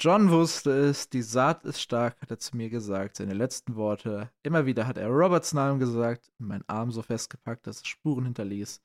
[0.04, 4.32] John wusste es, die Saat ist stark, hat er zu mir gesagt, seine letzten Worte.
[4.42, 8.26] Immer wieder hat er Roberts Namen gesagt und meinen Arm so festgepackt, dass es Spuren
[8.26, 8.82] hinterließ.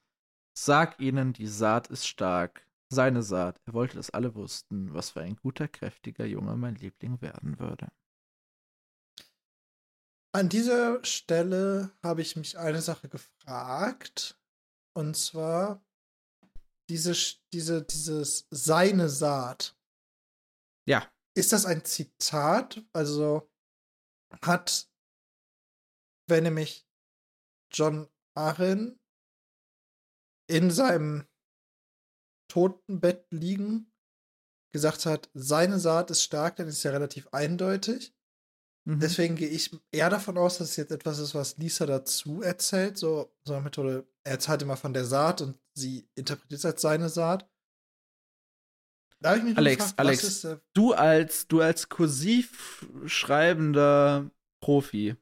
[0.55, 2.67] Sag ihnen, die Saat ist stark.
[2.89, 3.59] Seine Saat.
[3.65, 7.87] Er wollte, dass alle wussten, was für ein guter, kräftiger Junge mein Liebling werden würde.
[10.33, 14.39] An dieser Stelle habe ich mich eine Sache gefragt.
[14.93, 15.83] Und zwar
[16.91, 17.15] diese,
[17.51, 19.76] diese, dieses seine Saat.
[20.87, 21.11] Ja.
[21.35, 22.83] Ist das ein Zitat?
[22.93, 23.49] Also
[24.41, 24.89] hat,
[26.27, 26.87] wenn nämlich
[27.71, 28.99] John Arryn
[30.49, 31.27] in seinem
[32.49, 33.91] Totenbett liegen
[34.73, 38.15] gesagt hat, seine Saat ist stark, dann ist ja relativ eindeutig.
[38.85, 38.99] Mhm.
[38.99, 42.97] Deswegen gehe ich eher davon aus, dass es jetzt etwas ist, was Lisa dazu erzählt.
[42.97, 46.81] So, so eine Methode, er erzählt immer von der Saat und sie interpretiert es als
[46.81, 47.49] seine Saat.
[49.23, 54.29] Alex, gefragt, Alex, ist, du als du als kursiv schreibender
[54.61, 55.15] Profi.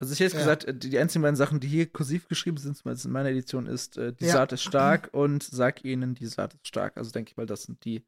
[0.00, 0.40] Also ich hätte ja.
[0.40, 3.66] gesagt, die, die einzigen beiden Sachen, die hier kursiv geschrieben sind, zumindest in meiner Edition,
[3.66, 4.32] ist äh, die ja.
[4.32, 6.96] Saat ist stark und sag ihnen, die Saat ist stark.
[6.96, 8.04] Also denke ich mal, das sind die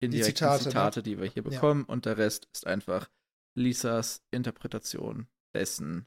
[0.00, 0.64] indirekten die Zitate?
[0.64, 1.02] Zitate ne?
[1.04, 1.84] die wir hier bekommen.
[1.88, 1.92] Ja.
[1.92, 3.10] Und der Rest ist einfach
[3.56, 6.06] Lisas Interpretation dessen.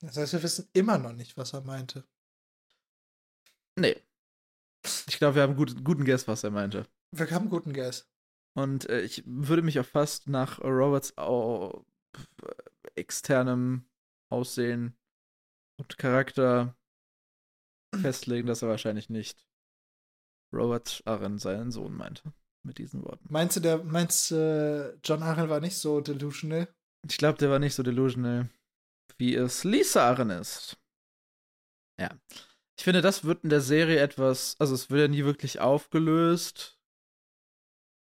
[0.00, 2.04] Das heißt, wir wissen immer noch nicht, was er meinte.
[3.76, 4.00] Nee.
[5.06, 6.86] Ich glaube, wir haben gut, guten Guess, was er meinte.
[7.14, 8.08] Wir haben guten Guess.
[8.56, 11.84] Und äh, ich würde mich auch fast nach Roberts oh,
[12.96, 13.84] externem
[14.30, 14.96] Aussehen
[15.78, 16.76] und Charakter
[18.00, 19.46] festlegen, dass er wahrscheinlich nicht
[20.54, 22.32] Robert Arryn seinen Sohn meinte.
[22.64, 23.24] Mit diesen Worten.
[23.30, 26.68] Meinst du, der, meinst äh, John Arryn war nicht so delusional?
[27.08, 28.50] Ich glaube, der war nicht so delusional,
[29.16, 30.76] wie es Lisa Arryn ist.
[32.00, 32.10] Ja.
[32.78, 36.78] Ich finde, das wird in der Serie etwas, also es wird ja nie wirklich aufgelöst,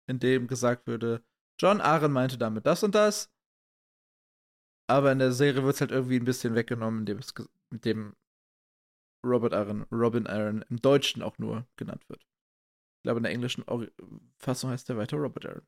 [0.07, 1.21] indem gesagt würde,
[1.59, 3.29] John Aaron meinte damit das und das.
[4.89, 7.33] Aber in der Serie wird es halt irgendwie ein bisschen weggenommen, indem es
[7.71, 8.15] mit dem
[9.25, 12.21] Robert Aaron, Robin Aaron im Deutschen auch nur genannt wird.
[12.21, 13.65] Ich glaube, in der englischen
[14.37, 15.67] Fassung heißt der weiter Robert Aaron.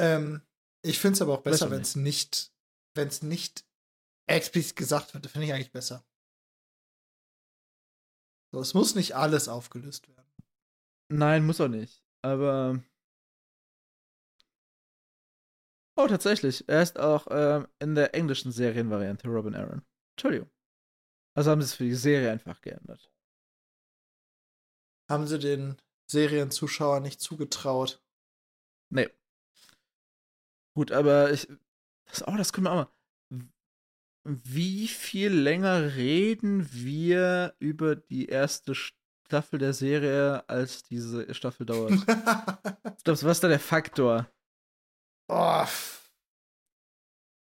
[0.00, 0.42] Ähm,
[0.82, 2.52] ich finde es aber auch besser, wenn es nicht,
[2.94, 3.64] wenn es nicht
[4.28, 5.26] explizit gesagt wird.
[5.26, 6.04] Finde ich eigentlich besser.
[8.52, 10.30] So, es muss nicht alles aufgelöst werden.
[11.08, 12.02] Nein, muss auch nicht.
[12.22, 12.82] Aber.
[15.96, 16.68] Oh, tatsächlich.
[16.68, 19.82] Er ist auch ähm, in der englischen Serienvariante Robin Aaron.
[20.12, 20.50] Entschuldigung.
[21.34, 23.12] Also haben sie es für die Serie einfach geändert.
[25.08, 25.76] Haben sie den
[26.10, 28.02] Serienzuschauern nicht zugetraut?
[28.90, 29.08] Nee.
[30.74, 31.48] Gut, aber ich.
[32.06, 32.99] Das, oh, das können wir auch mal
[34.24, 41.92] wie viel länger reden wir über die erste Staffel der Serie, als diese Staffel dauert?
[43.06, 44.30] was ist da der Faktor?
[45.28, 45.66] Oh.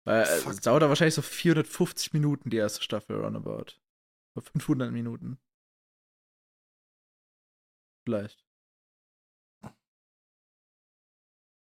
[0.04, 3.78] Weil es dauert da wahrscheinlich so 450 Minuten, die erste Staffel roundabout.
[4.34, 5.38] Oder 500 Minuten.
[8.04, 8.44] Vielleicht.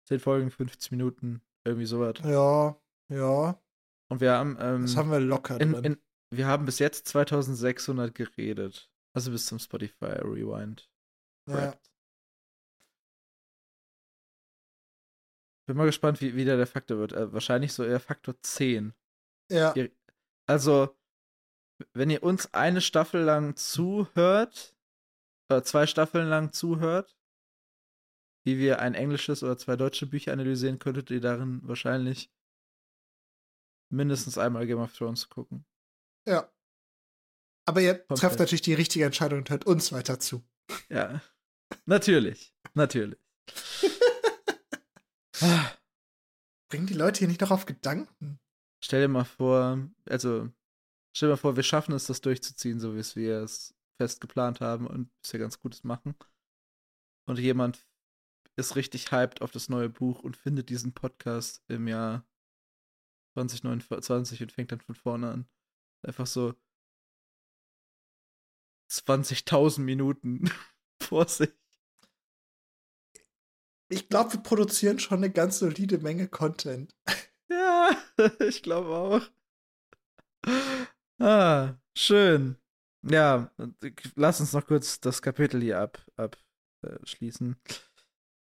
[0.06, 2.16] 10 Folgen, 50 Minuten, irgendwie sowas.
[2.24, 3.58] Ja, ja.
[4.10, 4.56] Und wir haben.
[4.60, 5.84] Ähm, das haben wir locker in, drin.
[5.84, 8.90] In, wir haben bis jetzt 2600 geredet.
[9.14, 10.90] Also bis zum Spotify Rewind.
[11.48, 11.74] Ja.
[15.66, 17.12] Bin mal gespannt, wie, wie der, der Faktor wird.
[17.12, 18.92] Äh, wahrscheinlich so eher Faktor 10.
[19.50, 19.72] Ja.
[19.74, 19.90] Ihr,
[20.46, 20.94] also,
[21.94, 24.74] wenn ihr uns eine Staffel lang zuhört,
[25.50, 27.16] oder zwei Staffeln lang zuhört,
[28.46, 32.30] wie wir ein englisches oder zwei deutsche Bücher analysieren, könntet ihr darin wahrscheinlich
[33.94, 35.64] mindestens einmal Game of Thrones gucken.
[36.26, 36.50] Ja.
[37.66, 40.44] Aber ihr trefft natürlich die richtige Entscheidung und hört uns weiter zu.
[40.88, 41.22] Ja.
[41.86, 42.54] Natürlich.
[42.74, 43.18] Natürlich.
[46.70, 48.38] Bringen die Leute hier nicht noch auf Gedanken?
[48.82, 50.50] Stell dir mal vor, also
[51.16, 54.60] stell dir mal vor, wir schaffen es, das durchzuziehen, so wie wir es fest geplant
[54.60, 56.14] haben und bisher ganz Gutes machen.
[57.26, 57.86] Und jemand
[58.56, 62.26] ist richtig hyped auf das neue Buch und findet diesen Podcast im Jahr
[63.34, 65.48] 2029 und fängt dann von vorne an.
[66.02, 66.54] Einfach so
[68.90, 70.50] 20.000 Minuten
[71.02, 71.50] vor sich.
[73.88, 76.96] Ich glaube, wir produzieren schon eine ganz solide Menge Content.
[77.48, 77.90] Ja,
[78.40, 79.30] ich glaube auch.
[81.18, 82.56] Ah, schön.
[83.02, 83.52] Ja,
[84.14, 87.52] lass uns noch kurz das Kapitel hier abschließen.
[87.52, 87.68] Ab,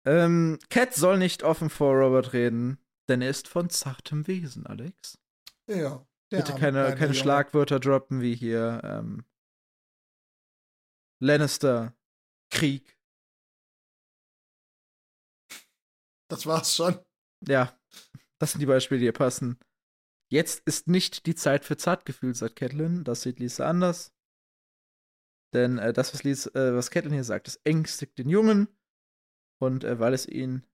[0.05, 4.65] äh, ähm, Cat soll nicht offen vor Robert reden, denn er ist von zartem Wesen,
[4.65, 5.18] Alex.
[5.68, 6.06] Ja.
[6.30, 9.26] Bitte keine, keine Schlagwörter droppen wie hier ähm,
[11.22, 11.95] Lannister,
[12.49, 12.98] Krieg.
[16.30, 16.99] Das war's schon.
[17.48, 17.77] Ja,
[18.40, 19.60] das sind die Beispiele, die hier passen.
[20.32, 23.03] Jetzt ist nicht die Zeit für Zartgefühl, sagt Catelyn.
[23.03, 24.14] Das sieht Lisa anders.
[25.53, 28.68] Denn äh, das, was, Lisa, äh, was Catelyn hier sagt, das ängstigt den Jungen.
[29.61, 30.65] Und äh, weil es ihn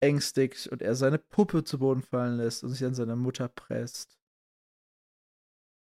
[0.00, 4.18] ängstigt und er seine Puppe zu Boden fallen lässt und sich an seine Mutter presst,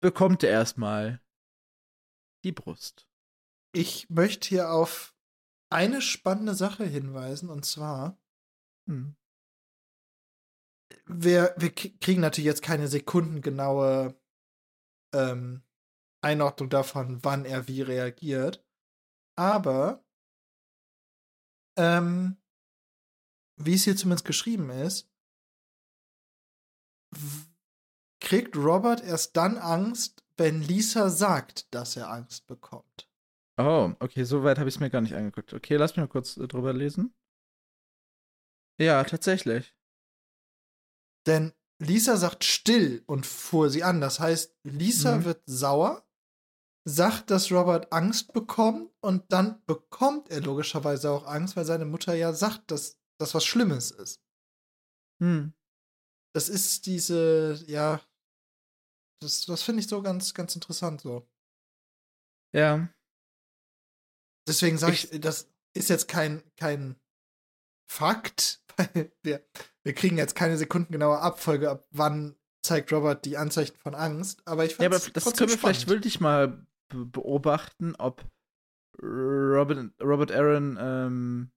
[0.01, 1.21] bekommt er erstmal
[2.45, 3.09] die Brust.
[3.73, 5.15] Ich möchte hier auf
[5.71, 8.19] eine spannende Sache hinweisen, und zwar,
[8.87, 9.17] hm.
[11.07, 14.19] wir, wir kriegen natürlich jetzt keine sekundengenaue
[15.13, 15.63] ähm,
[16.23, 18.65] Einordnung davon, wann er wie reagiert.
[19.37, 20.05] Aber
[21.77, 22.37] ähm,
[23.59, 25.09] wie es hier zumindest geschrieben ist,
[28.21, 33.09] kriegt Robert erst dann Angst, wenn Lisa sagt, dass er Angst bekommt.
[33.57, 35.53] Oh, okay, so weit habe ich es mir gar nicht angeguckt.
[35.53, 37.13] Okay, lass mich mal kurz äh, drüber lesen.
[38.79, 39.75] Ja, tatsächlich.
[41.27, 44.01] Denn Lisa sagt still und fuhr sie an.
[44.01, 45.25] Das heißt, Lisa mhm.
[45.25, 46.07] wird sauer,
[46.85, 52.15] sagt, dass Robert Angst bekommt und dann bekommt er logischerweise auch Angst, weil seine Mutter
[52.15, 54.23] ja sagt, dass das was Schlimmes ist.
[55.23, 55.53] Hm.
[56.35, 58.01] Das ist diese, ja,
[59.21, 61.29] das, das finde ich so ganz, ganz interessant so.
[62.55, 62.89] Ja.
[64.47, 66.97] Deswegen sage ich, ich, das ist jetzt kein, kein
[67.91, 69.45] Fakt, weil wir,
[69.83, 74.65] wir kriegen jetzt keine sekundengenaue Abfolge, ab wann zeigt Robert die Anzeichen von Angst, aber
[74.65, 75.61] ich Ja, aber das können wir spannend.
[75.61, 78.25] vielleicht wirklich mal beobachten, ob
[79.01, 81.51] Robert, Robert Aaron ähm,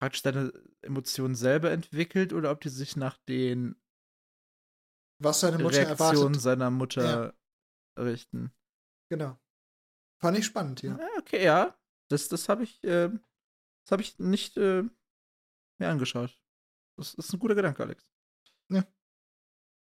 [0.00, 0.52] praktisch seine
[0.82, 3.76] Emotionen selber entwickelt oder ob die sich nach den
[5.22, 6.40] was seine Mutter Reaktionen erwartet.
[6.40, 7.34] seiner Mutter
[7.96, 8.02] ja.
[8.02, 8.52] richten.
[9.10, 9.38] Genau.
[10.20, 10.82] Fand ich spannend.
[10.82, 11.78] Ja, okay, ja.
[12.08, 14.82] Das, das habe ich, äh, das habe ich nicht äh,
[15.78, 16.40] mir angeschaut.
[16.96, 18.08] Das ist ein guter Gedanke, Alex.
[18.70, 18.84] Ja.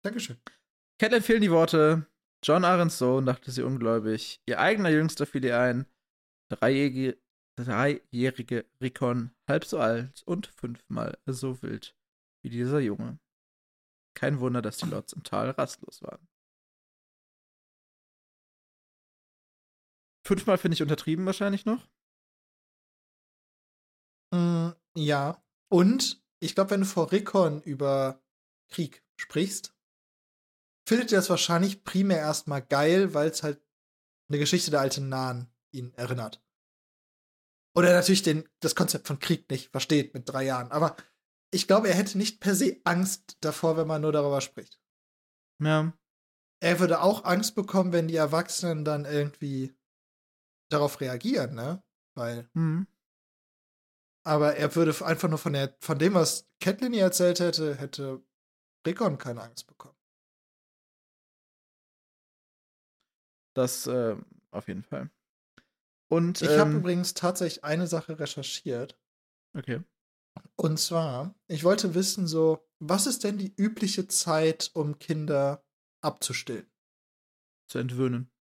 [0.04, 0.42] Dankeschön.
[1.00, 2.08] Cat empfehlen die Worte.
[2.44, 4.42] John Ahrens Sohn, dachte sie ungläubig.
[4.46, 5.86] Ihr eigener Jüngster fiel ihr ein.
[6.50, 7.22] Dreijährige,
[7.64, 11.96] dreijährige Rikon, halb so alt und fünfmal so wild
[12.44, 13.20] wie dieser Junge.
[14.16, 16.28] Kein Wunder, dass die Lots im Tal rastlos waren.
[20.26, 21.88] Fünfmal finde ich untertrieben wahrscheinlich noch.
[24.32, 25.44] Mm, ja.
[25.72, 28.22] Und ich glaube, wenn du vor Rikon über
[28.70, 29.76] Krieg sprichst,
[30.88, 33.62] findet ihr das wahrscheinlich primär erstmal geil, weil es halt
[34.30, 36.44] eine Geschichte der alten Nahen ihn erinnert.
[37.76, 40.72] Oder natürlich den, das Konzept von Krieg nicht versteht mit drei Jahren.
[40.72, 40.96] Aber
[41.52, 44.80] ich glaube, er hätte nicht per se Angst davor, wenn man nur darüber spricht.
[45.62, 45.94] Ja.
[46.62, 49.76] Er würde auch Angst bekommen, wenn die Erwachsenen dann irgendwie
[50.70, 51.84] darauf reagieren, ne?
[52.16, 52.50] Weil.
[52.54, 52.88] Mhm.
[54.26, 58.22] Aber er würde einfach nur von, der, von dem, was Catelyn erzählt hätte, hätte
[58.86, 59.98] Rickon keine Angst bekommen.
[63.56, 64.16] Das äh,
[64.52, 65.10] auf jeden Fall.
[66.12, 69.00] Und ich ähm, habe übrigens tatsächlich eine Sache recherchiert.
[69.56, 69.84] Okay.
[70.56, 75.64] Und zwar, ich wollte wissen, so, was ist denn die übliche Zeit, um Kinder
[76.02, 76.70] abzustillen?
[77.68, 78.32] Zu entwöhnen.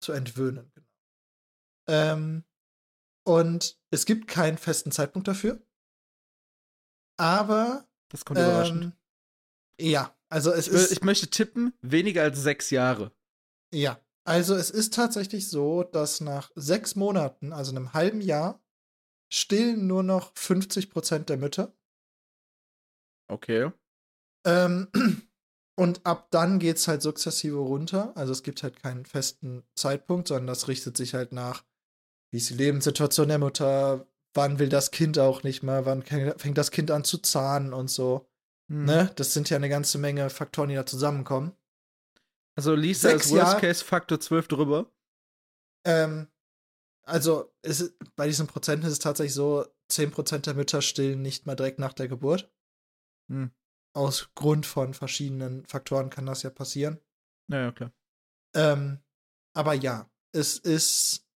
[0.00, 0.86] Zu entwöhnen, genau.
[1.88, 2.44] Ähm,
[3.26, 5.60] und es gibt keinen festen Zeitpunkt dafür.
[7.18, 7.88] Aber.
[8.08, 8.96] Das kommt ähm, überraschend.
[9.80, 10.92] Ja, also es ich, ist.
[10.92, 13.12] Ich möchte tippen, weniger als sechs Jahre.
[13.72, 18.60] Ja, also es ist tatsächlich so, dass nach sechs Monaten, also einem halben Jahr,
[19.32, 21.72] stillen nur noch 50% der Mütter.
[23.28, 23.70] Okay.
[24.44, 24.88] Ähm,
[25.78, 28.16] und ab dann geht es halt sukzessive runter.
[28.16, 31.64] Also es gibt halt keinen festen Zeitpunkt, sondern das richtet sich halt nach,
[32.32, 36.58] wie ist die Lebenssituation der Mutter, wann will das Kind auch nicht mehr, wann fängt
[36.58, 38.28] das Kind an zu zahnen und so.
[38.70, 38.84] Hm.
[38.84, 39.12] Ne?
[39.16, 41.52] Das sind ja eine ganze Menge Faktoren, die da zusammenkommen.
[42.56, 44.90] Also Lisa ist Worst Case Faktor 12 drüber.
[45.84, 46.28] Ähm,
[47.02, 51.54] also ist, bei diesen Prozenten ist es tatsächlich so, 10% der Mütter stillen nicht mehr
[51.54, 52.52] direkt nach der Geburt.
[53.30, 53.52] Hm.
[53.94, 57.00] Aus Grund von verschiedenen Faktoren kann das ja passieren.
[57.48, 57.92] Naja, klar.
[58.54, 59.00] Ähm,
[59.54, 61.26] aber ja, es ist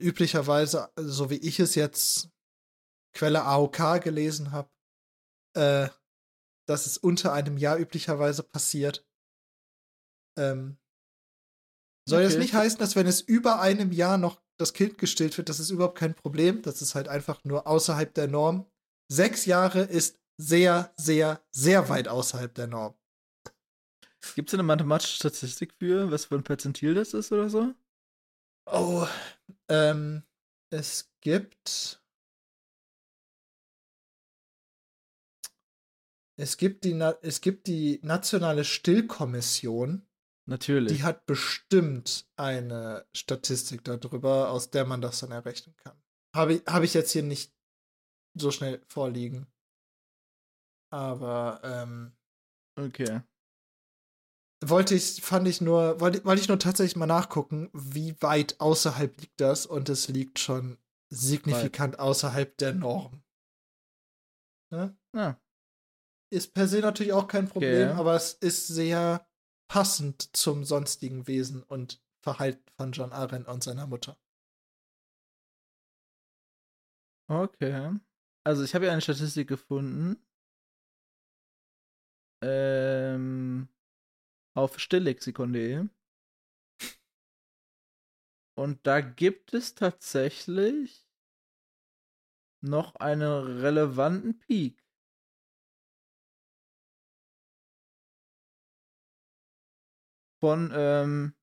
[0.00, 2.30] üblicherweise, so wie ich es jetzt
[3.12, 4.70] Quelle AOK gelesen habe,
[5.56, 5.88] äh,
[6.66, 9.07] dass es unter einem Jahr üblicherweise passiert.
[10.38, 10.78] Ähm,
[12.08, 12.32] soll okay.
[12.32, 15.60] das nicht heißen, dass wenn es über einem Jahr noch das Kind gestillt wird, das
[15.60, 16.62] ist überhaupt kein Problem.
[16.62, 18.66] Das ist halt einfach nur außerhalb der Norm.
[19.10, 22.94] Sechs Jahre ist sehr, sehr, sehr weit außerhalb der Norm.
[24.34, 27.74] Gibt es eine mathematische Statistik für, was für ein Perzentil das ist oder so?
[28.66, 29.06] Oh,
[29.68, 30.22] ähm,
[30.70, 32.02] es gibt.
[36.36, 36.92] Es gibt die,
[37.22, 40.07] es gibt die nationale Stillkommission.
[40.48, 40.96] Natürlich.
[40.96, 46.00] Die hat bestimmt eine Statistik darüber, aus der man das dann errechnen kann.
[46.34, 47.54] Habe ich, hab ich jetzt hier nicht
[48.34, 49.46] so schnell vorliegen.
[50.90, 52.16] Aber, ähm.
[52.76, 53.20] Okay.
[54.64, 59.20] Wollte ich, fand ich nur, wollte, wollte ich nur tatsächlich mal nachgucken, wie weit außerhalb
[59.20, 60.78] liegt das und es liegt schon
[61.10, 62.00] signifikant weit.
[62.00, 63.22] außerhalb der Norm.
[64.72, 64.96] Ne?
[65.14, 65.38] Ja.
[66.32, 67.98] Ist per se natürlich auch kein Problem, okay.
[67.98, 69.27] aber es ist sehr
[69.68, 74.18] passend zum sonstigen Wesen und Verhalten von John Arendt und seiner Mutter.
[77.30, 77.92] Okay.
[78.44, 80.16] Also ich habe ja eine Statistik gefunden,
[82.42, 83.68] ähm,
[84.56, 85.88] auf stilllexikon.de.
[88.56, 91.06] Und da gibt es tatsächlich
[92.60, 94.87] noch einen relevanten Peak.
[100.40, 101.34] Von ähm,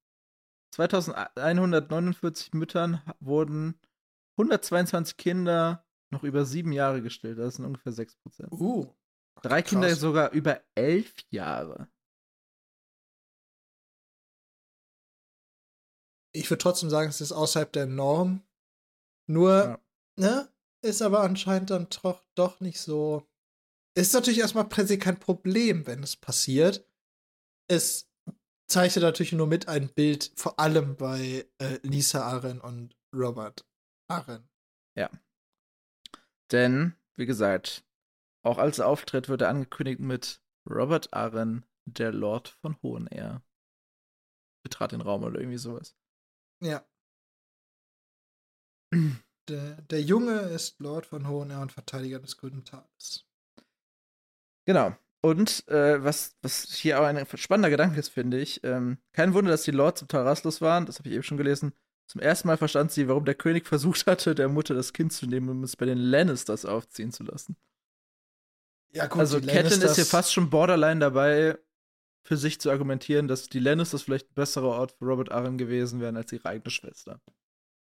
[0.73, 3.79] 2149 Müttern wurden
[4.37, 7.39] 122 Kinder noch über sieben Jahre gestillt.
[7.39, 8.51] Das sind ungefähr 6 Prozent.
[8.51, 8.93] Uh.
[9.41, 9.69] Drei Krass.
[9.69, 11.89] Kinder sogar über elf Jahre.
[16.33, 18.43] Ich würde trotzdem sagen, es ist außerhalb der Norm.
[19.27, 19.79] Nur, ja.
[20.17, 20.49] ne,
[20.81, 23.27] ist aber anscheinend dann doch, doch nicht so.
[23.97, 26.85] Ist natürlich erstmal per se kein Problem, wenn es passiert.
[27.69, 28.09] Es
[28.67, 33.65] zeichnet natürlich nur mit ein Bild, vor allem bei äh, Lisa Aren und Robert
[34.07, 34.49] Aren.
[34.95, 35.09] Ja.
[36.51, 37.85] Denn, wie gesagt,
[38.43, 43.43] auch als Auftritt wird er angekündigt mit Robert Arren, der Lord von Hohenair.
[44.63, 45.95] Betrat den Raum oder irgendwie sowas.
[46.61, 46.85] Ja.
[49.47, 53.27] Der, der Junge ist Lord von Hohenair und Verteidiger des guten Tages.
[54.65, 54.95] Genau.
[55.25, 59.49] Und äh, was, was hier auch ein spannender Gedanke ist, finde ich, ähm, kein Wunder,
[59.49, 61.73] dass die Lords zum Teil rastlos waren, das habe ich eben schon gelesen.
[62.05, 65.25] Zum ersten Mal verstand sie, warum der König versucht hatte, der Mutter das Kind zu
[65.25, 67.57] nehmen, um es bei den Lannisters aufziehen zu lassen.
[68.93, 71.57] Ja, gut, also Catelyn ist hier fast schon borderline dabei,
[72.21, 76.01] für sich zu argumentieren, dass die Lannisters vielleicht ein besserer Ort für Robert Arryn gewesen
[76.01, 77.19] wären als ihre eigene Schwester.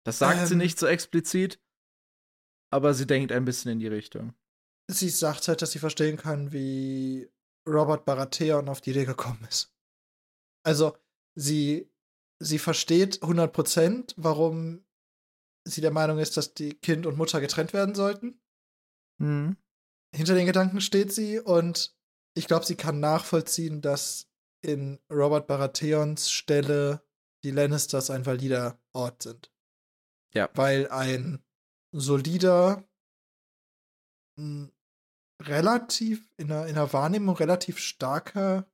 [0.05, 1.59] Das sagt ähm, sie nicht so explizit,
[2.69, 4.35] aber sie denkt ein bisschen in die Richtung.
[4.87, 7.29] Sie sagt halt, dass sie verstehen kann, wie
[7.67, 9.73] Robert Baratheon auf die Idee gekommen ist.
[10.63, 10.97] Also,
[11.35, 11.89] sie,
[12.39, 14.85] sie versteht 100%, warum
[15.67, 18.39] sie der Meinung ist, dass die Kind und Mutter getrennt werden sollten.
[19.17, 19.57] Mhm
[20.15, 21.95] hinter den Gedanken steht sie und
[22.35, 24.27] ich glaube, sie kann nachvollziehen, dass
[24.61, 27.05] in Robert Baratheons Stelle
[27.43, 29.51] die Lannisters ein valider Ort sind.
[30.33, 30.49] Ja.
[30.53, 31.43] Weil ein
[31.91, 32.83] solider,
[35.47, 38.69] relativ, in der, in der Wahrnehmung relativ starker,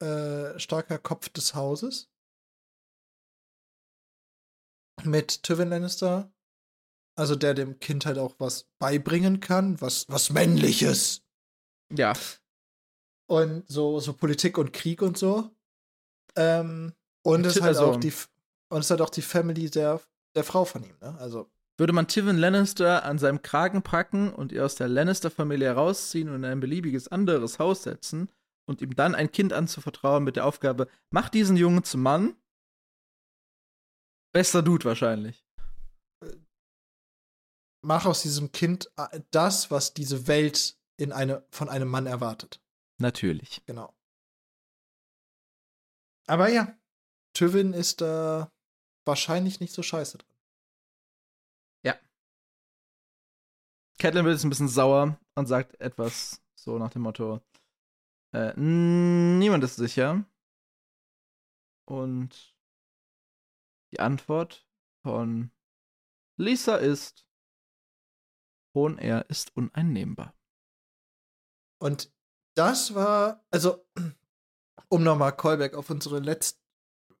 [0.00, 2.10] äh, starker Kopf des Hauses
[5.04, 6.32] mit Tywin Lannister
[7.16, 11.22] also der dem Kind halt auch was beibringen kann, was, was Männliches.
[11.92, 12.14] Ja.
[13.28, 15.50] Und so, so Politik und Krieg und so.
[16.36, 16.94] Ähm,
[17.24, 18.12] und es ist halt also, auch die
[18.70, 20.00] und es ist halt auch die Family der,
[20.34, 21.16] der Frau von ihm, ne?
[21.18, 21.50] Also.
[21.78, 26.36] Würde man Tywin Lannister an seinem Kragen packen und ihr aus der Lannister-Familie herausziehen und
[26.36, 28.28] in ein beliebiges anderes Haus setzen
[28.66, 32.36] und ihm dann ein Kind anzuvertrauen mit der Aufgabe, mach diesen Jungen zum Mann.
[34.32, 35.44] Bester Dude wahrscheinlich.
[37.82, 42.62] mach aus diesem Kind äh, das, was diese Welt in eine, von einem Mann erwartet.
[42.98, 43.62] Natürlich.
[43.66, 43.92] Genau.
[46.26, 46.76] Aber ja,
[47.34, 48.52] Tywin ist da
[49.04, 50.31] wahrscheinlich nicht so scheiße drin.
[54.02, 57.40] Catelyn wird jetzt ein bisschen sauer und sagt etwas so nach dem Motto:
[58.34, 60.24] äh, Niemand ist sicher.
[61.88, 62.56] Und
[63.92, 64.66] die Antwort
[65.04, 65.52] von
[66.36, 67.28] Lisa ist:
[68.74, 70.34] Hohen Er ist uneinnehmbar.
[71.80, 72.12] Und
[72.56, 73.86] das war, also,
[74.88, 76.60] um nochmal Callback auf unsere letzten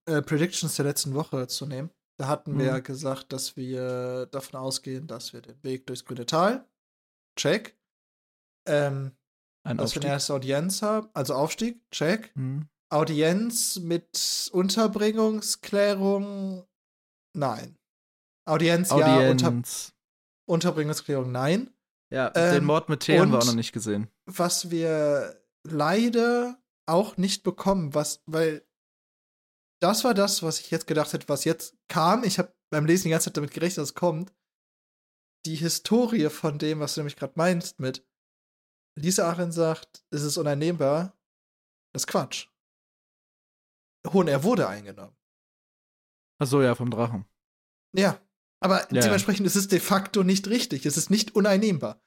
[0.06, 1.90] äh, Predictions der letzten Woche zu nehmen.
[2.18, 2.82] Da hatten wir ja Mhm.
[2.82, 6.68] gesagt, dass wir davon ausgehen, dass wir den Weg durchs grüne Tal,
[7.36, 7.76] check,
[8.66, 9.12] ähm,
[9.64, 10.02] Ein dass wir Aufstieg.
[10.04, 12.68] eine erste Audienz haben, also Aufstieg, check, Mhm.
[12.90, 16.64] Audienz mit Unterbringungsklärung,
[17.34, 17.76] nein.
[18.46, 19.92] Audienz, ja, Unter Audienz.
[20.48, 21.70] Unterbringungsklärung, nein.
[22.12, 24.08] Ja, den Ähm, Mord mit Thea haben wir auch noch nicht gesehen.
[24.26, 28.66] was wir leider auch nicht bekommen, was, weil
[29.80, 32.24] das war das, was ich jetzt gedacht hätte, was jetzt kam.
[32.24, 34.32] Ich habe beim Lesen die ganze Zeit damit gerechnet, dass es kommt.
[35.46, 38.06] Die Historie von dem, was du nämlich gerade meinst, mit
[38.98, 41.16] Lisa Achen sagt, es ist uneinnehmbar,
[41.92, 42.48] das ist Quatsch.
[44.08, 45.16] Hohen er wurde eingenommen.
[46.40, 47.24] Achso, ja, vom Drachen.
[47.96, 48.20] Ja.
[48.60, 49.02] Aber Ja, ja.
[49.02, 50.86] dementsprechend ist es de facto nicht richtig.
[50.86, 52.00] Es ist nicht uneinnehmbar.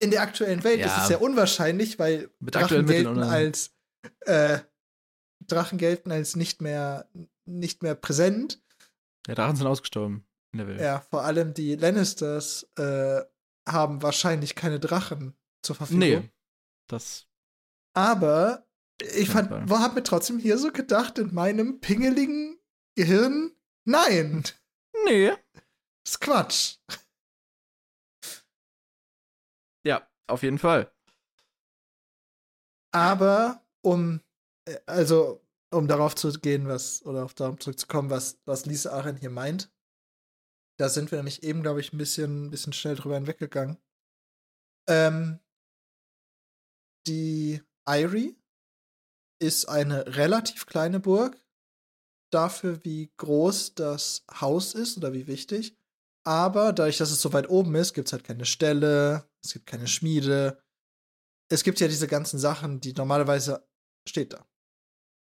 [0.00, 0.86] In der aktuellen Welt Ja.
[0.86, 3.74] ist es sehr unwahrscheinlich, weil Mit Drachen gelten als
[4.20, 4.60] äh,
[5.46, 7.10] Drachen gelten als nicht mehr
[7.46, 8.62] nicht mehr präsent.
[9.26, 10.80] Ja, Drachen sind ausgestorben in der Welt.
[10.80, 13.22] Ja, vor allem die Lannisters äh,
[13.68, 16.00] haben wahrscheinlich keine Drachen zur Verfügung.
[16.00, 16.30] Nee.
[16.88, 17.26] Das.
[17.94, 18.66] Aber
[19.00, 19.80] ich fand, Fall.
[19.80, 22.58] hab mir trotzdem hier so gedacht in meinem pingeligen
[22.96, 23.52] Gehirn,
[23.84, 24.44] nein,
[25.04, 25.28] Nee.
[26.04, 26.76] das ist Quatsch.
[29.86, 30.92] Ja, auf jeden Fall.
[32.92, 34.20] Aber um,
[34.64, 39.16] äh, also, um darauf zu gehen, was, oder auf darauf zurückzukommen, was, was Lisa Aachen
[39.16, 39.70] hier meint,
[40.78, 43.78] da sind wir nämlich eben, glaube ich, ein bisschen, ein bisschen schnell drüber hinweggegangen.
[44.88, 45.40] Ähm,
[47.06, 48.36] die Irie
[49.40, 51.40] ist eine relativ kleine Burg,
[52.30, 55.76] dafür, wie groß das Haus ist oder wie wichtig.
[56.24, 59.66] Aber dadurch, dass es so weit oben ist, gibt es halt keine Ställe, es gibt
[59.66, 60.62] keine Schmiede.
[61.50, 63.66] Es gibt ja diese ganzen Sachen, die normalerweise
[64.06, 64.46] steht da.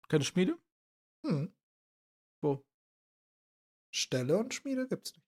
[0.09, 0.59] Keine Schmiede?
[1.27, 1.55] Hm.
[2.43, 2.65] Wo?
[3.95, 5.24] Ställe und Schmiede gibt's nicht.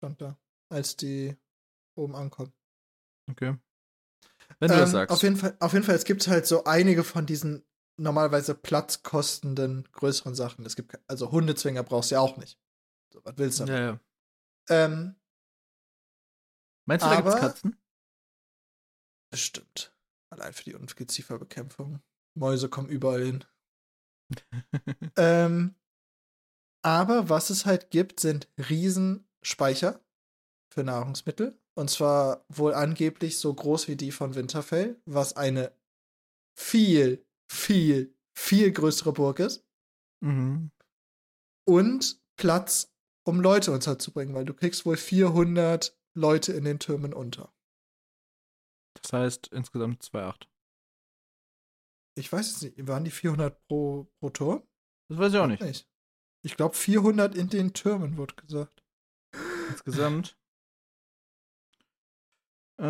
[0.00, 0.38] Stand da,
[0.70, 1.36] als die
[1.94, 2.54] oben ankommen.
[3.30, 3.58] Okay.
[4.58, 5.12] Wenn du das Ähm, sagst.
[5.14, 7.66] Auf jeden Fall, auf jeden Fall, es gibt halt so einige von diesen
[7.98, 10.64] normalerweise platzkostenden größeren Sachen.
[10.64, 12.58] Es gibt also Hundezwinger brauchst du ja auch nicht.
[13.12, 13.64] So, was willst du?
[13.66, 14.00] ja, ja.
[14.70, 15.16] Ähm,
[16.86, 17.76] Meinst du, da gibt's Aber- Katzen?
[19.30, 19.94] bestimmt.
[20.30, 22.00] Allein für die Ungezieferbekämpfung.
[22.34, 23.44] Mäuse kommen überall hin.
[25.16, 25.74] Ähm,
[26.82, 28.48] aber was es halt gibt, sind
[29.42, 30.00] Riesenspeicher
[30.72, 31.58] für Nahrungsmittel.
[31.74, 35.72] Und zwar wohl angeblich so groß wie die von Winterfell, was eine
[36.56, 39.64] viel, viel, viel größere Burg ist.
[40.20, 40.70] mhm.
[41.66, 42.92] Und Platz,
[43.24, 47.52] um Leute unterzubringen, weil du kriegst wohl 400 Leute in den Türmen unter.
[48.94, 50.46] Das heißt insgesamt 2,8.
[52.16, 54.66] Ich weiß es nicht, waren die 400 pro, pro Tor?
[55.08, 55.62] Das weiß ich auch nicht.
[55.62, 55.88] Nicht.
[56.42, 58.79] Ich glaube 400 in den Türmen, wurde gesagt.
[59.70, 60.36] Insgesamt.
[62.78, 62.84] Äh,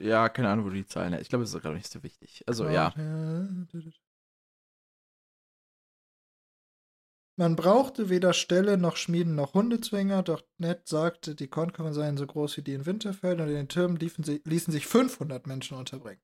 [0.00, 1.20] ja, keine Ahnung, wo die Zahlen her.
[1.20, 2.44] Ich glaube, das ist gerade nicht so wichtig.
[2.46, 2.94] Also, ja.
[7.36, 12.26] Man brauchte weder Ställe noch Schmieden noch Hundezwinger, doch Ned sagte, die Kornkammer seien so
[12.26, 16.20] groß wie die in Winterfell und in den Türmen sie, ließen sich 500 Menschen unterbringen.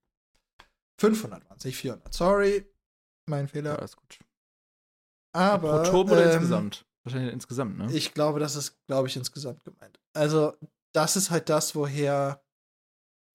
[0.99, 2.13] 500 waren es, nicht 400.
[2.13, 2.67] Sorry,
[3.27, 3.79] mein ja Fehler.
[3.79, 4.19] alles gut.
[5.33, 6.85] Aber Pro Turm oder ähm, insgesamt?
[7.05, 7.93] Wahrscheinlich insgesamt, ne?
[7.93, 10.01] Ich glaube, das ist, glaube ich, insgesamt gemeint.
[10.15, 10.55] Also,
[10.95, 12.43] das ist halt das, woher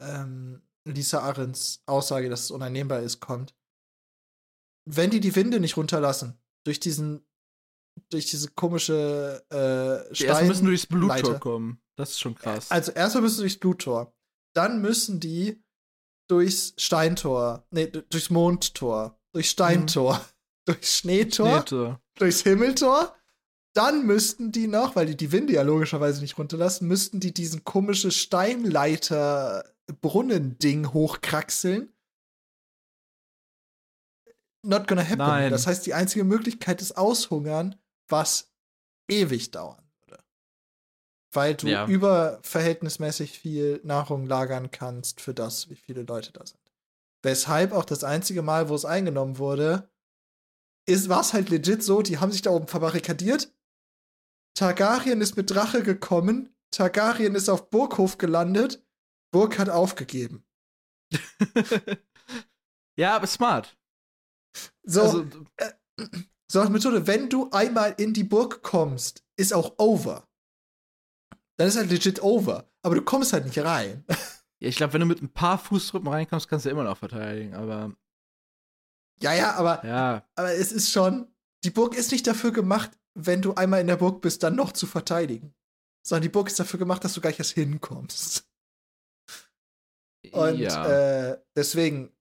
[0.01, 3.55] ähm, Lisa Ahrens Aussage, dass es uneinnehmbar ist, kommt.
[4.85, 7.23] Wenn die die Winde nicht runterlassen, durch diesen,
[8.09, 11.81] durch diese komische äh, die ersten müssen durchs Bluttor kommen.
[11.95, 12.71] Das ist schon krass.
[12.71, 14.15] Also, erstmal müssen sie durchs Bluttor.
[14.55, 15.63] Dann müssen die
[16.27, 20.25] durchs Steintor, nee, durchs Mondtor, durchs Steintor,
[20.65, 22.01] durchs Schneetor Schneetor.
[22.15, 23.15] durchs Himmeltor.
[23.73, 27.63] Dann müssten die noch, weil die die Winde ja logischerweise nicht runterlassen, müssten die diesen
[27.63, 31.93] komische Steinleiter-Brunnending hochkraxeln.
[34.65, 35.19] Not gonna happen.
[35.19, 35.51] Nein.
[35.51, 37.75] Das heißt, die einzige Möglichkeit ist Aushungern,
[38.09, 38.51] was
[39.09, 40.17] ewig dauern würde.
[41.31, 41.85] weil du Ja.
[41.87, 46.59] überverhältnismäßig viel Nahrung lagern kannst für das, wie viele Leute da sind.
[47.21, 49.87] Weshalb auch das einzige Mal, wo es eingenommen wurde,
[50.87, 53.53] ist, war es halt legit so, die haben sich da oben verbarrikadiert.
[54.59, 58.85] Targaryen ist mit Drache gekommen, Targaryen ist auf Burghof gelandet,
[59.31, 60.43] Burg hat aufgegeben.
[62.97, 63.77] ja, aber smart.
[64.83, 65.27] So, Also,
[66.51, 70.27] so nach Methode, wenn du einmal in die Burg kommst, ist auch over.
[71.57, 72.69] Dann ist halt legit over.
[72.81, 74.03] Aber du kommst halt nicht rein.
[74.09, 77.53] ja, ich glaube, wenn du mit ein paar Fußtruppen reinkommst, kannst du immer noch verteidigen,
[77.53, 77.95] aber
[79.21, 80.27] ja, ja, aber, ja.
[80.35, 81.33] aber es ist schon,
[81.63, 84.71] die Burg ist nicht dafür gemacht, wenn du einmal in der Burg bist, dann noch
[84.71, 85.53] zu verteidigen.
[86.05, 88.47] Sondern die Burg ist dafür gemacht, dass du gleich erst hinkommst.
[90.31, 91.31] Und ja.
[91.31, 92.11] äh, deswegen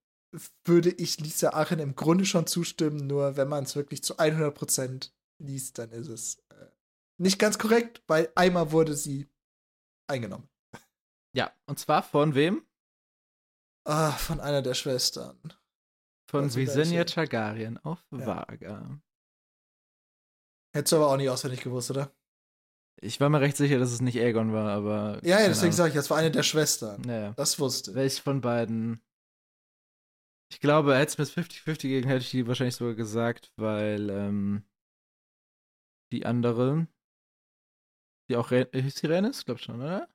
[0.65, 5.11] würde ich Lisa Aachen im Grunde schon zustimmen, nur wenn man es wirklich zu 100%
[5.43, 6.67] liest, dann ist es äh,
[7.19, 9.27] nicht ganz korrekt, weil einmal wurde sie
[10.07, 10.49] eingenommen.
[11.35, 12.65] ja, und zwar von wem?
[13.87, 15.39] Ah, von einer der Schwestern.
[16.31, 17.15] Von Also Visenya welche?
[17.15, 18.27] Targaryen auf Ja.
[18.27, 19.01] Vaga.
[20.75, 22.13] Hättest du aber auch nicht auswendig gewusst, oder?
[23.01, 25.21] Ich war mir recht sicher, dass es nicht Aegon war, aber.
[25.25, 27.01] Ja, ja, deswegen sage ich, das war eine der Schwestern.
[27.03, 27.33] Naja.
[27.37, 27.97] Das wusste ich.
[27.97, 29.01] Welch von beiden?
[30.51, 34.65] Ich glaube, hätte es mit 50-50 gegeben, hätte ich die wahrscheinlich sogar gesagt, weil ähm,
[36.11, 36.89] die andere,
[38.29, 39.45] die auch hieß die Renis?
[39.45, 40.09] Glaub schon, oder?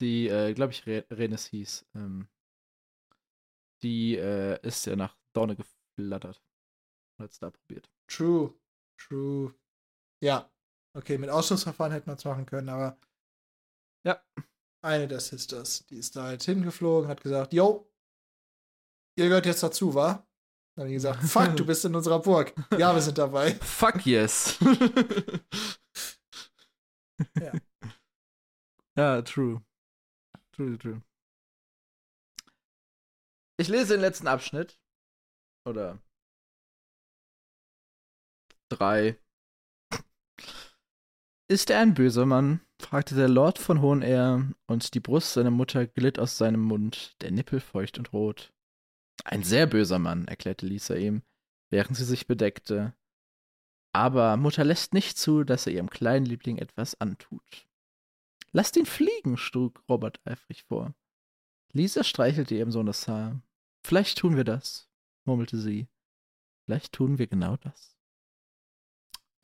[0.00, 1.86] Die, äh, glaube ich, Re Renis hieß.
[1.94, 2.28] Ähm,
[3.82, 6.42] die äh, ist ja nach Dorne geflattert.
[7.20, 7.90] Hat es da probiert.
[8.08, 8.54] True.
[8.98, 9.54] True.
[10.22, 10.50] Ja.
[10.96, 12.98] Okay, mit Ausschussverfahren hätte man es machen können, aber
[14.06, 14.22] Ja.
[14.84, 17.90] eine der Sisters, die ist da halt hingeflogen, hat gesagt, yo,
[19.18, 20.26] ihr gehört jetzt dazu, wa?
[20.74, 22.54] Dann haben die gesagt, fuck, du bist in unserer Burg.
[22.78, 23.54] Ja, wir sind dabei.
[23.60, 24.58] Fuck yes.
[27.40, 27.52] Ja.
[28.94, 29.64] Ja, true.
[30.54, 31.02] True, true.
[33.58, 34.78] Ich lese den letzten Abschnitt.
[35.66, 35.98] Oder
[38.76, 39.18] drei.
[41.48, 42.60] Ist er ein böser Mann?
[42.80, 47.30] fragte der Lord von Hohenair, und die Brust seiner Mutter glitt aus seinem Mund, der
[47.30, 48.52] Nippel feucht und rot.
[49.24, 51.22] Ein sehr böser Mann, erklärte Lisa ihm,
[51.70, 52.94] während sie sich bedeckte.
[53.94, 57.66] Aber Mutter lässt nicht zu, dass er ihrem kleinen Liebling etwas antut.
[58.52, 60.94] Lasst ihn fliegen, schlug Robert eifrig vor.
[61.72, 63.42] Lisa streichelte ihrem Sohn das Haar.
[63.84, 64.90] Vielleicht tun wir das,
[65.24, 65.88] murmelte sie.
[66.64, 67.91] Vielleicht tun wir genau das.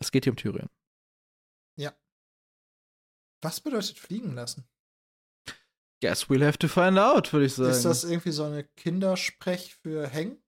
[0.01, 0.69] Es geht hier um Tyrion.
[3.43, 4.69] Was bedeutet fliegen lassen?
[6.01, 7.71] Guess we'll have to find out, würde ich sagen.
[7.71, 10.43] Ist das irgendwie so eine Kindersprech für hängen?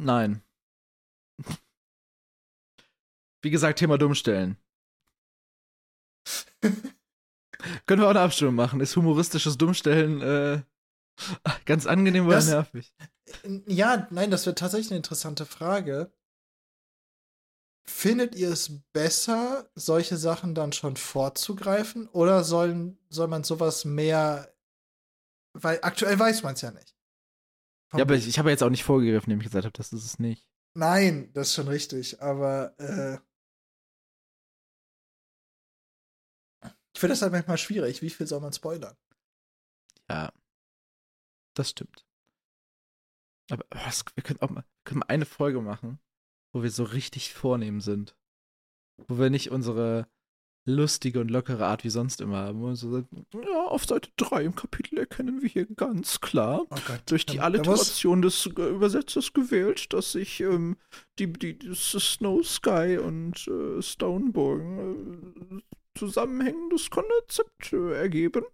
[0.00, 0.42] Nein.
[3.42, 4.56] Wie gesagt, Thema Dummstellen.
[7.86, 8.80] Können wir auch eine Abstimmung machen?
[8.80, 10.62] Ist humoristisches Dummstellen äh,
[11.64, 12.94] ganz angenehm oder Das- nervig?
[13.66, 16.12] Ja, nein, das wird tatsächlich eine interessante Frage.
[17.86, 22.08] Findet ihr es besser, solche Sachen dann schon vorzugreifen?
[22.08, 24.54] Oder sollen, soll man sowas mehr.
[25.52, 26.94] Weil aktuell weiß man es ja nicht.
[27.90, 29.92] Vom Ja, aber ich, ich habe jetzt auch nicht vorgegriffen, indem ich gesagt habe, das
[29.92, 30.48] ist es nicht.
[30.74, 33.18] Nein, das ist schon richtig, aber äh,
[36.94, 38.02] ich finde das halt manchmal schwierig.
[38.02, 38.96] Wie viel soll man spoilern?
[40.08, 40.32] Ja.
[41.54, 42.04] Das stimmt.
[43.50, 45.98] Aber was, wir können auch mal, können mal eine Folge machen,
[46.52, 48.16] wo wir so richtig vornehm sind.
[49.08, 50.06] Wo wir nicht unsere
[50.66, 52.62] lustige und lockere Art wie sonst immer haben.
[52.62, 56.76] Wir so sagen, ja, auf Seite 3 im Kapitel erkennen wir hier ganz klar, Oh
[57.04, 60.78] durch die muss- Alliteration des äh, Übersetzers gewählt, dass sich ähm,
[61.18, 68.44] die, die, das Snow Sky und äh, Stoneborn äh, zusammenhängendes Konzept äh, ergeben,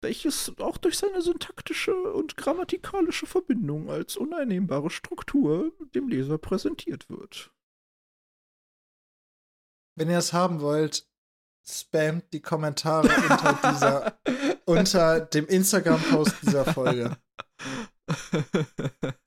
[0.00, 7.52] welches auch durch seine syntaktische und grammatikalische Verbindung als uneinnehmbare Struktur dem Leser präsentiert wird.
[9.96, 11.08] Wenn ihr es haben wollt,
[11.66, 14.20] spamt die Kommentare unter dieser,
[14.64, 17.16] unter dem Instagram-Post dieser Folge.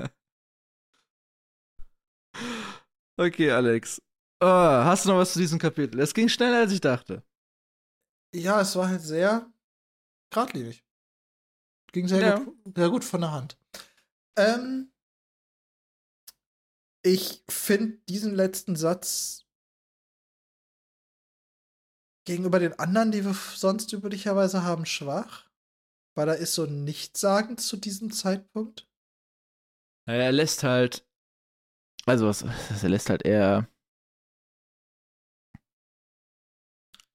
[3.18, 4.02] okay, Alex.
[4.40, 6.00] Ah, hast du noch was zu diesem Kapitel?
[6.00, 7.22] Es ging schneller, als ich dachte.
[8.34, 9.51] Ja, es war halt sehr
[10.32, 10.84] geradlinig.
[11.92, 12.40] Ging sehr, Ja.
[12.40, 13.58] gut, sehr gut von der Hand.
[14.38, 14.92] Ähm,
[17.04, 19.46] ich finde diesen letzten Satz
[22.26, 25.50] gegenüber den anderen, die wir sonst üblicherweise haben, schwach.
[26.16, 28.88] Weil da ist so nichtssagend zu diesem Zeitpunkt.
[30.08, 31.06] Naja, er lässt halt
[32.06, 33.68] Also, was, was er lässt halt eher.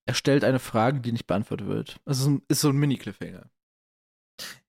[0.07, 2.01] Er stellt eine Frage, die nicht beantwortet wird.
[2.05, 3.51] Also, ist so ein Mini-Cliffhanger.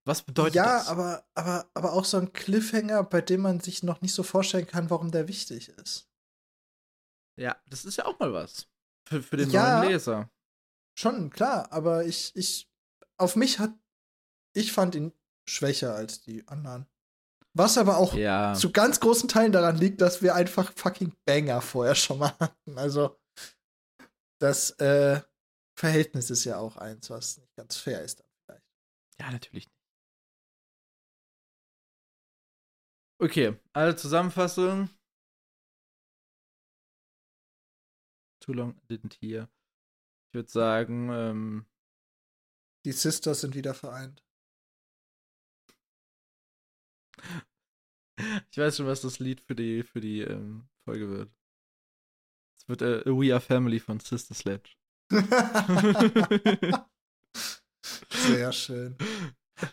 [0.05, 0.85] Was bedeutet ja, das?
[0.85, 4.23] Ja, aber, aber, aber auch so ein Cliffhanger, bei dem man sich noch nicht so
[4.23, 6.09] vorstellen kann, warum der wichtig ist.
[7.39, 8.67] Ja, das ist ja auch mal was.
[9.07, 9.79] Für, für den Ja.
[9.79, 10.29] neuen Leser.
[10.97, 12.67] Schon, klar, aber ich, ich,
[13.17, 13.71] auf mich hat,
[14.55, 15.13] ich fand ihn
[15.47, 16.87] schwächer als die anderen.
[17.53, 18.53] Was aber auch Ja.
[18.55, 22.77] zu ganz großen Teilen daran liegt, dass wir einfach fucking Banger vorher schon mal hatten.
[22.77, 23.15] Also,
[24.39, 25.21] das äh,
[25.75, 28.19] Verhältnis ist ja auch eins, was nicht ganz fair ist.
[28.19, 28.65] Dann vielleicht.
[29.19, 29.77] Ja, natürlich nicht.
[33.19, 34.89] Okay, also Zusammenfassung.
[38.39, 39.47] Too long didn't hear.
[40.29, 41.65] Ich würde sagen, ähm,
[42.85, 44.23] Die Sisters sind wieder vereint.
[48.51, 51.36] ich weiß schon, was das Lied für die, für die ähm, Folge wird.
[52.67, 54.71] Es wird äh, We Are Family von Sister Sledge.
[58.09, 58.97] Sehr schön.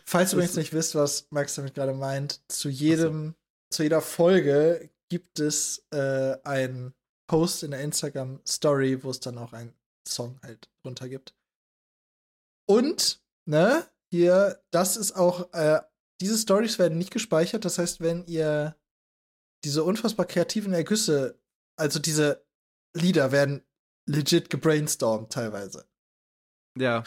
[0.05, 3.35] Falls Das- übrigens nicht wisst, was Max damit gerade meint, zu jedem,
[3.69, 6.93] zu jeder Folge gibt es äh, einen
[7.29, 9.73] Post in der Instagram Story, wo es dann auch einen
[10.07, 11.35] Song halt drunter gibt.
[12.67, 15.81] Und, ne, hier, das ist auch, äh,
[16.21, 17.65] diese Stories werden nicht gespeichert.
[17.65, 18.75] Das heißt, wenn ihr
[19.63, 21.39] diese unfassbar kreativen Ergüsse,
[21.77, 22.44] also diese
[22.95, 23.63] Lieder werden
[24.07, 25.85] legit gebrainstormt teilweise.
[26.77, 27.03] Ja,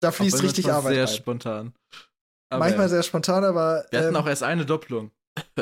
[0.00, 1.14] Da fließt richtig Arbeit sehr rein.
[1.14, 1.74] spontan.
[2.50, 2.88] Aber Manchmal ja.
[2.90, 3.86] sehr spontan, aber.
[3.90, 5.10] Wir hatten ähm, auch erst eine Doppelung.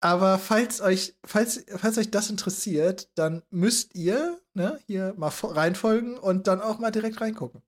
[0.00, 5.54] aber falls euch, falls, falls euch das interessiert, dann müsst ihr ne, hier mal fo-
[5.54, 7.62] reinfolgen und dann auch mal direkt reingucken.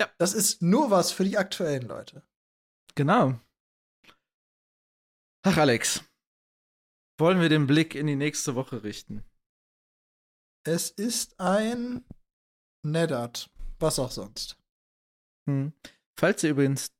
[0.00, 0.08] Ja.
[0.18, 2.22] Das ist nur was für die aktuellen Leute.
[2.94, 3.38] Genau.
[5.42, 6.02] Ach, Alex.
[7.18, 9.24] Wollen wir den Blick in die nächste Woche richten?
[10.64, 12.04] Es ist ein
[12.82, 13.50] Neddard.
[13.78, 14.58] Was auch sonst.
[15.48, 15.72] Hm.
[16.18, 16.94] Falls ihr übrigens.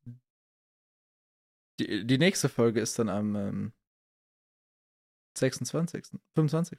[1.78, 3.72] Die, die nächste Folge ist dann am ähm,
[5.36, 6.18] 26.
[6.34, 6.78] 25.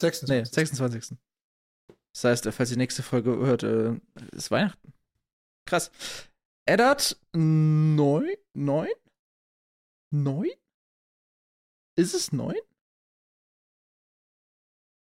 [0.00, 0.28] 26.
[0.28, 1.18] Nee, 26.
[2.12, 3.98] Das heißt, äh, falls ihr die nächste Folge hört, äh,
[4.32, 4.92] ist Weihnachten.
[5.66, 5.90] Krass.
[6.66, 8.34] Eddard 9?
[8.54, 8.88] 9?
[10.10, 10.50] 9?
[11.96, 12.54] Ist es 9?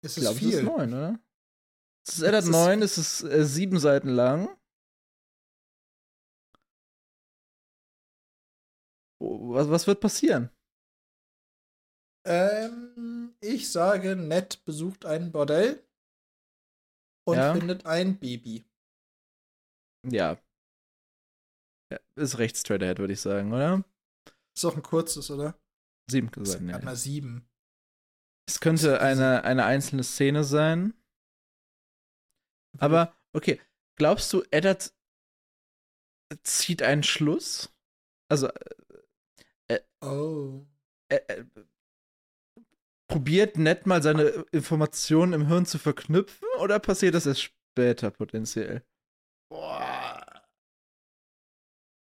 [0.03, 0.63] Es Ich ist glaube, es ist viel.
[0.65, 1.21] 9, oder?
[2.07, 4.49] Es ist Eddard Es ist 9, es ist äh, sieben Seiten lang.
[9.21, 10.51] Was, was wird passieren?
[12.27, 15.83] Ähm, ich sage, Ned besucht ein Bordell
[17.27, 17.55] und Ja.
[17.55, 18.65] findet ein Baby.
[20.11, 20.39] Ja.
[21.93, 21.99] ja.
[22.17, 23.85] Ist recht straight ahead, würde ich sagen, oder?
[24.61, 25.59] Ist auch ein kurzes, oder?
[26.11, 26.77] Sieben Seiten, ja.
[26.77, 27.49] Einmal sieben.
[28.47, 30.93] Es könnte eine, eine einzelne Szene sein.
[32.79, 33.59] Aber, okay.
[33.97, 34.93] Glaubst du, Eddard
[36.43, 37.75] zieht einen Schluss?
[38.29, 38.51] Also,
[40.03, 40.67] Oh.
[41.09, 41.45] äh, äh,
[43.09, 48.85] probiert Ned mal seine Informationen im Hirn zu verknüpfen oder passiert das erst später potenziell?
[49.51, 50.10] Boah.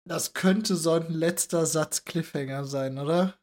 [0.09, 3.39] Das könnte so ein letzter Satz Cliffhanger sein, oder?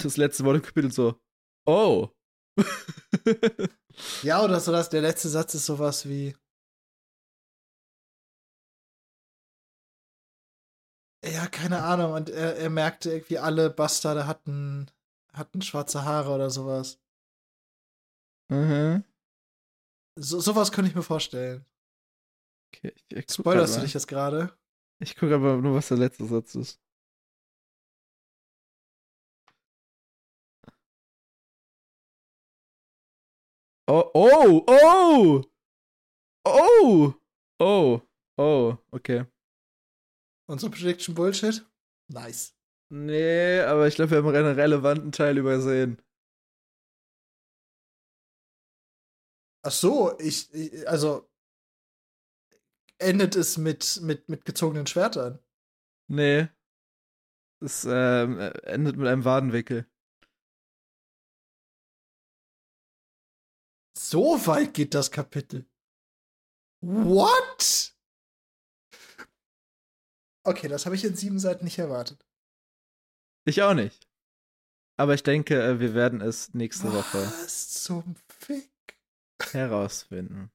[0.00, 1.20] Das letzte Wort im Kapitel so.
[1.66, 2.10] Oh.
[4.22, 6.36] Ja, oder so, dass der letzte Satz ist sowas wie.
[11.24, 12.12] Ja, keine Ahnung.
[12.12, 14.90] Und er, er merkte irgendwie, alle Bastarde hatten,
[15.32, 16.98] hatten schwarze Haare oder sowas.
[18.50, 19.02] mhm.
[20.18, 21.64] So, sowas könnte ich mir vorstellen.
[22.76, 24.52] Okay, ich, ich Spoilerst du dich jetzt gerade?
[24.98, 26.80] Ich gucke aber nur, was der letzte Satz ist.
[33.88, 35.44] Oh, oh, oh!
[36.44, 37.14] Oh!
[37.58, 38.00] Oh,
[38.36, 39.26] oh, okay.
[40.48, 41.64] Unsere Prediction Bullshit?
[42.08, 42.54] Nice.
[42.90, 46.00] Nee, aber ich glaube, wir haben einen relevanten Teil übersehen.
[49.62, 51.28] Ach so, ich, ich also
[52.98, 55.38] endet es mit, mit, mit gezogenen Schwertern.
[56.08, 56.48] Nee.
[57.60, 59.86] Es ähm, endet mit einem Wadenwickel.
[63.98, 65.66] So weit geht das Kapitel.
[66.82, 67.94] What?
[70.44, 72.24] Okay, das habe ich in sieben Seiten nicht erwartet.
[73.46, 74.08] Ich auch nicht.
[74.98, 78.70] Aber ich denke, äh, wir werden es nächste Woche Was zum Fick?
[79.50, 80.50] herausfinden.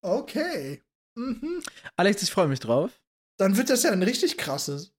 [0.00, 0.82] Okay.
[1.14, 1.62] Mhm.
[1.96, 3.00] Alex, ich freue mich drauf.
[3.36, 4.94] Dann wird das ja ein richtig krasses.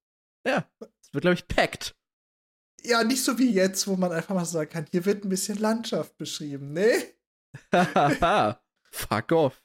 [0.46, 1.96] Ja, es wird, glaube ich, packt.
[2.82, 5.58] Ja, nicht so wie jetzt, wo man einfach mal sagen kann, hier wird ein bisschen
[5.58, 6.92] Landschaft beschrieben, ne?
[8.92, 9.64] Fuck off.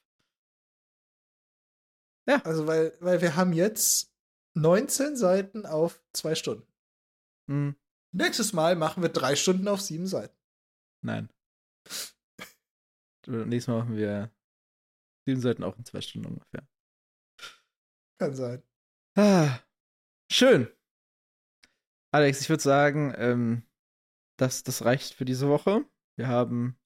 [2.29, 2.41] Ja.
[2.43, 4.12] Also, weil, weil wir haben jetzt
[4.55, 6.66] 19 Seiten auf zwei Stunden.
[7.49, 7.75] Hm.
[8.12, 10.37] Nächstes Mal machen wir drei Stunden auf sieben Seiten.
[11.03, 11.31] Nein.
[13.27, 14.31] Nächstes Mal machen wir
[15.28, 16.66] sieben Seiten auch in zwei Stunden ungefähr.
[18.18, 18.62] Kann sein.
[19.14, 19.60] Ah,
[20.30, 20.68] schön.
[22.10, 23.62] Alex, ich würde sagen, ähm,
[24.38, 25.84] das, das reicht für diese Woche.
[26.16, 26.78] Wir haben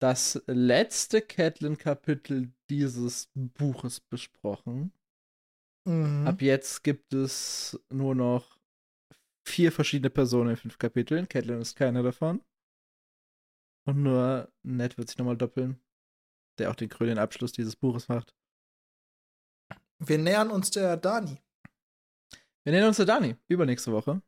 [0.00, 4.92] das letzte Catelyn-Kapitel dieses Buches besprochen.
[5.86, 6.26] Mhm.
[6.26, 8.58] Ab jetzt gibt es nur noch
[9.46, 11.28] vier verschiedene Personen in fünf Kapiteln.
[11.28, 12.42] Catelyn ist keine davon.
[13.86, 15.80] Und nur Ned wird sich nochmal doppeln,
[16.60, 18.34] der auch den krönenden Abschluss dieses Buches macht.
[19.98, 21.38] Wir nähern uns der Dani.
[22.64, 24.22] Wir nähern uns der Dani übernächste Woche.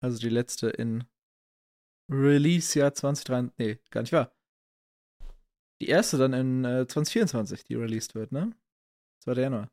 [0.00, 1.04] Also die letzte in
[2.10, 3.54] Release-Jahr 2023.
[3.58, 4.32] Nee, gar nicht wahr.
[5.80, 8.52] Die erste dann in äh, 2024, die released wird, ne?
[9.20, 9.34] 2.
[9.34, 9.70] Januar.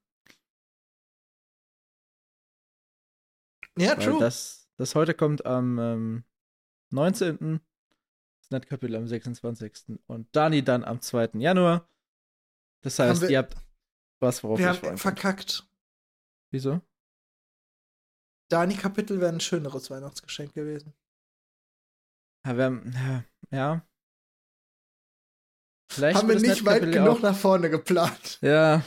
[3.77, 4.19] Ja, Weil true.
[4.19, 6.23] Das, das heute kommt am ähm,
[6.91, 7.59] 19.
[8.41, 9.99] Das Netkapitel am 26.
[10.07, 11.31] Und Dani dann am 2.
[11.39, 11.89] Januar.
[12.85, 13.55] Das heißt, wir, ihr habt
[14.21, 15.67] was, worauf wir ihr haben verkackt.
[16.51, 16.81] Wieso?
[18.49, 20.93] Dani-Kapitel wäre ein schöneres Weihnachtsgeschenk gewesen.
[22.45, 23.81] Ja, wir haben, ja.
[25.91, 28.37] Vielleicht haben wir nicht weit genug auch- nach vorne geplant.
[28.41, 28.83] Ja.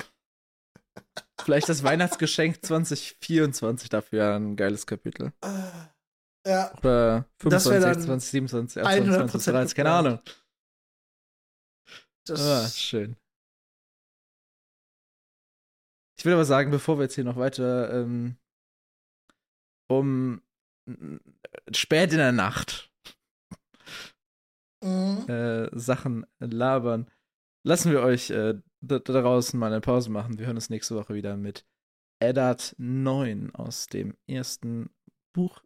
[1.41, 5.33] Vielleicht das Weihnachtsgeschenk 2024 dafür ein geiles Kapitel.
[6.47, 9.91] Ja, Oder Das 25, wär dann 26, 27, 100% 28, 30, keine.
[9.93, 10.21] Ahnung.
[12.27, 13.17] das Ah, schön.
[16.19, 18.37] Ich will aber sagen, bevor wir jetzt hier noch weiter ähm,
[19.89, 20.43] um
[21.73, 22.89] spät in der Nacht
[24.83, 25.29] Mhm.
[25.29, 27.11] äh, Sachen labern,
[27.67, 30.39] lassen wir euch äh, da, da draußen mal eine Pause machen.
[30.39, 31.67] Wir hören uns nächste Woche wieder mit
[32.21, 34.91] Eddard 9 aus dem ersten
[35.35, 35.65] Buch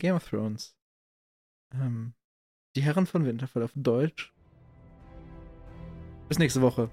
[0.00, 0.76] Game of Thrones.
[1.72, 2.14] Ähm,
[2.76, 4.32] die Herren von Winterfell auf Deutsch.
[6.28, 6.90] Bis nächste Woche.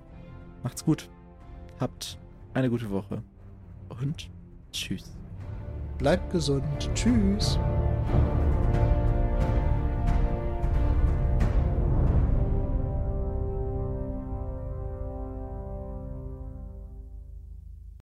[0.64, 1.10] Macht's gut.
[1.82, 2.20] Habt
[2.54, 3.24] eine gute Woche.
[3.90, 4.30] Und
[4.72, 5.18] tschüss.
[5.98, 6.92] Bleibt gesund.
[6.94, 7.58] Tschüss.